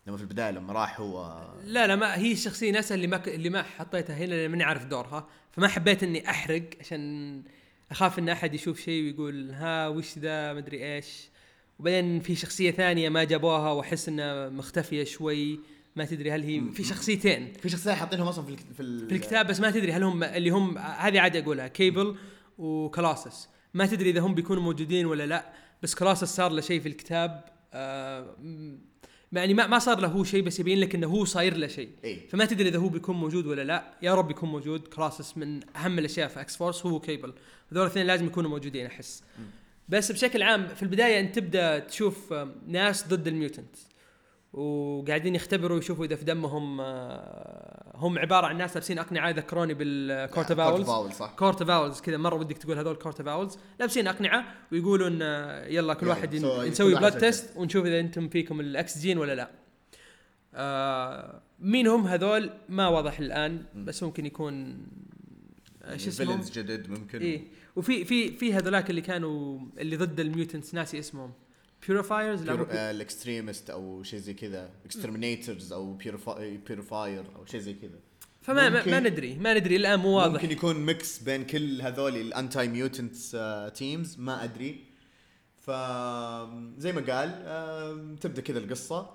لما 0.07 0.17
في 0.17 0.23
البداية 0.23 0.51
لما 0.51 0.73
راح 0.73 1.01
هو 1.01 1.47
لا 1.65 1.87
لا 1.87 1.97
ما 1.97 2.17
هي 2.17 2.33
الشخصية 2.33 2.73
نفسها 2.73 2.95
اللي 2.95 3.07
ما 3.07 3.17
ك... 3.17 3.29
اللي 3.29 3.51
ما 3.51 3.63
حطيتها 3.63 4.17
هنا 4.17 4.25
لأن 4.25 4.51
ماني 4.51 4.65
عارف 4.65 4.85
دورها. 4.85 5.29
فما 5.53 5.69
حبيت 5.69 6.03
إني 6.03 6.31
أحرق 6.31 6.63
عشان 6.81 7.43
أخاف 7.91 8.19
إن 8.19 8.29
أحد 8.29 8.55
يشوف 8.55 8.81
شيء 8.81 9.03
ويقول 9.03 9.51
ها 9.51 9.89
وش 9.89 10.19
ذا؟ 10.19 10.53
مدري 10.53 10.95
إيش. 10.95 11.29
وبعدين 11.79 12.21
في 12.21 12.35
شخصية 12.35 12.71
ثانية 12.71 13.09
ما 13.09 13.25
جابوها 13.25 13.71
وأحس 13.71 14.09
إنها 14.09 14.49
مختفية 14.49 15.05
شوي. 15.05 15.61
ما 15.97 16.05
تدري 16.05 16.31
هل 16.33 16.43
هي 16.43 16.63
في 16.73 16.85
شخصيتين. 16.85 17.53
في 17.53 17.69
شخصيه 17.69 17.93
حاطينهم 17.93 18.29
أصلا 18.29 18.45
في 18.45 18.57
في, 18.57 18.75
في 19.09 19.15
الكتاب 19.15 19.47
بس 19.47 19.61
ما 19.61 19.71
تدري 19.71 19.93
هل 19.93 20.03
هم 20.03 20.25
اللي 20.25 20.51
هم 20.51 20.79
هذه 20.79 21.21
عادي 21.21 21.39
أقولها 21.39 21.69
كيبل 21.69 22.17
و 22.59 22.68
Colossus. 22.68 23.49
ما 23.75 23.87
تدري 23.87 24.11
إذا 24.11 24.21
هم 24.21 24.35
بيكونوا 24.35 24.63
موجودين 24.63 25.07
ولا 25.07 25.27
لا 25.27 25.53
بس 25.83 25.95
Colossus 25.95 26.37
صار 26.37 26.51
له 26.53 26.61
شيء 26.61 26.81
في 26.81 26.89
الكتاب 26.89 27.45
آه 27.73 28.37
يعني 29.33 29.55
ما 29.55 29.67
ما 29.67 29.79
صار 29.79 30.01
له 30.01 30.09
هو 30.09 30.25
شيء 30.25 30.43
بس 30.43 30.61
يبين 30.61 30.81
لك 30.81 30.95
إنه 30.95 31.07
هو 31.07 31.25
صاير 31.25 31.57
له 31.57 31.67
شيء. 31.67 31.91
اي 32.05 32.21
فما 32.31 32.45
تدري 32.45 32.69
إذا 32.69 32.79
هو 32.79 32.89
بيكون 32.89 33.17
موجود 33.17 33.47
ولا 33.47 33.63
لا. 33.63 33.95
يا 34.03 34.15
رب 34.15 34.31
يكون 34.31 34.49
موجود. 34.49 34.89
Colossus 34.89 35.39
من 35.39 35.61
أهم 35.77 35.99
الأشياء 35.99 36.29
في 36.29 36.41
X-Force 36.41 36.87
هو 36.87 37.01
كيبل. 37.01 37.33
هذول 37.73 37.83
الاثنين 37.83 38.07
لازم 38.07 38.27
يكونوا 38.27 38.51
موجودين 38.51 38.87
أحس. 38.87 39.23
بس 39.89 40.13
بشكل 40.13 40.43
عام 40.43 40.69
في 40.69 40.83
البداية 40.83 41.21
أنت 41.21 41.35
تبدأ 41.35 41.79
تشوف 41.79 42.33
آم، 42.33 42.55
ناس 42.67 43.09
ضد 43.09 43.27
ال 43.29 43.35
mutant. 43.35 43.77
وقاعدين 44.53 45.35
يختبروا 45.35 45.79
يشوفوا 45.79 46.05
إذا 46.05 46.17
في 46.17 46.25
دمهم 46.25 46.81
آه، 46.81 47.93
هم 47.95 48.19
عبارة 48.19 48.47
عن 48.47 48.57
ناس 48.59 48.75
لابسين 48.75 48.99
أقنعة 48.99 49.29
يذكروني 49.29 49.75
بال 49.75 49.98
Court 49.98 50.55
of 50.55 50.66
Owls 50.66 50.87
Owls 50.87 51.13
صح. 51.13 51.35
Court 51.39 51.65
of 51.65 51.77
Owls 51.77 52.01
كذا 52.01 52.17
مرة 52.17 52.35
ودك 52.35 52.59
تقول 52.59 52.79
هذول 52.79 52.95
Court 52.97 53.25
of 53.25 53.36
Owls 53.36 53.59
لابسين 53.81 54.09
أقنعة 54.09 54.45
ويقولون 54.73 55.19
آه، 55.23 55.67
يلا 55.67 55.95
كل 55.95 56.09
واحد 56.09 56.35
نسوي 56.35 56.95
blood. 56.95 57.19
test 57.19 57.57
ونشوف 57.57 57.87
إذا 57.87 58.01
أنتم 58.01 58.29
فيكم 58.29 58.61
الاكس 58.61 58.99
جين 58.99 59.19
ولا 59.19 59.35
لا. 59.35 59.51
آه 60.55 61.41
مين 61.61 61.87
هم 61.87 62.07
هذول؟ 62.07 62.51
ما 62.69 62.89
واضح 62.89 63.19
الآن 63.19 63.65
بس 63.75 64.03
ممكن 64.03 64.27
يكون 64.27 64.87
آه، 65.83 65.97
شو 65.97 66.11
villains 66.11 66.51
جدد 66.51 66.91
ممكن. 66.91 67.19
إيه. 67.21 67.43
وفي 67.77 68.05
في 68.05 68.31
في 68.31 68.55
هذولاك 68.55 68.91
اللي 68.91 69.01
كانوا 69.01 69.61
اللي 69.79 69.97
ضد 69.97 70.21
ال 70.21 70.28
mutants 70.28 70.75
ناسي 70.75 70.99
اسمهم. 70.99 71.33
Purifiers 71.89 72.43
لا 72.43 72.55
مو 72.55 72.65
بي- 72.65 72.73
ال 72.73 72.83
extremist 72.83 73.71
أو 73.71 74.03
شيء 74.03 74.19
زي 74.19 74.35
كذا. 74.35 74.71
Exterminators 74.85 75.73
أو 75.73 75.93
Purifier 75.95 77.25
أو 77.37 77.47
شيء 77.47 77.61
زي 77.61 77.75
كذا. 77.75 77.99
فما 78.43 78.69
ما, 78.69 79.01
ندري. 79.01 79.35
ما 79.35 79.55
ندري. 79.55 79.77
الآن 79.77 79.99
مو 79.99 80.09
واضح. 80.09 80.33
ممكن 80.43 80.51
يكون 80.51 80.77
mix 80.77 81.19
بين 81.19 81.45
كل 81.45 81.83
هذول 81.83 82.17
ال 82.17 82.27
anti 82.27 82.69
mutants 82.69 83.37
تيمز 83.75 84.19
ما 84.19 84.45
أدري. 84.45 84.85
ف 85.59 85.71
زي 86.81 86.93
ما 86.93 87.01
قال 87.15 87.43
آم، 87.47 88.17
تبدأ 88.17 88.43
كذا 88.43 88.59
القصة. 88.59 89.11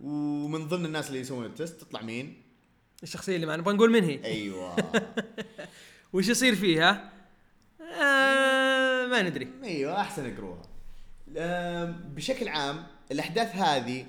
ومن 0.00 0.68
ضمن 0.68 0.86
الناس 0.86 1.08
اللي 1.08 1.20
يسوون 1.20 1.44
التست 1.46 1.80
تطلع 1.80 2.02
مين؟ 2.02 2.42
الشخصية 3.02 3.34
اللي 3.36 3.46
معنا. 3.46 3.62
نبغى 3.62 3.74
نقول 3.74 3.90
من 3.90 4.04
هي؟ 4.04 4.24
أيوه. 4.24 4.76
وش 6.12 6.28
يصير 6.28 6.54
فيها؟ 6.54 7.12
آه 7.80 9.06
ما 9.06 9.22
ندري. 9.22 9.48
أيوه 9.64 10.00
أحسن 10.00 10.32
اقروها 10.34 10.62
بشكل 12.14 12.48
عام 12.48 12.86
الأحداث 13.12 13.56
هذه 13.56 14.06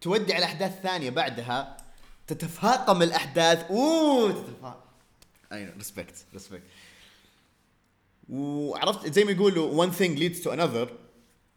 تودي 0.00 0.34
على 0.34 0.44
أحداث 0.44 0.80
ثانية 0.82 1.10
بعدها 1.10 1.76
تتفاقم 2.26 3.02
الأحداث. 3.02 3.70
أوه 3.70 4.32
تتفاقم. 4.32 4.86
أيوه 5.52 5.74
respect 5.76 6.26
respect 6.32 6.62
وعرفت 8.28 9.12
زي 9.12 9.24
ما 9.24 9.32
يقولوا 9.32 9.86
one 9.86 9.90
thing 9.90 10.18
leads 10.18 10.44
to 10.44 10.50
another. 10.50 10.88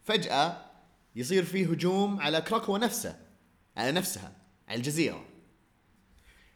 فجأة 0.04 0.65
يصير 1.15 1.45
في 1.45 1.65
هجوم 1.65 2.22
على 2.22 2.41
Krakoa 2.42 2.78
نفسه 2.78 3.19
على 3.78 3.91
نفسها 3.91 4.32
على 4.67 4.78
الجزيرة. 4.78 5.26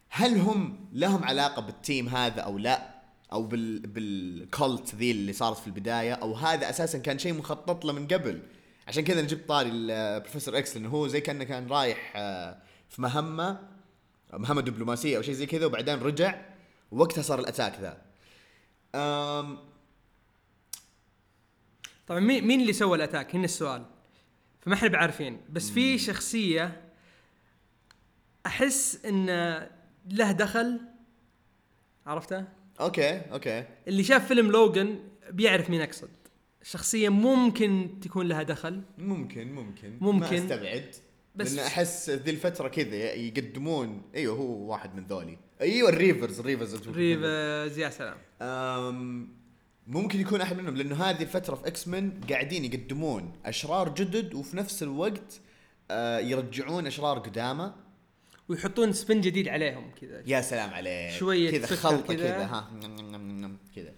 هل 0.08 0.38
هم 0.38 0.88
لهم 0.92 1.24
علاقة 1.24 1.62
بال 1.62 1.77
team 1.77 2.08
هذا 2.08 2.40
أو 2.40 2.58
لا؟ 2.58 2.93
أو 3.32 3.42
بال 3.42 3.80
بال 3.80 4.18
cult 4.18 4.94
ذي 4.94 5.10
اللي 5.10 5.32
صارت 5.32 5.58
في 5.58 5.66
البداية 5.66 6.12
أو 6.12 6.34
هذا 6.34 6.70
أساسا 6.70 6.98
كان 6.98 7.18
شيء 7.18 7.32
مخطط 7.32 7.84
له 7.84 7.92
من 7.92 8.08
قبل. 8.08 8.42
عشان 8.88 9.04
كذا 9.04 9.20
أنا 9.20 9.28
جبت 9.28 9.48
طاري 9.48 9.70
ال 9.70 9.79
Professor 9.79 10.58
X 10.58 10.76
لأنه 10.76 10.88
هو 10.88 11.06
زي 11.06 11.20
كأنه 11.20 11.44
كان 11.44 11.66
رايح 11.66 12.12
آه، 12.16 12.58
في 12.88 13.02
مهمة 13.02 13.68
مهمة 14.32 14.60
دبلوماسية 14.60 15.16
أو 15.16 15.22
شيء 15.22 15.34
زي 15.34 15.46
كذا 15.46 15.66
وبعدين 15.66 15.98
رجع 15.98 16.40
ووقتها 16.92 17.22
صار 17.22 17.38
ال 17.38 17.44
attack 17.44 17.80
ذا. 17.80 18.02
أم 18.94 19.58
طبعا 22.06 22.20
مين 22.20 22.44
مين 22.46 22.60
اللي 22.60 22.72
سوى 22.72 22.96
ال 22.96 23.01
attack؟ 23.01 23.34
هنا 23.34 23.44
السؤال. 23.44 23.84
فما 24.60 24.74
إحنا 24.74 24.88
بعارفين 24.88 25.40
بس 25.50 25.70
في 25.70 25.98
شخصية 25.98 26.90
أحس 28.46 29.04
إن 29.04 29.26
له 30.06 30.32
دخل. 30.32 30.80
عرفته؟ 32.06 32.44
okay 32.80 33.18
okay. 33.32 33.64
اللي 33.88 34.04
شاف 34.04 34.28
فيلم 34.28 34.50
Logan 34.50 34.98
بيعرف 35.30 35.70
مين 35.70 35.80
أقصد. 35.80 36.08
شخصية 36.62 37.08
ممكن 37.08 37.90
تكون 38.02 38.28
لها 38.28 38.42
دخل. 38.42 38.82
ممكن 38.98 39.52
ممكن. 39.52 39.96
ممكن. 40.00 40.18
ما 40.30 40.36
أستبعد. 40.36 40.94
بس- 41.36 41.54
لأن 41.54 41.66
أحس 41.66 42.10
ذي 42.10 42.30
الفترة 42.30 42.68
كذا 42.68 42.96
يقدمون 43.14 44.02
أيوه 44.14 44.36
هو 44.36 44.70
واحد 44.70 44.94
من 44.94 45.06
ذولي. 45.06 45.38
أيوه 45.60 45.88
ال 45.88 45.94
Reavers 45.94 46.40
ال 46.40 46.46
Reavers 46.46 46.88
Reavers 46.88 47.78
يا 47.78 47.90
سلام. 47.90 48.16
أم 48.42 49.28
ممكن 49.86 50.20
يكون 50.20 50.40
أحد 50.40 50.56
منهم 50.56 50.76
لأنه 50.76 51.04
هذه 51.04 51.22
الفترة 51.22 51.54
في 51.54 51.66
X-Men 51.66 52.20
قاعدين 52.30 52.64
يقدمون 52.64 53.32
أشرار 53.44 53.88
جدد 53.88 54.34
وفي 54.34 54.56
نفس 54.56 54.82
الوقت 54.82 55.40
آه 55.90 56.18
يرجعون 56.18 56.86
أشرار 56.86 57.18
قدامى. 57.18 57.72
ويحطون 58.48 58.92
spin 58.92 59.20
جديد 59.20 59.48
عليهم 59.48 59.90
كذا. 60.00 60.22
يا 60.26 60.40
سلام 60.40 60.70
عليك. 60.70 61.12
شوية 61.12 61.50
كذا 61.50 61.66
خلطة 61.66 62.14
كذا. 62.14 62.44
ها. 62.44 62.70
كذا. 63.76 63.92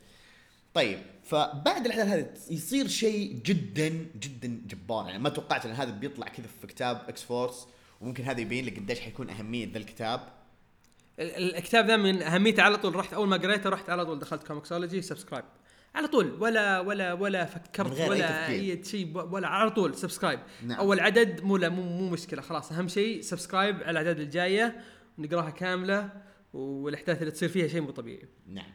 طيب 0.75 0.99
فبعد 1.25 1.87
الأحداث 1.87 2.07
هذه 2.07 2.27
يصير 2.51 2.89
شيء 2.89 3.41
جدا 3.45 3.89
جدا 4.21 4.61
جبار. 4.67 5.07
يعني 5.07 5.19
ما 5.23 5.29
توقعت 5.29 5.67
إن 5.67 5.73
هذا 5.73 5.91
بيطلع 5.91 6.29
كذا 6.29 6.47
في 6.61 6.67
كتاب 6.67 7.03
X-Force 7.09 7.67
وممكن 8.01 8.25
هذا 8.25 8.41
يبين 8.41 8.67
لك 8.67 8.79
قديش 8.79 9.01
حيكون 9.01 9.31
أهمية 9.31 9.73
ذا 9.73 9.79
الكتاب. 9.79 10.21
ال- 11.21 11.37
ال- 11.37 11.57
الكتاب 11.57 11.87
ذا 11.87 11.97
من 11.97 12.23
أهميته 12.23 12.63
على 12.63 12.77
طول. 12.77 12.97
رحت 12.97 13.13
أول 13.13 13.29
ما 13.29 13.37
قريته 13.37 13.71
رحت 13.71 13.91
على 13.91 14.05
طول. 14.07 14.19
دخلت 14.19 14.47
Comixology 14.47 15.03
subscribe 15.03 15.45
على 15.97 16.09
طول 16.09 16.43
ولا 16.43 16.81
ولا 16.81 17.13
ولا 17.13 17.45
فكرت 17.45 18.01
ولا. 18.01 18.49
أي 18.49 18.85
شيء 18.85 19.17
ولا 19.17 19.49
على 19.49 19.71
طول 19.71 19.95
subscribe 19.95 20.41
نعم. 20.63 20.79
أول 20.79 21.01
عدد 21.01 21.45
مو 21.45 21.57
لا 21.57 21.69
مو, 21.69 21.83
مو 21.83 22.11
مشكلة 22.11 22.43
خلاص 22.43 22.73
أهم 22.73 22.89
شيء 22.89 23.21
subscribe 23.21 23.77
على 23.77 23.91
الاعداد 23.91 24.21
الجاية 24.21 24.81
ونقراها 25.19 25.51
كاملة 25.51 26.11
والأحداث 26.53 27.21
اللي 27.21 27.31
تصير 27.31 27.49
فيها 27.49 27.69
شيء 27.69 27.81
مو 27.81 27.91
طبيعي 27.91 28.29
نعم 28.47 28.71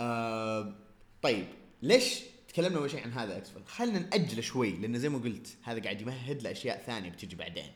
آه 0.00 0.74
طيب 1.22 1.46
ليش 1.82 2.20
تكلمنا 2.48 2.78
أول 2.78 2.90
شيء 2.90 3.02
عن 3.02 3.12
هذا 3.12 3.36
X 3.36 3.50
خلينا 3.66 3.98
نأجله 3.98 4.40
شوي 4.40 4.70
لأن 4.70 4.98
زي 4.98 5.08
ما 5.08 5.18
قلت 5.18 5.56
هذا 5.62 5.82
قاعد 5.82 6.00
يمهد 6.00 6.42
لأشياء 6.42 6.82
ثانية 6.86 7.10
بتجي 7.10 7.36
بعدين 7.36 7.72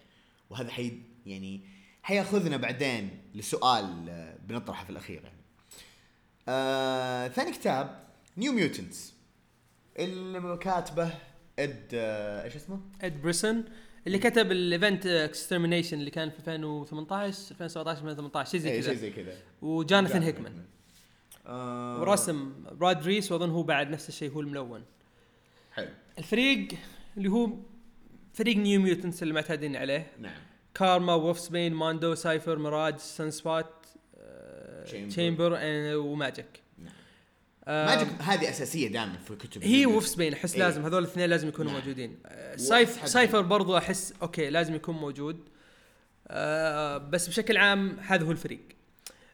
وهذا 0.50 0.70
حي 0.70 0.92
يعني 1.26 1.60
حيأخذنا 2.02 2.56
بعدين 2.56 3.10
لسؤال 3.34 4.06
آه، 4.08 4.36
بنطرحه 4.46 4.84
في 4.84 4.90
الأخير 4.90 5.22
يعني. 5.24 5.42
آه 6.48 7.28
ثاني 7.28 7.52
كتاب 7.52 8.07
New 8.38 8.52
Mutants 8.52 9.14
اللي 9.98 10.56
كاتبه 10.56 11.10
Ed 11.58 11.86
آه 11.94 12.44
إيش 12.44 12.56
اسمه؟ 12.56 12.80
Ed 13.02 13.22
Brisson 13.22 13.64
اللي 14.06 14.18
كتب 14.18 14.52
ال 14.52 14.61
event 14.61 15.06
Extermination 15.06 15.98
اللي 15.98 16.10
كان 16.10 16.30
في 16.30 16.38
2018 16.38 17.50
2017 17.50 17.98
2018 18.00 18.50
شيء 18.50 18.60
زي 18.60 18.70
إيه، 18.70 18.80
شيء 18.80 18.90
كذا 18.92 19.00
زي 19.00 19.10
كذا. 19.10 19.32
و 19.62 19.69
Jonathan 19.69 20.22
Hickman. 20.22 20.64
آه. 21.46 22.00
ورسم 22.00 22.52
Rod 22.80 23.06
Reis 23.06 23.32
وأظن 23.32 23.50
هو 23.50 23.62
بعد 23.62 23.90
نفس 23.90 24.08
الشيء 24.08 24.32
هو 24.32 24.40
الملون. 24.40 24.84
حلو. 25.72 25.88
الفريق 26.18 26.68
اللي 27.16 27.28
هو 27.30 27.50
فريق 28.32 28.56
New 28.56 28.80
Mutants 28.80 29.22
اللي 29.22 29.34
معتادين 29.34 29.76
عليه. 29.76 30.06
نعم. 30.18 30.40
Karma 30.74 31.14
و 31.14 31.20
Wolfsbane 31.20 31.74
Mondo 31.74 32.14
Cypher 32.14 32.58
Mirage 32.58 32.98
Sunspot 32.98 33.30
Chamber. 34.88 35.08
Chamber 35.08 35.58
و 35.96 36.04
Magik. 36.04 36.46
آه، 36.46 36.67
Magik 37.68 38.08
هذه 38.20 38.50
أساسية 38.50 38.88
دائما 38.88 39.18
في 39.18 39.36
كتب 39.36 39.62
هي 39.62 39.74
ال 39.74 39.78
New 39.78 39.90
و 39.90 39.95
Wolfsbane 39.95 40.32
أحس 40.32 40.54
إيه. 40.54 40.60
لازم 40.60 40.84
هذول 40.84 41.02
الاثنين 41.04 41.30
لازم 41.30 41.48
يكونوا 41.48 41.72
نعم. 41.72 41.80
موجودين. 41.80 42.18
آه، 42.26 42.56
Cyph 42.56 43.08
Cypher 43.08 43.40
برضو 43.40 43.76
أحس 43.76 44.14
أوكي 44.22 44.50
لازم 44.50 44.74
يكون 44.74 44.94
موجود. 44.94 45.48
آه، 46.28 46.98
بس 46.98 47.28
بشكل 47.28 47.56
عام 47.56 47.98
هذا 48.00 48.26
هو 48.26 48.30
الفريق. 48.30 48.60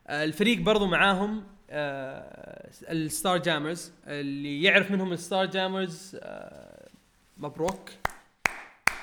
آه، 0.07 0.25
الفريق 0.25 0.59
برضو 0.59 0.87
معاهم 0.87 1.45
آه، 1.71 2.71
ال 2.83 3.39
Starjammers. 3.39 3.93
اللي 4.07 4.63
يعرف 4.63 4.91
منهم 4.91 5.13
ال 5.13 5.47
Starjammers 5.47 6.17
آه، 6.23 6.89
مبروك. 7.37 7.91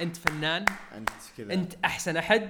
أنت 0.01 0.17
فنان. 0.17 0.65
أنت 0.97 1.09
كذا. 1.37 1.53
أنت 1.53 1.73
أحسن 1.85 2.17
أحد. 2.17 2.49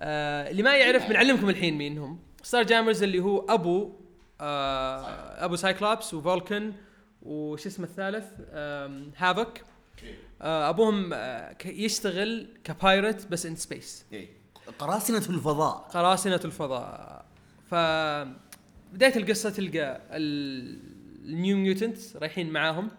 آه 0.00 0.50
اللي 0.50 0.62
ما 0.62 0.76
يعرف 0.76 1.08
بنعلمكم 1.08 1.48
الحين 1.48 1.78
مين 1.78 1.98
هم. 1.98 2.18
Starjammers 2.42 3.02
اللي 3.02 3.20
هو 3.20 3.46
أبو 3.48 3.92
آه 4.40 5.44
أبو 5.44 5.56
Cyclops 5.56 6.14
و 6.14 6.22
Vulcan 6.22 6.72
وش 7.22 7.66
اسمه 7.66 7.86
الثالث؟ 7.86 8.24
Havok 9.16 9.64
آه 10.42 10.68
أبوهم 10.68 11.10
آه 11.12 11.56
يشتغل 11.64 12.48
ك 12.64 12.73
pirate 12.73 13.26
بس 13.26 13.46
in 13.46 13.56
space 13.56 14.04
إيه. 14.12 14.28
قراصنة 14.78 15.18
الفضاء. 15.18 15.76
قراصنة 15.76 16.40
الفضاء. 16.44 17.24
ف 17.70 17.74
بداية 18.94 19.16
القصة 19.16 19.50
تلقى 19.50 20.00
ال- 20.10 20.80
ال 21.24 21.32
New 21.32 21.56
Mutants 21.56 22.16
رايحين 22.16 22.50
معاهم. 22.52 22.90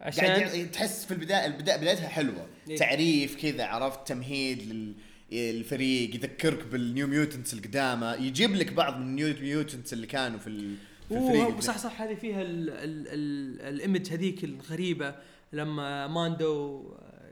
عشان 0.00 0.70
تحس 0.72 1.04
في 1.04 1.10
البدايه 1.14 1.46
البدايه 1.46 1.76
بدايتها 1.76 2.08
حلوة. 2.08 2.46
إيه. 2.70 2.76
تعريف 2.76 3.42
كذا 3.42 3.64
عرفت 3.66 4.08
تمهيد 4.08 4.62
لل 4.72 4.94
الفريق 5.32 6.14
يذكرك 6.14 6.64
بال 6.66 6.82
New 6.82 7.06
Mutants 7.06 7.54
القدامى 7.54 8.06
يجيب 8.26 8.54
لك 8.54 8.72
بعض 8.72 8.96
من 8.96 9.02
ال 9.02 9.10
New 9.10 9.34
Mutants 9.40 9.92
اللي 9.92 10.06
كانوا 10.06 10.38
في 10.38 10.46
ال- 10.46 10.76
في 11.08 11.16
الفريق 11.16 11.60
صح 11.60 11.78
صح 11.78 12.02
هذه 12.02 12.14
فيها 12.14 12.42
ال 12.42 12.70
ال 12.70 13.06
ال 13.08 13.60
ال 13.74 13.80
image 13.80 14.12
هذيك 14.12 14.44
الغريبة 14.44 15.14
لما 15.52 16.06
Mondo 16.06 16.84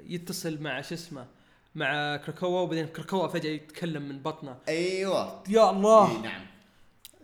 يتصل 0.06 0.62
مع 0.62 0.80
شو 0.80 0.94
اسمه 0.94 1.26
مع 1.74 2.16
Krakoa 2.16 2.60
وبعدين 2.60 2.86
Krakoa 2.86 3.28
فجأة 3.28 3.50
يتكلم 3.50 4.08
من 4.08 4.18
بطنه. 4.18 4.56
أيوه. 4.68 5.42
يا 5.48 5.60
إيه 5.62 5.70
الله 5.70 6.22
نعم. 6.22 6.46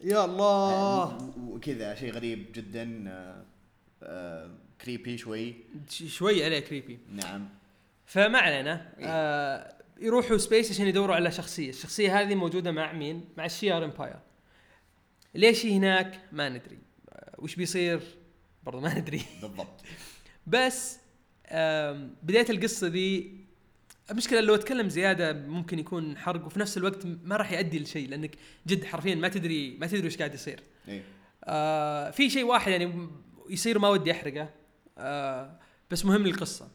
يا 0.04 0.24
الله. 0.24 1.16
و- 1.16 1.54
وكذا 1.54 1.94
شيء 1.94 2.12
غريب 2.12 2.46
جدا 2.54 3.04
آه، 3.08 3.44
آه، 4.02 4.50
creepy 4.80 5.18
شوي. 5.18 5.54
شوي 5.90 6.44
عليه 6.44 6.58
creepy 6.60 6.98
نعم. 7.12 7.48
فما 8.06 8.38
علينا. 8.38 8.92
إيه. 8.98 9.06
آه 9.06 9.74
يروحوا 10.04 10.36
space 10.36 10.70
عشان 10.70 10.86
يدوروا 10.86 11.14
على 11.14 11.30
شخصية. 11.30 11.68
الشخصية 11.68 12.20
هذه 12.20 12.34
موجودة 12.34 12.72
مع 12.72 12.92
مين؟ 12.92 13.24
مع 13.36 13.44
ال 13.44 13.50
Shi'ar 13.50 13.84
Empire 13.84 14.16
ليش 15.34 15.66
هي 15.66 15.76
هناك؟ 15.76 16.20
ما 16.32 16.48
ندري. 16.48 16.78
آه 17.08 17.34
وش 17.38 17.54
بيصير؟ 17.54 18.00
برضو 18.62 18.80
ما 18.80 18.98
ندري. 18.98 19.22
بالضبط. 19.42 19.82
بس 20.46 20.98
بداية 22.22 22.50
القصة 22.50 22.86
ذي 22.86 23.44
المشكلة 24.10 24.40
لو 24.40 24.54
أتكلم 24.54 24.88
زيادة 24.88 25.32
ممكن 25.32 25.78
يكون 25.78 26.18
حرق 26.18 26.46
وفي 26.46 26.60
نفس 26.60 26.78
الوقت 26.78 27.06
ما 27.06 27.36
راح 27.36 27.52
يؤدي 27.52 27.78
لشيء 27.78 28.08
لأنك 28.08 28.36
جد 28.66 28.84
حرفيا 28.84 29.14
ما 29.14 29.28
تدري 29.28 29.76
ما 29.80 29.86
تدري 29.86 30.06
وش 30.06 30.16
قاعد 30.16 30.34
يصير. 30.34 30.62
إيه. 30.88 31.02
آه 31.44 32.10
في 32.10 32.30
شيء 32.30 32.44
واحد 32.44 32.72
يعني 32.72 33.08
يصير 33.50 33.78
ما 33.78 33.88
ودي 33.88 34.12
أحرقه. 34.12 34.50
آه 34.98 35.60
بس 35.90 36.04
مهم 36.04 36.26
للقصة. 36.26 36.68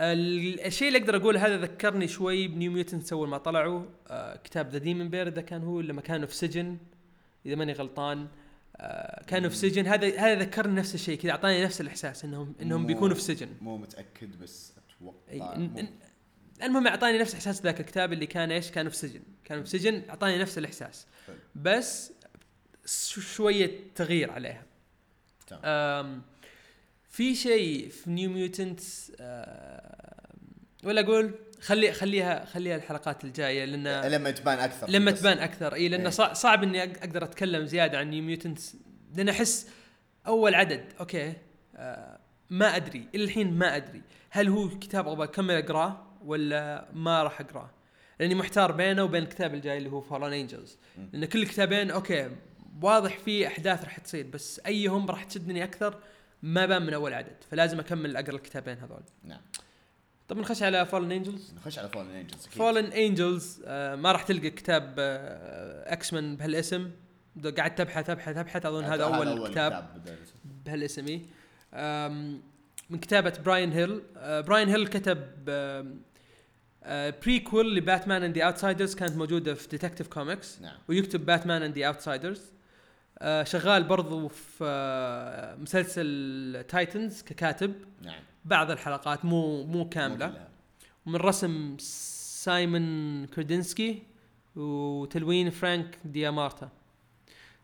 الشيء 0.00 0.88
اللي 0.88 0.98
أقدر 0.98 1.16
أقوله 1.16 1.46
هذا 1.46 1.56
ذكرني 1.56 2.08
شوي 2.08 2.48
ب 2.48 2.54
New 2.54 2.72
Mutants 2.72 3.12
اول 3.12 3.28
ما 3.28 3.38
طلعوا 3.38 3.84
آه 4.08 4.36
كتاب 4.36 4.70
The 4.70 4.78
Demon 4.78 5.08
Bear 5.08 5.28
إذا 5.28 5.40
كان 5.40 5.62
هو 5.62 5.80
لما 5.80 6.00
كانوا 6.00 6.26
في 6.26 6.34
سجن 6.34 6.76
إذا 7.46 7.54
ماني 7.54 7.72
غلطان 7.72 8.28
آه 8.76 9.24
كانوا 9.24 9.50
في 9.50 9.56
سجن. 9.56 9.86
هذا 9.86 10.18
هذا 10.18 10.34
ذكرني 10.34 10.74
نفس 10.74 10.94
الشيء 10.94 11.18
كذا 11.18 11.30
أعطاني 11.30 11.64
نفس 11.64 11.80
الإحساس 11.80 12.24
إنهم 12.24 12.54
إنهم 12.62 12.86
بيكونوا 12.86 13.14
في 13.14 13.22
سجن. 13.22 13.48
مو 13.60 13.76
متأكد 13.76 14.38
بس 14.38 14.72
أتوقع 14.98 15.68
المهم 16.62 16.86
أعطاني 16.86 17.18
نفس 17.18 17.34
احساس 17.34 17.62
ذاك 17.62 17.80
الكتاب 17.80 18.12
اللي 18.12 18.26
كان 18.26 18.50
إيش؟ 18.50 18.70
كانوا 18.70 18.90
في 18.90 18.96
سجن. 18.96 19.20
كانوا 19.44 19.64
في 19.64 19.70
سجن 19.70 20.02
أعطاني 20.08 20.38
نفس 20.38 20.58
الإحساس. 20.58 21.06
حلو. 21.26 21.36
بس 21.54 22.12
شوية 23.34 23.80
تغيير 23.94 24.30
عليها. 24.30 24.62
تمام. 25.46 26.22
في 27.10 27.34
شيء 27.34 27.88
في 27.88 28.10
New 28.10 28.30
Mutants 28.30 29.12
ولا 30.84 31.00
أقول 31.00 31.34
خلي 31.60 31.92
خليها 31.92 32.44
خليها 32.44 32.76
الحلقات 32.76 33.24
الجاية 33.24 33.64
لأن 33.64 34.10
لما 34.12 34.30
تبان 34.30 34.58
أكثر 34.58 34.90
لما 34.90 35.10
بس. 35.10 35.20
تبان 35.20 35.38
أكثر 35.38 35.74
إي 35.74 35.88
لأنه 35.88 36.04
إيه. 36.04 36.10
صع- 36.10 36.32
صعب 36.32 36.62
إني 36.62 36.82
أقدر 36.82 37.24
أتكلم 37.24 37.66
زيادة 37.66 37.98
عن 37.98 38.10
New 38.10 38.22
Mutants 38.22 38.76
لأن 39.16 39.28
أحس 39.28 39.68
أول 40.26 40.54
عدد 40.54 40.84
أوكي 41.00 41.32
آه 41.76 42.18
ما 42.50 42.76
أدري 42.76 43.08
إلى 43.14 43.24
الحين 43.24 43.52
ما 43.58 43.76
أدري 43.76 44.02
هل 44.30 44.48
هو 44.48 44.68
كتاب 44.68 45.08
أبغى 45.08 45.24
أكمل 45.24 45.54
أقرأه 45.54 46.06
ولا 46.24 46.88
ما 46.94 47.22
راح 47.22 47.40
أقرأه 47.40 47.70
لأني 48.20 48.34
محتار 48.34 48.72
بينه 48.72 49.04
وبين 49.04 49.22
الكتاب 49.22 49.54
الجاي 49.54 49.78
اللي 49.78 49.90
هو 49.90 50.00
Fallen 50.00 50.32
Angels. 50.32 50.78
لأن 51.12 51.24
كل 51.24 51.42
الكتابين 51.42 51.90
أوكي 51.90 52.30
واضح 52.82 53.18
في 53.18 53.46
أحداث 53.46 53.84
راح 53.84 53.98
تصير 53.98 54.26
بس 54.26 54.60
أيهم 54.66 55.06
راح 55.10 55.24
تشدني 55.24 55.64
أكثر 55.64 55.98
ما 56.42 56.66
بان 56.66 56.82
من 56.86 56.94
أول 56.94 57.14
عدد 57.14 57.36
فلازم 57.50 57.80
أكمل 57.80 58.16
أقرأ 58.16 58.34
الكتابين 58.34 58.78
هذول. 58.78 59.02
نعم. 59.24 59.40
طب 60.28 60.38
نخش 60.38 60.62
على 60.62 60.86
Fallen 60.86 61.12
Angels 61.12 61.54
نخش 61.56 61.78
على 61.78 61.88
Fallen 61.88 62.10
Angels 62.10 62.46
Fallen 62.46 62.84
Angels 62.92 63.62
آه 63.66 63.96
ما 63.96 64.12
راح 64.12 64.22
تلقى 64.22 64.50
كتاب 64.50 64.94
آه 64.98 65.92
X-Men 65.92 66.36
بهالاسم 66.36 66.90
قعدت 67.58 67.78
تبحث 67.78 68.10
ابحث 68.10 68.36
ابحث 68.36 68.66
أظن 68.66 68.84
هذا 68.84 69.04
أول 69.04 69.48
كتاب 69.50 69.72
بدأ- 69.94 70.08
بهالاسم. 70.66 71.20
آم، 71.74 72.40
من 72.90 72.98
كتابة 72.98 73.32
Bryan 73.44 73.72
Hill 73.72 74.02
آه 74.16 74.40
Bryan 74.40 74.68
Hill 74.68 74.86
كتب 74.86 75.18
prequel 77.22 77.74
ل 77.76 77.83
Batman 77.83 78.22
and 78.22 78.38
the 78.38 78.44
Outsiders 78.44 78.94
كانت 78.94 79.16
موجودة 79.16 79.54
في 79.54 79.68
Detective 79.68 80.08
Comics 80.08 80.60
نعم. 80.60 80.76
ويكتب 80.88 81.26
Batman 81.26 81.62
and 81.62 81.78
the 81.78 81.86
Outsiders 81.86 82.42
شغال 83.42 83.84
برضو 83.84 84.28
في 84.28 84.64
آه 84.64 85.56
مسلسل 85.56 86.64
Titans 86.68 87.22
ككاتب. 87.22 87.74
نعم. 88.02 88.22
بعض 88.44 88.70
الحلقات 88.70 89.24
مو 89.24 89.64
مو 89.64 89.88
كلها. 89.88 90.48
ومن 91.06 91.16
رسم 91.16 91.76
Szymon 91.78 93.26
Kudranski 93.26 94.02
وتلوين 94.56 95.50
Frank 95.50 95.98
D'Armata. 96.04 96.68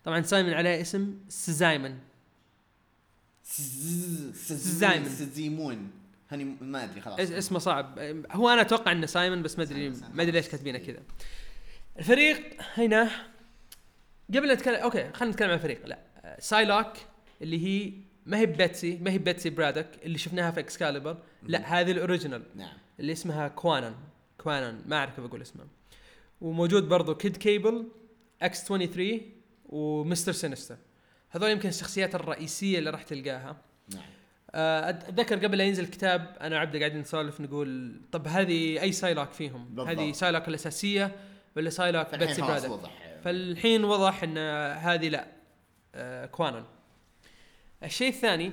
طبعا 0.04 0.22
سايمون 0.22 0.52
عليه 0.52 0.80
اسم 0.80 1.14
سزايمون. 1.28 1.98
زايمن. 4.50 5.08
سزيمون. 5.08 5.90
هني 6.30 6.56
ما 6.60 6.84
أدري 6.84 7.00
خلاص. 7.00 7.20
اس- 7.20 7.30
اسمه 7.32 7.58
صعب. 7.58 7.98
هو 8.30 8.48
أنا 8.48 8.60
أتوقع 8.60 8.92
إنه 8.92 9.06
سايمون 9.06 9.42
بس 9.42 9.58
ما 9.58 9.64
أدري. 9.64 9.90
ما 9.90 10.22
أدري 10.22 10.30
ليش 10.30 10.48
كاتبينه 10.48 10.78
كذا. 10.78 11.02
الفريق 11.98 12.56
هنا 12.74 13.10
قبل 14.34 14.52
نتكلم 14.52 14.74
أوكي 14.74 15.12
خلينا 15.12 15.32
نتكلم 15.34 15.48
عن 15.48 15.54
الفريق. 15.54 15.86
لا. 15.86 15.98
Psylocke 16.38 16.92
اللي 17.42 17.66
هي 17.66 17.92
ما 18.26 18.38
هي 18.38 18.46
Betsy 18.46 18.98
ما 19.02 19.10
هي 19.10 19.18
Betsy 19.18 19.50
Braddock 19.50 19.86
اللي 20.04 20.18
شفناها 20.18 20.50
في 20.50 20.60
Excalibur 20.60 21.16
لا 21.42 21.80
هذه 21.80 21.90
ال 21.90 21.96
original. 21.96 22.42
نعم. 22.54 22.76
اللي 23.00 23.12
اسمها 23.12 23.48
Kwannon 23.48 23.94
Kwannon 24.38 24.82
ما 24.86 24.96
أعرف 24.96 25.16
كيف 25.16 25.24
أقول 25.24 25.42
اسمها. 25.42 25.66
وموجود 26.40 26.88
برضو 26.88 27.14
Kid 27.14 27.36
Cable 27.36 27.88
X 28.42 28.64
23 28.64 29.20
و 29.66 29.76
Mister 29.76 30.32
Sinister 30.32 30.76
هذول 31.30 31.50
يمكن 31.50 31.68
الشخصيات 31.68 32.14
الرئيسية 32.14 32.78
اللي 32.78 32.90
راح 32.90 33.02
تلقاها. 33.02 33.56
نعم. 33.94 34.04
آه، 34.54 34.90
أتذكر 34.90 35.36
قبل 35.46 35.58
لا 35.58 35.64
ينزل 35.64 35.84
الكتاب 35.84 36.36
أنا 36.40 36.56
وعبده 36.56 36.78
قاعدين 36.78 37.00
نسولف 37.00 37.40
نقول 37.40 38.00
طب 38.12 38.28
هذه 38.28 38.82
أي 38.82 38.92
Psylocke 38.92 39.30
فيهم. 39.30 39.80
هذه 39.80 40.12
Psylocke 40.12 40.48
الأساسية 40.48 41.16
ولا 41.56 41.70
Psylocke 41.70 42.14
Betsy 42.14 42.42
وضح. 42.42 43.05
فالحين 43.26 43.84
وضح 43.84 44.22
إن 44.22 44.38
هذه 44.78 45.08
لا 45.08 45.26
آه 45.94 46.26
Kwannon. 46.26 46.64
الشيء 47.82 48.08
الثاني 48.08 48.52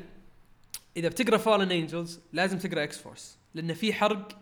إذا 0.98 1.08
بتقرأ 1.08 1.38
Fallen 1.38 1.72
Angels 1.72 2.20
لازم 2.34 2.58
تقرأ 2.58 2.84
X-Force 2.84 3.38
لأن 3.54 3.74
في 3.74 3.94
حرق 3.94 4.38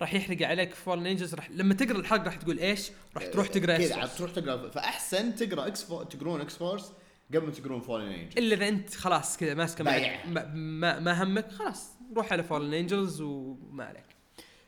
راح 0.00 0.14
يحرق 0.14 0.48
عليك 0.48 0.74
Fallen 0.74 1.06
Angels 1.06 1.34
راح 1.34 1.50
لما 1.50 1.74
تقرأ 1.74 1.98
الحرق 1.98 2.24
راح 2.24 2.36
تقول 2.36 2.58
إيش؟ 2.58 2.90
راح 3.16 3.26
تروح 3.26 3.46
تقرأ 3.46 3.76
X-Force 3.76 4.16
تروح 4.16 4.30
تقرأ 4.30 4.70
فأحسن 4.70 5.34
تقرأ 5.34 5.66
X-Fo... 5.66 6.02
تقرون 6.02 6.40
X-Force 6.40 6.92
قبل 7.34 7.46
ما 7.46 7.52
تقرون 7.52 7.80
Fallen 7.80 8.06
Angel 8.06 8.38
إلا 8.38 8.54
إذا 8.54 8.68
أنت 8.68 8.94
خلاص 8.94 9.36
كذا 9.36 9.54
ماسكه 9.54 9.84
بايع. 9.84 10.26
ما, 10.26 10.46
ما, 10.54 10.98
ما 10.98 11.22
همك 11.22 11.50
خلاص 11.52 11.88
روح 12.16 12.32
على 12.32 12.42
Fallen 12.42 12.74
Angels 12.74 13.20
وما 13.20 13.84
عليك. 13.84 14.06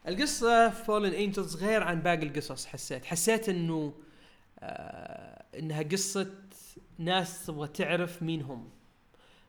القصة 0.09 0.71
Fallen 0.71 1.15
Angels 1.15 1.57
غير 1.57 1.83
عن 1.83 2.01
باقي 2.01 2.23
القصص 2.23 2.67
حسيت. 2.67 3.05
حسيت 3.05 3.49
إنه 3.49 3.95
إنها 5.59 5.83
قصة 5.83 6.31
ناس 6.99 7.47
تبغى 7.47 7.69
تعرف 7.69 8.23
مين 8.23 8.43
هم 8.43 8.69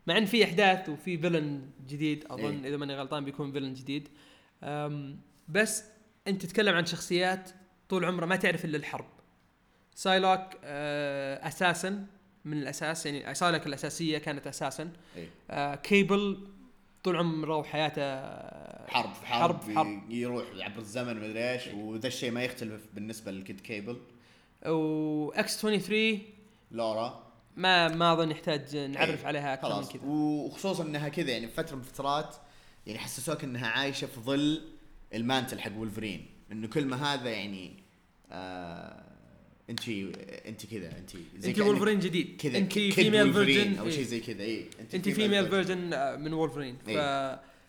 مع 0.08 0.18
إن 0.18 0.26
في 0.26 0.44
أحداث 0.44 0.90
وفي 0.90 1.18
villain 1.18 1.70
جديد 1.88 2.26
أظن 2.30 2.64
إيه. 2.64 2.70
إذا 2.70 2.78
ماني 2.78 2.96
غلطان 2.96 3.26
بيكون 3.26 3.52
villain 3.52 3.74
جديد. 3.74 4.10
بس 5.48 5.84
أنت 6.28 6.42
تتكلم 6.46 6.76
عن 6.76 6.86
شخصيات 6.86 7.50
طول 7.90 8.06
عمره 8.06 8.26
ما 8.26 8.36
تعرف 8.36 8.66
إلا 8.66 8.78
الحرب. 8.78 9.06
Psylocke 9.96 10.40
آه 10.64 11.48
أساسا 11.48 12.06
من 12.46 12.58
الأساس 12.58 13.06
يعني 13.06 13.36
Psylocke 13.36 13.68
الأساسية 13.68 14.18
كانت 14.18 14.48
أساسا. 14.48 14.92
إيه. 15.18 15.30
آه 15.50 15.76
كيبل 15.76 16.48
طول 17.04 17.16
عمره 17.16 17.58
وحياته 17.58 18.02
آه، 18.02 18.88
حرب 18.88 19.14
حرب 19.14 19.62
حرب, 19.62 19.76
حرب. 19.76 20.12
يروح 20.12 20.46
عبر 20.56 20.80
الزمن 20.80 21.16
مدري 21.16 21.52
إيش 21.52 21.68
وذا 21.68 22.08
الشيء 22.08 22.32
ما 22.32 22.44
يختلف 22.44 22.82
بالنسبة 22.94 23.32
لل 23.32 23.43
Kid 23.43 23.60
Cable. 23.60 23.98
و 24.68 25.62
X-23 25.62 26.22
Laura. 26.72 27.24
ما 27.56 27.88
ما 27.88 28.14
أظن 28.14 28.32
يحتاج 28.32 28.78
نعرف 28.78 29.22
إيه. 29.22 29.28
عليها 29.28 29.54
أكثر 29.54 29.82
من 29.82 29.88
كذا. 29.88 30.02
وخصوصا 30.06 30.84
إنها 30.84 31.10
كذا 31.10 31.32
يعني 31.32 31.48
في 31.48 31.54
فترة 31.54 31.76
من 31.76 31.82
الفترات 31.82 32.36
يعني 32.88 33.00
حسسوك 33.00 33.44
إنها 33.44 33.68
عايشة 33.68 34.08
في 34.08 34.20
ظل 34.20 34.62
ال 35.14 35.20
mantle 35.20 35.60
حق 35.60 35.78
ولفرين 35.78 36.26
انه 36.52 36.68
كل 36.68 36.86
ما 36.86 37.14
هذا 37.14 37.30
يعني 37.30 37.74
آه 38.32 39.04
انت 39.70 39.90
انت 40.48 40.66
كذا 40.66 40.98
انت 40.98 41.12
زي 41.38 41.50
انت 41.50 41.60
وولفرين 41.60 42.00
جديد. 42.00 42.42
كذا 42.42 42.58
انت 42.58 42.74
female 42.74 43.34
version 43.34 43.78
أو 43.78 43.90
شيء 43.90 44.04
زي 44.04 44.20
كذا. 44.20 44.44
اي 44.44 44.66
انت 44.94 45.10
فيميل 45.10 45.50
فيرجن 45.50 45.90
من 46.22 46.34
وولفرين. 46.34 46.78
إيه. 46.88 46.96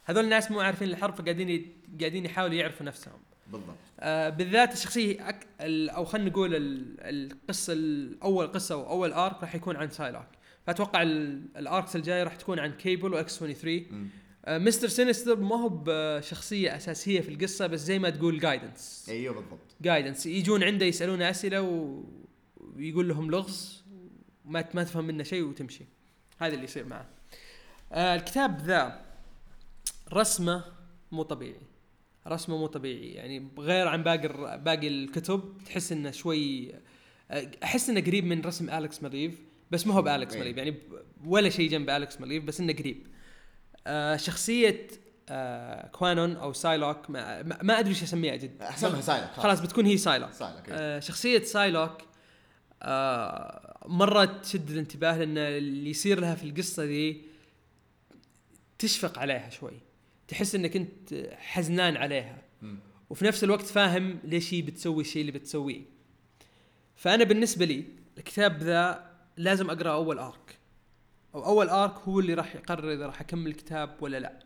فهذول 0.07 0.25
الناس 0.25 0.51
مو 0.51 0.61
عارفين 0.61 0.89
الحرب 0.89 1.15
فقاعدين 1.15 1.73
قاعدين 2.01 2.25
يحاولوا 2.25 2.55
يعرفوا 2.55 2.87
نفسهم. 2.87 3.19
بالضبط. 3.47 3.88
آه 4.01 4.29
بالذات 4.29 4.73
الشخصية 4.73 5.29
أك... 5.29 5.47
ال... 5.61 5.91
أو 5.91 6.05
خلينا 6.05 6.31
نقول 6.31 6.55
ال... 6.55 6.97
القصة 7.01 7.73
الأول 7.73 8.47
قصة 8.47 8.75
أو 8.75 8.91
أول 8.91 9.13
arc 9.13 9.41
راح 9.43 9.55
يكون 9.55 9.77
عن 9.77 9.91
Psylocke 9.91 10.27
فأتوقع 10.67 11.03
ال... 11.03 11.43
ال 11.57 11.65
arcs 11.65 11.97
الجاية 11.97 12.23
راح 12.23 12.37
تكون 12.37 12.59
عن 12.59 12.73
Cable 12.73 13.13
و 13.15 13.39
X-23. 13.39 14.11
آه 14.45 14.59
Mister 14.59 14.89
Sinister 14.89 15.37
ما 15.37 15.57
هو 15.57 15.83
بشخصية 15.85 16.77
أساسية 16.77 17.21
في 17.21 17.29
القصة 17.29 17.67
بس 17.67 17.81
زي 17.81 17.99
ما 17.99 18.11
تقول 18.11 18.39
guidance 18.41 19.07
أيوه 19.09 19.35
بالضبط. 19.35 19.77
guidance 19.81 20.27
يجون 20.27 20.63
عنده 20.63 20.87
يسألونه 20.87 21.31
أسئلة 21.31 21.63
و... 21.63 22.03
ويقول 22.57 23.09
لهم 23.09 23.31
لغز 23.31 23.85
ما 24.45 24.65
ما 24.75 24.83
تفهم 24.83 25.05
منه 25.05 25.23
شيء 25.23 25.43
وتمشي. 25.43 25.85
هذا 26.39 26.55
اللي 26.55 26.65
يصير 26.65 26.85
معه. 26.85 27.07
آه 27.93 28.15
الكتاب 28.15 28.61
ذا 28.61 29.01
رسمه 30.13 30.65
مو 31.13 31.23
طبيعي. 31.23 31.61
رسمه 32.29 32.57
مو 32.59 32.67
طبيعي. 32.67 33.09
يعني 33.13 33.49
غير 33.59 33.89
عن 33.89 34.03
باقي 34.03 34.59
باقي 34.59 34.89
الكتب 34.89 35.55
تحس 35.67 35.93
إنه 35.93 36.11
شوي 36.11 36.75
أحس 37.65 37.91
إنه 37.91 38.01
قريب 38.01 38.25
من 38.25 38.41
رسم 38.41 38.71
Alex 38.71 39.03
Maleev 39.03 39.41
بس 39.71 39.87
ما 39.87 39.95
هو 39.95 40.03
بأليكس 40.03 40.33
إيه. 40.35 40.41
Maleev. 40.41 40.57
يعني 40.59 40.75
ولا 41.25 41.49
شيء 41.51 41.71
جنب 41.71 41.91
Alex 41.91 42.21
Maleev 42.21 42.45
بس 42.45 42.61
إنه 42.61 42.73
قريب. 42.73 43.07
آه 43.87 44.17
شخصية 44.17 44.87
آه 45.29 45.87
Kwannon 45.89 46.37
أو 46.37 46.53
Psylocke 46.53 47.11
ما, 47.11 47.43
ما- 47.43 47.79
أدري 47.79 47.91
إيش 47.91 48.03
أسميها 48.03 48.37
جد. 48.37 48.63
أحسبها 48.63 49.01
Psylocke 49.01 49.31
خلاص. 49.37 49.61
بتكون 49.61 49.87
هي 49.87 49.97
Psylocke. 49.97 50.33
Psylocke 50.33 50.69
إيه. 50.69 50.75
آه 50.79 51.01
شخصية 51.01 51.43
Psylocke 51.43 51.99
آه 52.83 53.79
مرة 53.87 54.25
تشد 54.25 54.71
الانتباه 54.71 55.19
لأن 55.19 55.39
اللي 55.39 55.91
يصير 55.91 56.21
لها 56.21 56.35
في 56.35 56.45
القصة 56.45 56.85
دي 56.85 57.23
تشفق 58.79 59.19
عليها 59.19 59.51
شوي. 59.51 59.81
تحس 60.29 60.55
إنك 60.55 60.77
أنت 60.77 61.15
حزنان 61.37 61.97
عليها. 61.97 62.43
وفي 63.11 63.25
نفس 63.25 63.45
الوقت 63.45 63.67
فاهم 63.67 64.19
ليش 64.25 64.55
هي 64.55 64.63
بتسوي 64.63 65.01
الشيء 65.01 65.21
اللي 65.21 65.33
بتسويه. 65.33 65.83
فأنا 66.97 67.25
بالنسبة 67.25 67.65
لي 67.65 67.85
الكتاب 68.19 68.63
ذا 68.63 69.11
لازم 69.37 69.71
اقرا 69.71 69.93
أول 69.93 70.19
arc. 70.19 70.59
أو 71.35 71.45
أول 71.45 71.69
arc 71.69 71.95
هو 71.95 72.21
اللي 72.21 72.35
راح 72.35 72.55
يقرر 72.55 72.93
إذا 72.93 73.07
راح 73.07 73.21
أكمل 73.21 73.47
الكتاب 73.47 73.97
ولا 74.01 74.21
لا. 74.21 74.39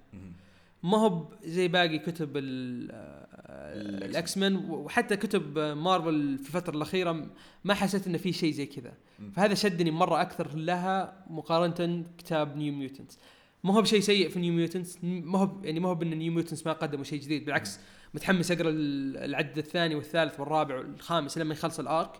ما 0.82 0.98
هو 0.98 1.28
زي 1.44 1.68
باقي 1.68 1.98
كتب 1.98 2.30
ال 2.36 3.23
X 3.23 4.10
ال 4.10 4.38
X-Men 4.38 4.56
وحتى 4.56 5.16
كتب 5.16 5.58
مارفل 5.58 6.38
في 6.38 6.46
الفترة 6.46 6.76
الأخيرة 6.76 7.26
ما 7.64 7.74
حسيت 7.74 8.06
إنه 8.06 8.18
في 8.18 8.32
شيء 8.32 8.52
زي 8.52 8.66
كذا. 8.66 8.94
فهذا 9.36 9.54
شدني 9.54 9.90
مرة 9.90 10.20
أكثر 10.20 10.56
لها 10.56 11.24
مقارنة 11.30 12.04
كتاب 12.18 12.56
New 12.56 12.72
Mutants. 12.72 13.18
ما 13.64 13.74
هو 13.74 13.82
بشيء 13.82 14.00
سيء 14.00 14.28
في 14.28 14.38
New 14.38 14.52
Mutants 14.52 14.98
ما 15.02 15.38
هو 15.38 15.50
يعني 15.64 15.80
ما 15.80 15.88
هو 15.88 15.94
بأن 15.94 16.10
New 16.18 16.32
Mutants 16.32 16.66
ما 16.66 16.72
قدموا 16.72 17.04
شيء 17.04 17.20
جديد 17.20 17.44
بالعكس 17.44 17.78
متحمس 18.14 18.50
أقرأ 18.50 18.68
ال- 18.70 19.16
العدد 19.16 19.58
الثاني 19.58 19.94
والثالث 19.94 20.40
والرابع 20.40 20.76
والخامس 20.78 21.38
لما 21.38 21.54
يخلص 21.54 21.80
ال 21.80 21.88
arc 21.88 22.12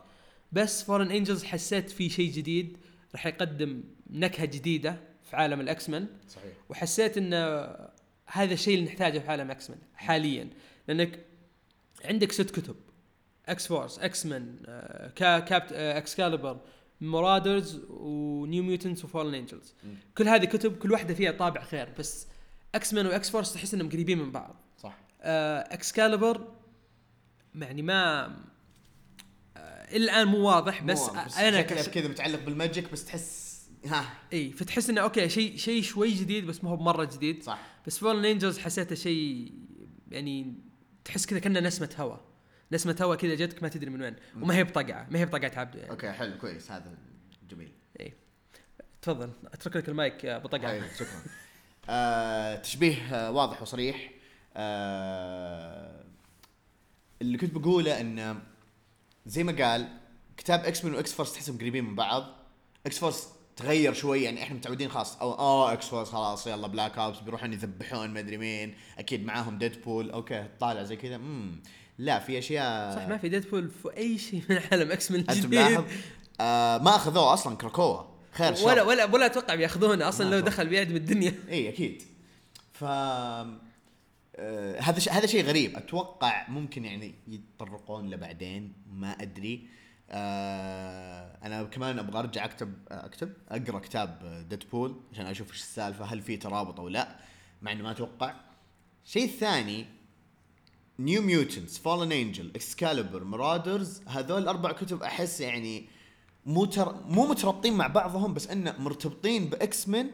بس 0.53 0.83
Fallen 0.83 1.11
Angels 1.11 1.45
حسيت 1.45 1.91
في 1.91 2.09
شيء 2.09 2.33
جديد 2.33 2.77
راح 3.13 3.27
يقدم 3.27 3.83
نكهة 4.11 4.45
جديدة 4.47 4.97
في 5.31 5.37
عالم 5.37 5.61
ال 5.61 5.91
X-Men 5.91 6.07
صحيح. 6.29 6.53
وحسيت 6.69 7.17
إن 7.19 7.35
هذا 8.27 8.55
الشيء 8.55 8.75
اللي 8.75 8.87
نحتاجه 8.87 9.19
في 9.19 9.29
عالم 9.31 9.51
X-Men 9.51 9.79
حاليا. 9.95 10.49
لأنك 10.89 11.19
عندك 12.05 12.33
ست 12.33 12.51
كتب. 12.51 12.77
X-Force 13.49 13.99
X-Men 13.99 14.57
كابت 15.17 15.73
Excalibur 15.73 16.61
Marauders 17.03 17.81
و 17.91 18.09
New 18.09 18.63
Mutants 18.63 19.05
و 19.05 19.09
Fallen 19.09 19.35
Angels. 19.35 19.75
كل 20.19 20.29
هذه 20.29 20.45
كتب 20.45 20.77
كل 20.79 20.93
واحدة 20.93 21.15
فيها 21.15 21.33
طابع 21.33 21.65
غير 21.73 21.89
بس 21.99 22.27
X-Men 22.75 23.07
و 23.07 23.31
X-Force 23.31 23.53
تحس 23.55 23.75
إنهم 23.75 23.89
قريبين 23.89 24.19
من 24.19 24.33
بعض. 24.33 24.57
صح. 24.79 24.99
Excalibur 25.21 26.49
يعني 27.55 27.83
ما 27.83 28.27
آه، 29.57 29.97
الآن 29.97 30.27
مو 30.29 30.39
واضح 30.39 30.83
بس, 30.83 31.01
مو- 31.01 31.25
بس 31.27 31.39
أنا 31.39 31.63
كش... 31.63 31.89
كذا 31.89 32.09
متعلق 32.09 32.45
بال 32.45 32.58
magic 32.58 32.93
بس 32.93 33.05
تحس 33.05 33.53
ها. 33.87 34.05
إي 34.33 34.53
فتحس 34.53 34.91
إنه 34.91 35.01
okay 35.01 35.29
شيء 35.29 35.57
شيء 35.57 35.83
شوي 35.83 36.11
جديد 36.11 36.47
بس 36.47 36.65
ما 36.65 36.71
هو 36.71 36.77
مرة 36.77 37.05
جديد. 37.05 37.43
صح. 37.43 37.59
بس 37.87 37.99
Fallen 37.99 38.25
Angels 38.25 38.59
حسيته 38.59 38.95
شيء 38.95 39.53
يعني 40.11 40.55
تحس 41.05 41.27
كذا 41.27 41.39
كأنه 41.39 41.61
نسمة 41.61 41.95
هواء 41.99 42.21
نسمه 42.73 42.97
هواء 43.03 43.19
كذا 43.19 43.35
جتك 43.35 43.63
ما 43.63 43.69
تدري 43.69 43.91
من 43.91 44.03
وين. 44.03 44.17
وما 44.37 44.55
هي 44.55 44.65
بطقعه 44.65 45.07
ما 45.11 45.19
هي 45.19 45.27
بطقعه 45.27 45.53
عبده 45.57 45.79
يعني. 45.79 45.91
okay 45.91 46.13
حلو 46.13 46.39
كويس. 46.39 46.71
هذا 46.71 46.95
جميل. 47.51 47.73
تفضل. 49.03 49.31
أترك 49.53 49.77
لك 49.77 49.89
المايك 49.89 50.25
يا 50.25 50.37
ابو 50.37 50.49
طقعه 50.49 50.71
طيب 50.71 50.85
شكرا. 50.95 51.23
آه 51.89 52.57
تشبيه 52.57 53.15
آه 53.15 53.31
واضح 53.31 53.63
وصريح. 53.63 54.11
آه 54.57 56.05
اللي 57.23 57.39
كنت 57.39 57.55
بقوله 57.55 58.01
إن 58.01 58.41
زي 59.27 59.45
ما 59.45 59.53
قال 59.53 59.89
كتاب 60.37 60.65
X-Men 60.65 60.95
و 60.95 61.13
X-Force 61.13 61.33
تحسهم 61.33 61.59
قريبين 61.59 61.85
من 61.85 61.95
بعض. 61.95 62.25
X-Force 62.87 63.29
تغير 63.57 63.93
شوي 63.93 64.23
يعني 64.23 64.43
إحنا 64.43 64.57
متعودين 64.57 64.89
خلاص 64.89 65.17
أو 65.17 65.33
آه 65.33 65.73
X-Force 65.73 66.11
خلاص 66.11 66.47
يلا 66.47 66.67
black 66.67 66.99
ops 66.99 67.19
بيروحون 67.19 67.53
يذبحون 67.53 68.11
ما 68.11 68.21
أدري 68.21 68.37
مين. 68.37 68.75
أكيد 68.99 69.25
معاهم 69.25 69.59
Deadpool 69.59 70.11
okay 70.11 70.49
طالع 70.61 70.83
زي 70.83 70.97
كذا. 70.97 71.17
امم 71.17 71.63
لا 71.99 72.19
في 72.19 72.39
أشياء 72.39 72.97
صح 72.97 73.09
ما 73.09 73.19
في 73.19 73.29
Deadpool 73.29 73.71
في 73.71 73.97
أي 73.97 74.19
شيء 74.19 74.43
من 74.49 74.61
عالم 74.73 74.93
X 74.93 75.11
من 75.11 75.21
الجديد 75.21 75.47
ملاحظ؟ 75.47 75.85
آه 76.41 76.79
ما 76.79 76.97
أخذوه 76.97 77.33
أصلا 77.33 77.57
Krakoa 77.57 78.03
خير 78.33 78.55
شر. 78.55 78.67
ولا 78.67 78.83
ولا 78.83 79.05
ولا 79.05 79.27
أتوقع 79.27 79.55
بيأخذونه 79.55 80.09
أصلا 80.09 80.31
لو. 80.31 80.41
دخل 80.41 80.69
بيعدم 80.69 80.97
الدنيا 80.97 81.35
اي 81.51 81.69
أكيد. 81.69 82.03
ف 82.73 82.85
آه، 84.37 84.81
هذا 84.81 84.99
شيء 84.99 85.13
هذا 85.13 85.27
شيء 85.27 85.45
غريب. 85.45 85.77
أتوقع 85.77 86.49
ممكن 86.49 86.85
يعني 86.85 87.15
يتطرقون 87.29 88.11
له 88.11 88.17
بعدين. 88.17 88.73
ما 88.93 89.23
أدري. 89.23 89.69
آه 90.11 91.39
أنا 91.43 91.63
كمان 91.63 91.99
أبغى 91.99 92.19
أرجع 92.19 92.45
أكتب 92.45 92.75
آه، 92.91 93.07
أكتب 93.07 93.33
أقرأ 93.49 93.79
كتاب 93.79 94.45
Deadpool 94.49 95.01
عشان 95.13 95.27
أشوف 95.27 95.51
إيش 95.51 95.61
السالفة 95.61 96.05
هل 96.05 96.21
في 96.21 96.37
ترابط 96.37 96.81
أو 96.81 96.89
لا. 96.89 97.17
مع 97.63 97.73
إنه 97.73 97.83
ما 97.83 97.91
أتوقع. 97.91 98.35
الشيء 99.05 99.25
الثاني 99.25 99.87
New 101.05 101.23
Mutants 101.23 101.79
Fallen 101.79 102.13
Angel 102.13 102.51
Excalibur 102.55 103.25
Marauders 103.25 104.03
هذول 104.07 104.43
الاربع 104.43 104.73
كتب 104.73 105.03
أحس 105.03 105.41
يعني 105.41 105.89
مو 106.47 106.65
تر... 106.65 106.95
مو 107.09 107.27
مترابطين 107.27 107.75
مع 107.75 107.87
بعضهم 107.87 108.35
بس 108.35 108.49
انه 108.49 108.75
مرتبطين 108.79 109.47
ب 109.47 109.89
X-Men 109.89 110.11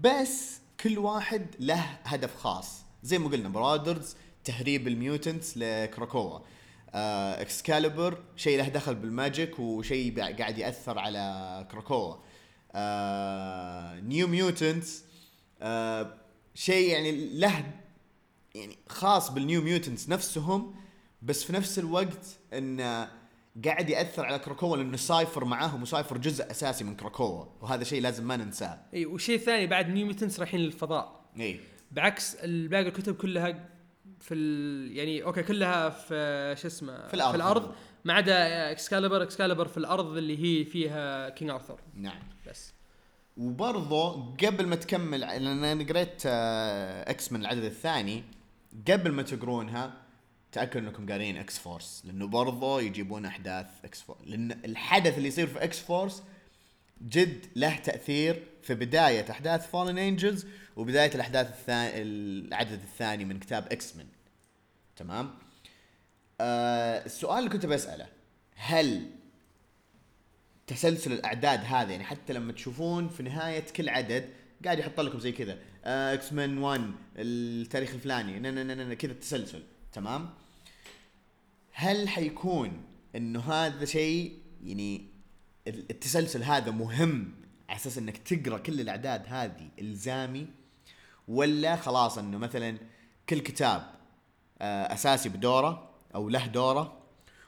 بس 0.00 0.60
كل 0.80 0.98
واحد 0.98 1.46
له 1.60 1.98
هدف 2.04 2.36
خاص. 2.36 2.82
زي 3.02 3.18
ما 3.18 3.28
قلنا 3.28 3.48
Marauders 3.48 4.16
تهريب 4.44 4.88
ال 4.88 4.97
mutants 4.97 5.58
ل 5.58 5.69
Krakoa 5.69 6.38
آه 6.94 7.42
Excalibur 7.42 8.18
شيء 8.36 8.58
له 8.58 8.68
دخل 8.68 8.94
بال 8.94 9.12
magic 9.12 9.58
وشيء 9.58 10.20
قاعد 10.20 10.58
يأثر 10.58 10.98
على 10.98 11.66
Krakoa 11.70 12.14
آه 12.74 14.00
New 14.00 14.26
Mutants 14.26 15.04
آه 15.62 16.14
شيء 16.54 16.88
يعني 16.90 17.38
له 17.38 17.79
يعني 18.54 18.78
خاص 18.88 19.30
بال 19.30 19.43
New 19.43 19.62
Mutants 19.62 20.08
نفسهم 20.08 20.74
بس 21.22 21.44
في 21.44 21.52
نفس 21.52 21.78
الوقت 21.78 22.38
انه 22.52 23.08
قاعد 23.64 23.90
يأثر 23.90 24.24
على 24.24 24.38
Krakoa 24.38 24.76
لأنه 24.76 24.96
Cypher 24.96 25.44
معاهم 25.44 25.82
و 25.82 25.87
Cypher 25.87 26.18
جزء 26.18 26.50
أساسي 26.50 26.84
من 26.84 26.96
Krakoa 26.96 27.44
وهذا 27.60 27.84
شيء 27.84 28.02
لازم 28.02 28.28
ما 28.28 28.36
ننساه. 28.36 28.78
إي 28.94 29.06
والشيء 29.06 29.36
الثاني 29.36 29.66
بعد 29.66 29.88
New 29.88 30.06
Mutants 30.06 30.38
رايحين 30.38 30.60
للفضاء. 30.60 31.20
إي. 31.40 31.60
بعكس 31.90 32.36
باقي 32.44 32.88
الكتب 32.88 33.16
كلها 33.16 33.68
في 34.20 34.34
ال... 34.34 34.96
يعني 34.96 35.24
okay 35.24 35.42
كلها 35.42 35.90
في 35.90 36.54
شو 36.58 36.66
اسمه 36.66 37.06
في 37.06 37.14
الأرض. 37.14 37.30
في 37.30 37.36
الأرض 37.36 37.74
ما 38.04 38.12
عدا 38.14 38.70
Excalibur 38.70 39.22
Excalibur 39.22 39.68
في 39.68 39.76
الأرض 39.76 40.16
اللي 40.16 40.38
هي 40.38 40.64
فيها 40.64 41.28
King 41.28 41.50
Arthur 41.50 41.80
نعم. 41.94 42.22
بس. 42.48 42.72
وبرضه 43.36 44.34
قبل 44.36 44.66
ما 44.66 44.76
تكمل 44.76 45.20
لأن 45.20 45.64
أنا 45.64 45.84
قريت 45.84 46.22
آه، 46.26 47.10
X-Men 47.10 47.40
العدد 47.40 47.64
الثاني 47.64 48.24
قبل 48.88 49.12
ما 49.12 49.22
تقرونها 49.22 49.92
تأكدوا 50.52 50.88
إنكم 50.88 51.10
قارين 51.10 51.36
X-Force 51.36 52.02
لأنه 52.04 52.26
برضه 52.26 52.80
يجيبون 52.80 53.24
أحداث 53.24 53.66
X-Force 53.84 54.20
لأن 54.24 54.52
الحدث 54.64 55.16
اللي 55.16 55.28
يصير 55.28 55.46
في 55.46 55.64
X-Force 55.64 56.22
جد 57.02 57.46
له 57.56 57.76
تأثير 57.76 58.46
في 58.62 58.74
بداية 58.74 59.30
أحداث 59.30 59.70
Fallen 59.70 59.98
Angels 59.98 60.46
وبداية 60.76 61.14
الأحداث 61.14 61.48
الثاني 61.48 62.02
العدد 62.02 62.80
الثاني 62.82 63.24
من 63.24 63.38
كتاب 63.38 63.72
X-Men 63.72 64.06
تمام؟ 64.96 65.30
آه 66.40 67.04
السؤال 67.04 67.38
اللي 67.38 67.50
كنت 67.50 67.66
بسأله 67.66 68.06
هل 68.54 69.10
تسلسل 70.66 71.12
الأعداد 71.12 71.60
هذا 71.64 71.90
يعني 71.90 72.04
حتى 72.04 72.32
لما 72.32 72.52
تشوفون 72.52 73.08
في 73.08 73.22
نهاية 73.22 73.64
كل 73.76 73.88
عدد 73.88 74.30
قاعد 74.64 74.78
يحط 74.78 75.00
لكم 75.00 75.18
زي 75.18 75.32
كذا. 75.32 75.58
إكس 75.84 76.32
مان 76.32 76.58
1 76.58 76.90
التاريخ 77.16 77.94
الفلاني. 77.94 78.94
كذا 78.94 79.12
التسلسل 79.12 79.62
تمام؟ 79.92 80.30
هل 81.72 82.08
حيكون 82.08 82.82
إنه 83.16 83.40
هذا 83.40 83.84
شيء 83.84 84.38
يعني 84.64 85.06
التسلسل 85.66 86.42
هذا 86.42 86.70
مهم 86.70 87.32
على 87.68 87.76
أساس 87.76 87.98
إنك 87.98 88.16
تقرأ 88.18 88.58
كل 88.58 88.80
الأعداد 88.80 89.22
هذه 89.28 89.68
إلزامي؟ 89.78 90.46
ولا 91.28 91.76
خلاص 91.76 92.18
إنه 92.18 92.38
مثلا 92.38 92.78
كل 93.28 93.38
كتاب 93.38 94.00
آه، 94.62 94.94
أساسي 94.94 95.28
بدورة 95.28 95.90
أو 96.14 96.28
له 96.28 96.46
دورة 96.46 97.00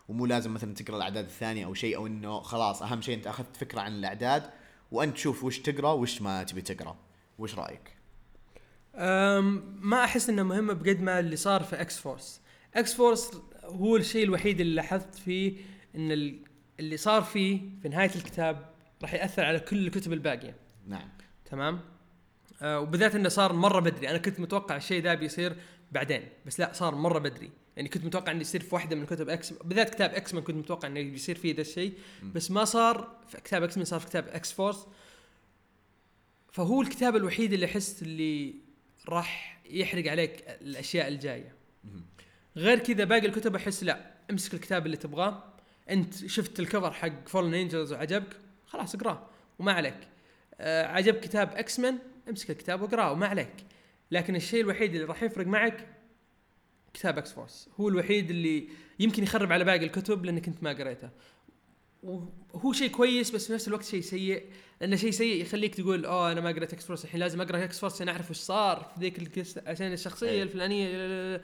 ومو 0.09 0.27
لازم 0.27 0.55
مثلا 0.55 0.75
تقرأ 0.75 0.97
الأعداد 0.97 1.25
الثانية 1.25 1.67
أو 1.67 1.75
شيء 1.75 1.97
أو 1.97 2.07
إنه 2.07 2.41
خلاص 2.41 2.83
أهم 2.83 3.03
شيء 3.03 3.15
أنت 3.15 3.27
أخذت 3.27 3.57
فكرة 3.57 3.81
عن 3.81 3.93
الأعداد 3.93 4.51
وأنت 4.93 5.15
تشوف 5.15 5.45
وش 5.45 5.59
تقرأ 5.59 5.93
وش 5.93 6.23
ما 6.23 6.43
تبي 6.43 6.63
تقرأ. 6.63 6.97
وش 7.39 7.55
رأيك؟ 7.55 7.97
أم 8.95 9.79
ما 9.81 10.05
أحس 10.05 10.29
إنه 10.29 10.43
مهمه 10.43 10.73
بقد 10.73 11.01
ما 11.01 11.19
اللي 11.19 11.37
صار 11.37 11.63
في 11.63 11.81
X-Force 11.81 12.41
X-Force 12.75 13.31
هو 13.65 13.97
الشيء 13.97 14.25
الوحيد 14.25 14.61
اللي 14.61 14.75
لاحظت 14.75 15.15
فيه 15.15 15.57
إن 15.97 16.13
ال- 16.13 16.39
اللي 16.81 16.97
صار 16.97 17.23
فيه 17.23 17.61
في 17.83 17.89
نهاية 17.89 18.11
الكتاب 18.17 18.71
راح 19.03 19.15
يأثر 19.15 19.45
على 19.45 19.61
كل 19.61 19.87
الكتب 19.87 20.13
الباقية. 20.13 20.57
نعم. 20.87 21.09
تمام؟ 21.51 21.81
آه 22.63 22.81
وبالذات 22.81 23.15
إنه 23.15 23.29
صار 23.29 23.53
مرة 23.53 23.81
بدري. 23.81 24.11
أنا 24.11 24.19
كنت 24.19 24.41
متوقع 24.41 24.77
الشيء 24.77 25.03
ذا 25.03 25.15
بيصير 25.15 25.57
بعدين 25.93 26.29
بس 26.47 26.61
لا 26.61 26.73
صار 26.73 26.95
مرة 26.95 27.19
بدري. 27.19 27.51
يعني 27.77 27.89
كنت 27.89 28.05
متوقع 28.05 28.33
إنه 28.33 28.41
يصير 28.41 28.61
في 28.61 28.75
واحدة 28.75 28.97
من 28.97 29.07
كتب 29.07 29.29
X 29.29 29.53
بالذات 29.53 29.95
كتاب 29.95 30.15
X-Men 30.15 30.43
كنت 30.43 30.57
متوقع 30.57 30.89
إنه 30.89 31.03
بيصير 31.03 31.39
فيه 31.39 31.55
ذا 31.55 31.61
الشيء 31.61 31.93
بس 32.35 32.51
ما 32.51 32.65
صار. 32.65 33.17
في 33.29 33.41
كتاب 33.41 33.63
X-Men 33.63 33.85
صار 33.85 34.01
في 34.01 34.07
كتاب 34.07 34.29
X-Force 34.29 34.87
فهو 36.53 36.83
الكتاب 36.83 37.17
الوحيد 37.17 37.53
اللي 37.53 37.67
أحس 37.67 38.03
اللي 38.03 38.55
راح 39.09 39.61
يحرق 39.71 40.11
عليك 40.11 40.45
الأشياء 40.49 41.09
الجاية. 41.09 41.55
غير 42.57 42.79
كذا 42.79 43.05
باقي 43.05 43.27
الكتب 43.27 43.57
أحس 43.57 43.85
لا 43.85 44.11
امسك 44.31 44.55
الكتاب 44.55 44.87
اللي 44.87 44.97
تبغاه. 44.97 45.45
أنت 45.91 46.27
شفت 46.27 46.61
ال 46.61 46.66
cover 46.66 46.93
حق 46.93 47.29
Fallen 47.29 47.55
Angels 47.55 47.93
وعجبك 47.93 48.37
خلاص 48.67 48.95
اقراه 48.95 49.27
وما 49.59 49.73
عليك. 49.73 50.09
آه 50.61 50.87
عجب 50.87 51.15
كتاب 51.15 51.53
X-Men 51.55 51.99
امسك 52.29 52.51
الكتاب 52.51 52.83
واقراه 52.83 53.13
وما 53.13 53.27
عليك. 53.27 53.55
لكن 54.11 54.37
الشيء 54.37 54.61
الوحيد 54.61 54.95
اللي 54.95 55.07
راح 55.07 55.23
يفرق 55.23 55.47
معك 55.47 55.87
كتاب 56.95 57.19
X-Force 57.19 57.69
هو 57.81 57.89
الوحيد 57.89 58.31
اللي 58.31 58.69
يمكن 58.99 59.23
يخرب 59.23 59.53
على 59.53 59.65
باقي 59.65 59.85
الكتب 59.85 60.25
لأنك 60.25 60.49
أنت 60.49 60.63
ما 60.63 60.73
قريته. 60.73 61.11
وهو 62.03 62.73
شيء 62.73 62.91
كويس 62.91 63.31
بس 63.31 63.47
في 63.47 63.53
نفس 63.53 63.69
الوقت 63.69 63.85
شيء 63.85 64.01
سيء. 64.01 64.45
لأنه 64.81 64.97
شيء 64.97 65.11
سيء 65.11 65.43
يخليك 65.43 65.75
تقول 65.75 66.05
اوه 66.05 66.33
أنا 66.33 66.41
ما 66.41 66.51
قريت 66.51 66.73
X-Force 66.73 67.05
الحين 67.05 67.21
لازم 67.21 67.41
أقرأ 67.41 67.65
X-Force 67.65 67.95
عشان 67.95 68.09
أعرف 68.09 68.31
وش 68.31 68.37
صار 68.37 68.93
في 68.95 69.01
ذيك 69.01 69.19
القصة 69.19 69.63
عشان 69.67 69.93
الشخصية 69.93 70.31
أي. 70.31 70.43
الفلانية. 70.43 71.43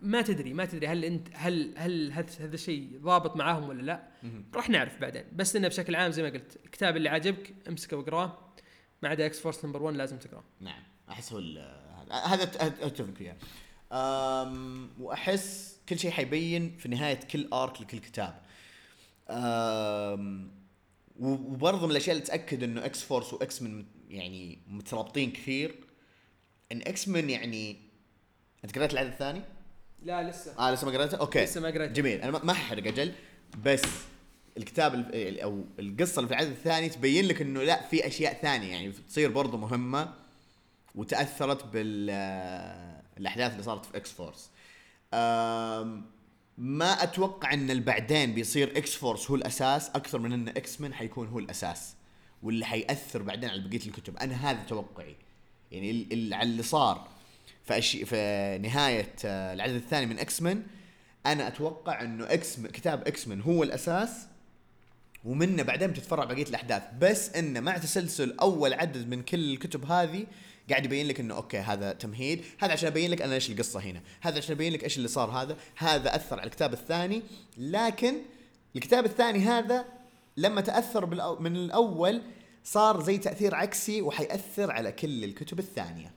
ما 0.00 0.22
تدري 0.22 0.54
ما 0.54 0.64
تدري 0.64 0.86
هل 0.86 1.04
أنت 1.04 1.28
هل 1.32 1.74
هل 1.76 2.12
هذا 2.12 2.54
الشيء 2.54 3.00
ضابط 3.02 3.36
معاهم 3.36 3.68
ولا 3.68 3.82
لا. 3.82 4.08
راح 4.54 4.70
نعرف 4.70 5.00
بعدين. 5.00 5.24
بس 5.32 5.56
إنه 5.56 5.68
بشكل 5.68 5.94
عام 5.94 6.10
زي 6.10 6.22
ما 6.22 6.28
قلت 6.28 6.58
الكتاب 6.64 6.96
اللي 6.96 7.08
عجبك 7.08 7.54
امسكه 7.68 7.96
واقراه. 7.96 8.38
ما 9.02 9.08
عدا 9.08 9.26
X-Force 9.26 9.64
number 9.64 9.82
1 9.82 9.96
لازم 9.96 10.16
تقراه. 10.16 10.44
نعم. 10.60 10.82
احس 11.10 11.32
هو 11.32 11.38
هذا 12.10 12.42
أتفق 12.86 13.14
فيها. 13.14 13.36
وأحس 15.00 15.76
كل 15.88 15.98
شيء 15.98 16.10
حيبين 16.10 16.76
في 16.78 16.88
نهاية 16.88 17.14
كل 17.20 17.48
arc 17.52 17.80
لكل 17.80 17.98
كتاب 17.98 18.40
وبرضه 21.20 21.84
من 21.86 21.90
الأشياء 21.90 22.16
اللي 22.16 22.26
تأكد 22.26 22.62
إنه 22.62 22.84
X-Force 22.84 23.32
و 23.32 23.62
X-Men 23.62 23.84
يعني 24.10 24.58
مترابطين 24.68 25.30
كثير 25.32 25.74
إن 26.72 26.80
X-Men 26.80 27.30
يعني 27.30 27.76
أنت 28.64 28.78
قريت 28.78 28.92
العدد 28.92 29.08
الثاني؟ 29.10 29.42
لا 30.02 30.30
لسه 30.30 30.54
آه 30.58 30.74
لسه 30.74 30.86
ما 30.86 30.98
قريته؟ 30.98 31.16
okay 31.16 31.44
لسه 31.44 31.60
ما 31.60 31.68
قريته. 31.68 31.92
جميل 31.92 32.20
أنا 32.22 32.30
ما- 32.44 32.52
احرق 32.52 32.86
أجل 32.86 33.12
بس 33.64 33.82
الكتاب 34.56 34.94
ال- 34.94 35.40
أو 35.40 35.64
القصة 35.78 36.18
اللي 36.18 36.28
في 36.28 36.34
العدد 36.34 36.50
الثاني 36.50 36.88
تبين 36.88 37.24
لك 37.24 37.42
إنه 37.42 37.62
لا 37.62 37.82
في 37.88 38.06
أشياء 38.06 38.34
ثانية 38.42 38.68
يعني 38.70 38.92
تصير 38.92 39.30
برضه 39.30 39.58
مهمة 39.58 40.14
وتأثرت 40.94 41.64
بالاحداث 43.18 43.52
اللي 43.52 43.62
صارت 43.62 43.84
في 43.86 43.96
X-Force 43.96 44.50
ما 46.58 47.02
أتوقع 47.02 47.52
إن 47.52 47.70
البعدين 47.70 48.34
بيصير 48.34 48.76
X-Force 48.78 49.30
هو 49.30 49.36
الأساس 49.36 49.88
أكثر 49.88 50.18
من 50.18 50.32
إن 50.32 50.48
X-Men 50.48 50.94
حيكون 50.94 51.28
هو 51.28 51.38
الأساس 51.38 51.94
واللي 52.42 52.64
حيأثر 52.66 53.22
بعدين 53.22 53.50
على 53.50 53.68
بقية 53.68 53.86
الكتب. 53.86 54.16
أنا 54.16 54.50
هذا 54.50 54.62
توقعي. 54.68 55.16
يعني 55.72 55.90
ال- 55.90 56.12
ال- 56.12 56.34
على 56.34 56.48
اللي 56.48 56.62
صار 56.62 57.08
في 57.64 57.80
في 58.04 58.58
نهاية 58.62 59.14
آه، 59.24 59.52
العدد 59.54 59.74
الثاني 59.74 60.06
من 60.06 60.18
X-Men 60.18 60.62
أنا 61.26 61.48
أتوقع 61.48 62.00
إنه 62.02 62.24
X 62.24 62.60
كتاب 62.60 63.06
X-Men 63.06 63.40
هو 63.42 63.62
الأساس 63.62 64.10
ومنه 65.24 65.62
بعدين 65.62 65.90
بتتفرع 65.90 66.24
بقية 66.24 66.42
الأحداث. 66.42 66.82
بس 67.00 67.30
إنه 67.34 67.60
مع 67.60 67.78
تسلسل 67.78 68.36
أول 68.40 68.74
عدد 68.74 69.08
من 69.08 69.22
كل 69.22 69.52
الكتب 69.52 69.84
هذه 69.90 70.26
قاعد 70.70 70.84
يبين 70.84 71.08
لك 71.08 71.20
إنه 71.20 71.34
okay 71.34 71.58
هذا 71.58 71.92
تمهيد 71.92 72.44
هذا 72.58 72.72
عشان 72.72 72.88
ابين 72.88 73.10
لك 73.10 73.22
أنا 73.22 73.34
إيش 73.34 73.50
القصة 73.50 73.80
هنا 73.80 74.02
هذا 74.20 74.38
عشان 74.38 74.54
ابين 74.54 74.72
لك 74.72 74.84
إيش 74.84 74.96
اللي 74.96 75.08
صار 75.08 75.30
هذا 75.30 75.56
هذا 75.76 76.16
أثر 76.16 76.40
على 76.40 76.46
الكتاب 76.46 76.72
الثاني. 76.72 77.22
لكن 77.58 78.14
الكتاب 78.76 79.04
الثاني 79.04 79.38
هذا 79.38 79.84
لما 80.36 80.60
تأثر 80.60 81.06
من 81.40 81.56
الأول 81.56 82.22
صار 82.64 83.02
زي 83.02 83.18
تأثير 83.18 83.54
عكسي 83.54 84.02
وحيأثر 84.02 84.70
على 84.70 84.92
كل 84.92 85.24
الكتب 85.24 85.58
الثانية. 85.58 86.12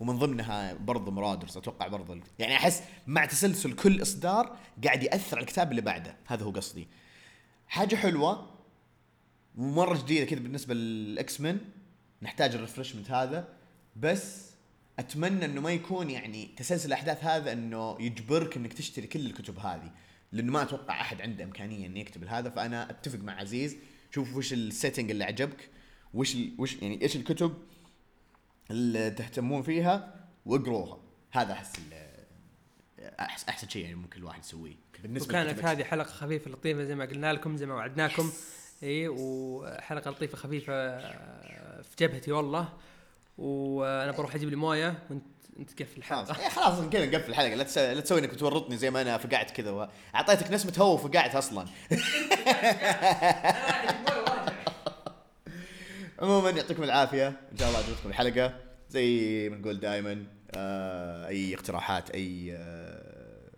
ومن 0.00 0.18
ضمنها 0.18 0.74
برضو 0.74 1.10
Marauders 1.10 1.56
أتوقع 1.56 1.88
برضو 1.88 2.16
يعني 2.38 2.56
أحس 2.56 2.82
مع 3.06 3.24
تسلسل 3.24 3.72
كل 3.72 4.02
إصدار 4.02 4.56
قاعد 4.84 5.02
يأثر 5.02 5.36
على 5.36 5.44
الكتاب 5.44 5.70
اللي 5.70 5.82
بعده. 5.82 6.16
هذا 6.26 6.44
هو 6.44 6.50
قصدي. 6.50 6.88
حاجة 7.68 7.96
حلوة 7.96 8.50
ومرة 9.58 9.98
جديدة 9.98 10.24
كذا 10.24 10.40
بالنسبة 10.40 10.74
لل 10.74 11.40
X-Men 11.40 11.60
نحتاج 12.24 12.54
ال 12.54 12.59
refreshment 12.59 13.10
هذا 13.10 13.48
بس 13.96 14.50
أتمنى 14.98 15.44
إنه 15.44 15.60
ما 15.60 15.72
يكون 15.72 16.10
يعني 16.10 16.50
تسلسل 16.56 16.88
الأحداث 16.88 17.24
هذا 17.24 17.52
إنه 17.52 17.96
يجبرك 18.00 18.56
إنك 18.56 18.72
تشتري 18.72 19.06
كل 19.06 19.26
الكتب 19.26 19.58
هذه 19.58 19.90
لأنه 20.32 20.52
ما 20.52 20.62
أتوقع 20.62 21.00
أحد 21.00 21.20
عنده 21.20 21.44
إمكانية 21.44 21.86
إنه 21.86 22.00
يكتب 22.00 22.24
هذا 22.24 22.50
فأنا 22.50 22.90
أتفق 22.90 23.18
مع 23.18 23.40
عزيز 23.40 23.76
شوف 24.10 24.36
وش 24.36 24.52
السيتنج 24.52 25.10
اللي 25.10 25.24
عجبك 25.24 25.70
وش 26.14 26.34
ال 26.34 26.54
وش 26.58 26.74
يعني 26.82 27.02
إيش 27.02 27.16
الكتب 27.16 27.54
اللي 28.70 29.10
تهتمون 29.10 29.62
فيها 29.62 30.14
واقروها. 30.46 31.00
هذا 31.32 31.52
أحس 31.52 31.72
ال- 31.78 32.14
أحسن 33.48 33.68
شيء 33.68 33.82
يعني 33.82 33.94
ممكن 33.94 34.18
الواحد 34.20 34.40
يسويه. 34.40 34.76
بالنسبة 35.02 35.28
وكانت 35.28 35.64
هذه 35.64 35.84
حلقة 35.84 36.06
خفيفة 36.08 36.50
لطيفة 36.50 36.84
زي 36.84 36.94
ما 36.94 37.04
قلنا 37.04 37.32
لكم 37.32 37.56
زي 37.56 37.66
ما 37.66 37.74
وعدناكم. 37.74 38.30
اي 38.82 39.08
وحلقة 39.08 40.10
لطيفة 40.10 40.36
خفيفة 40.36 40.72
آه، 40.74 41.82
في 41.82 41.96
جبهتي 41.98 42.32
والله. 42.32 42.68
وأنا 43.38 44.12
بروح 44.12 44.34
أجيب 44.34 44.48
لي 44.48 44.56
موية 44.56 44.98
وانت 45.10 45.24
أنت 45.58 45.70
تقفل 45.70 45.98
الحلقة. 45.98 46.40
إيه 46.40 46.48
خلاص 46.48 46.88
كذا 46.88 47.06
نقفل 47.06 47.30
الحلقة. 47.30 47.54
لا 47.54 47.62
تسوي 47.64 47.94
لا 47.94 48.00
تسوي 48.00 48.20
إنك 48.20 48.36
تورطني 48.36 48.76
زي 48.76 48.90
ما 48.90 49.00
أنا 49.02 49.18
فقعت 49.18 49.50
كذا 49.50 49.90
أعطيتك 50.14 50.50
نسمة 50.50 50.72
هو 50.78 50.94
وفقعت 50.94 51.34
أصلا. 51.36 51.66
عموما 56.22 56.50
يعطيكم 56.50 56.82
العافية. 56.82 57.28
إن 57.28 57.58
شاء 57.58 57.68
الله 57.68 57.78
عجبتكم 57.78 58.08
الحلقة. 58.08 58.54
زي 58.90 59.48
ما 59.48 59.56
نقول 59.56 59.80
دائما 59.80 60.24
آه 60.56 61.26
أي 61.28 61.54
اقتراحات 61.54 62.10
أي 62.10 62.56
آه 62.56 63.50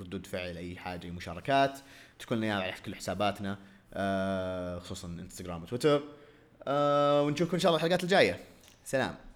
ردود 0.00 0.26
فعل 0.26 0.56
أي 0.56 0.76
حاجة 0.76 1.04
أي 1.04 1.10
مشاركات 1.10 1.78
تكون 2.18 2.38
لنا 2.38 2.54
على 2.62 2.74
كل 2.84 2.94
حساباتنا. 2.94 3.58
خصوصا 4.80 5.08
إنستغرام 5.08 5.62
وتويتر. 5.62 6.02
آه 6.68 7.22
ونشوفكم 7.22 7.54
إن 7.54 7.60
شاء 7.60 7.70
الله 7.70 7.78
الحلقات 7.78 8.02
الجاية. 8.04 8.40
سلام. 8.84 9.27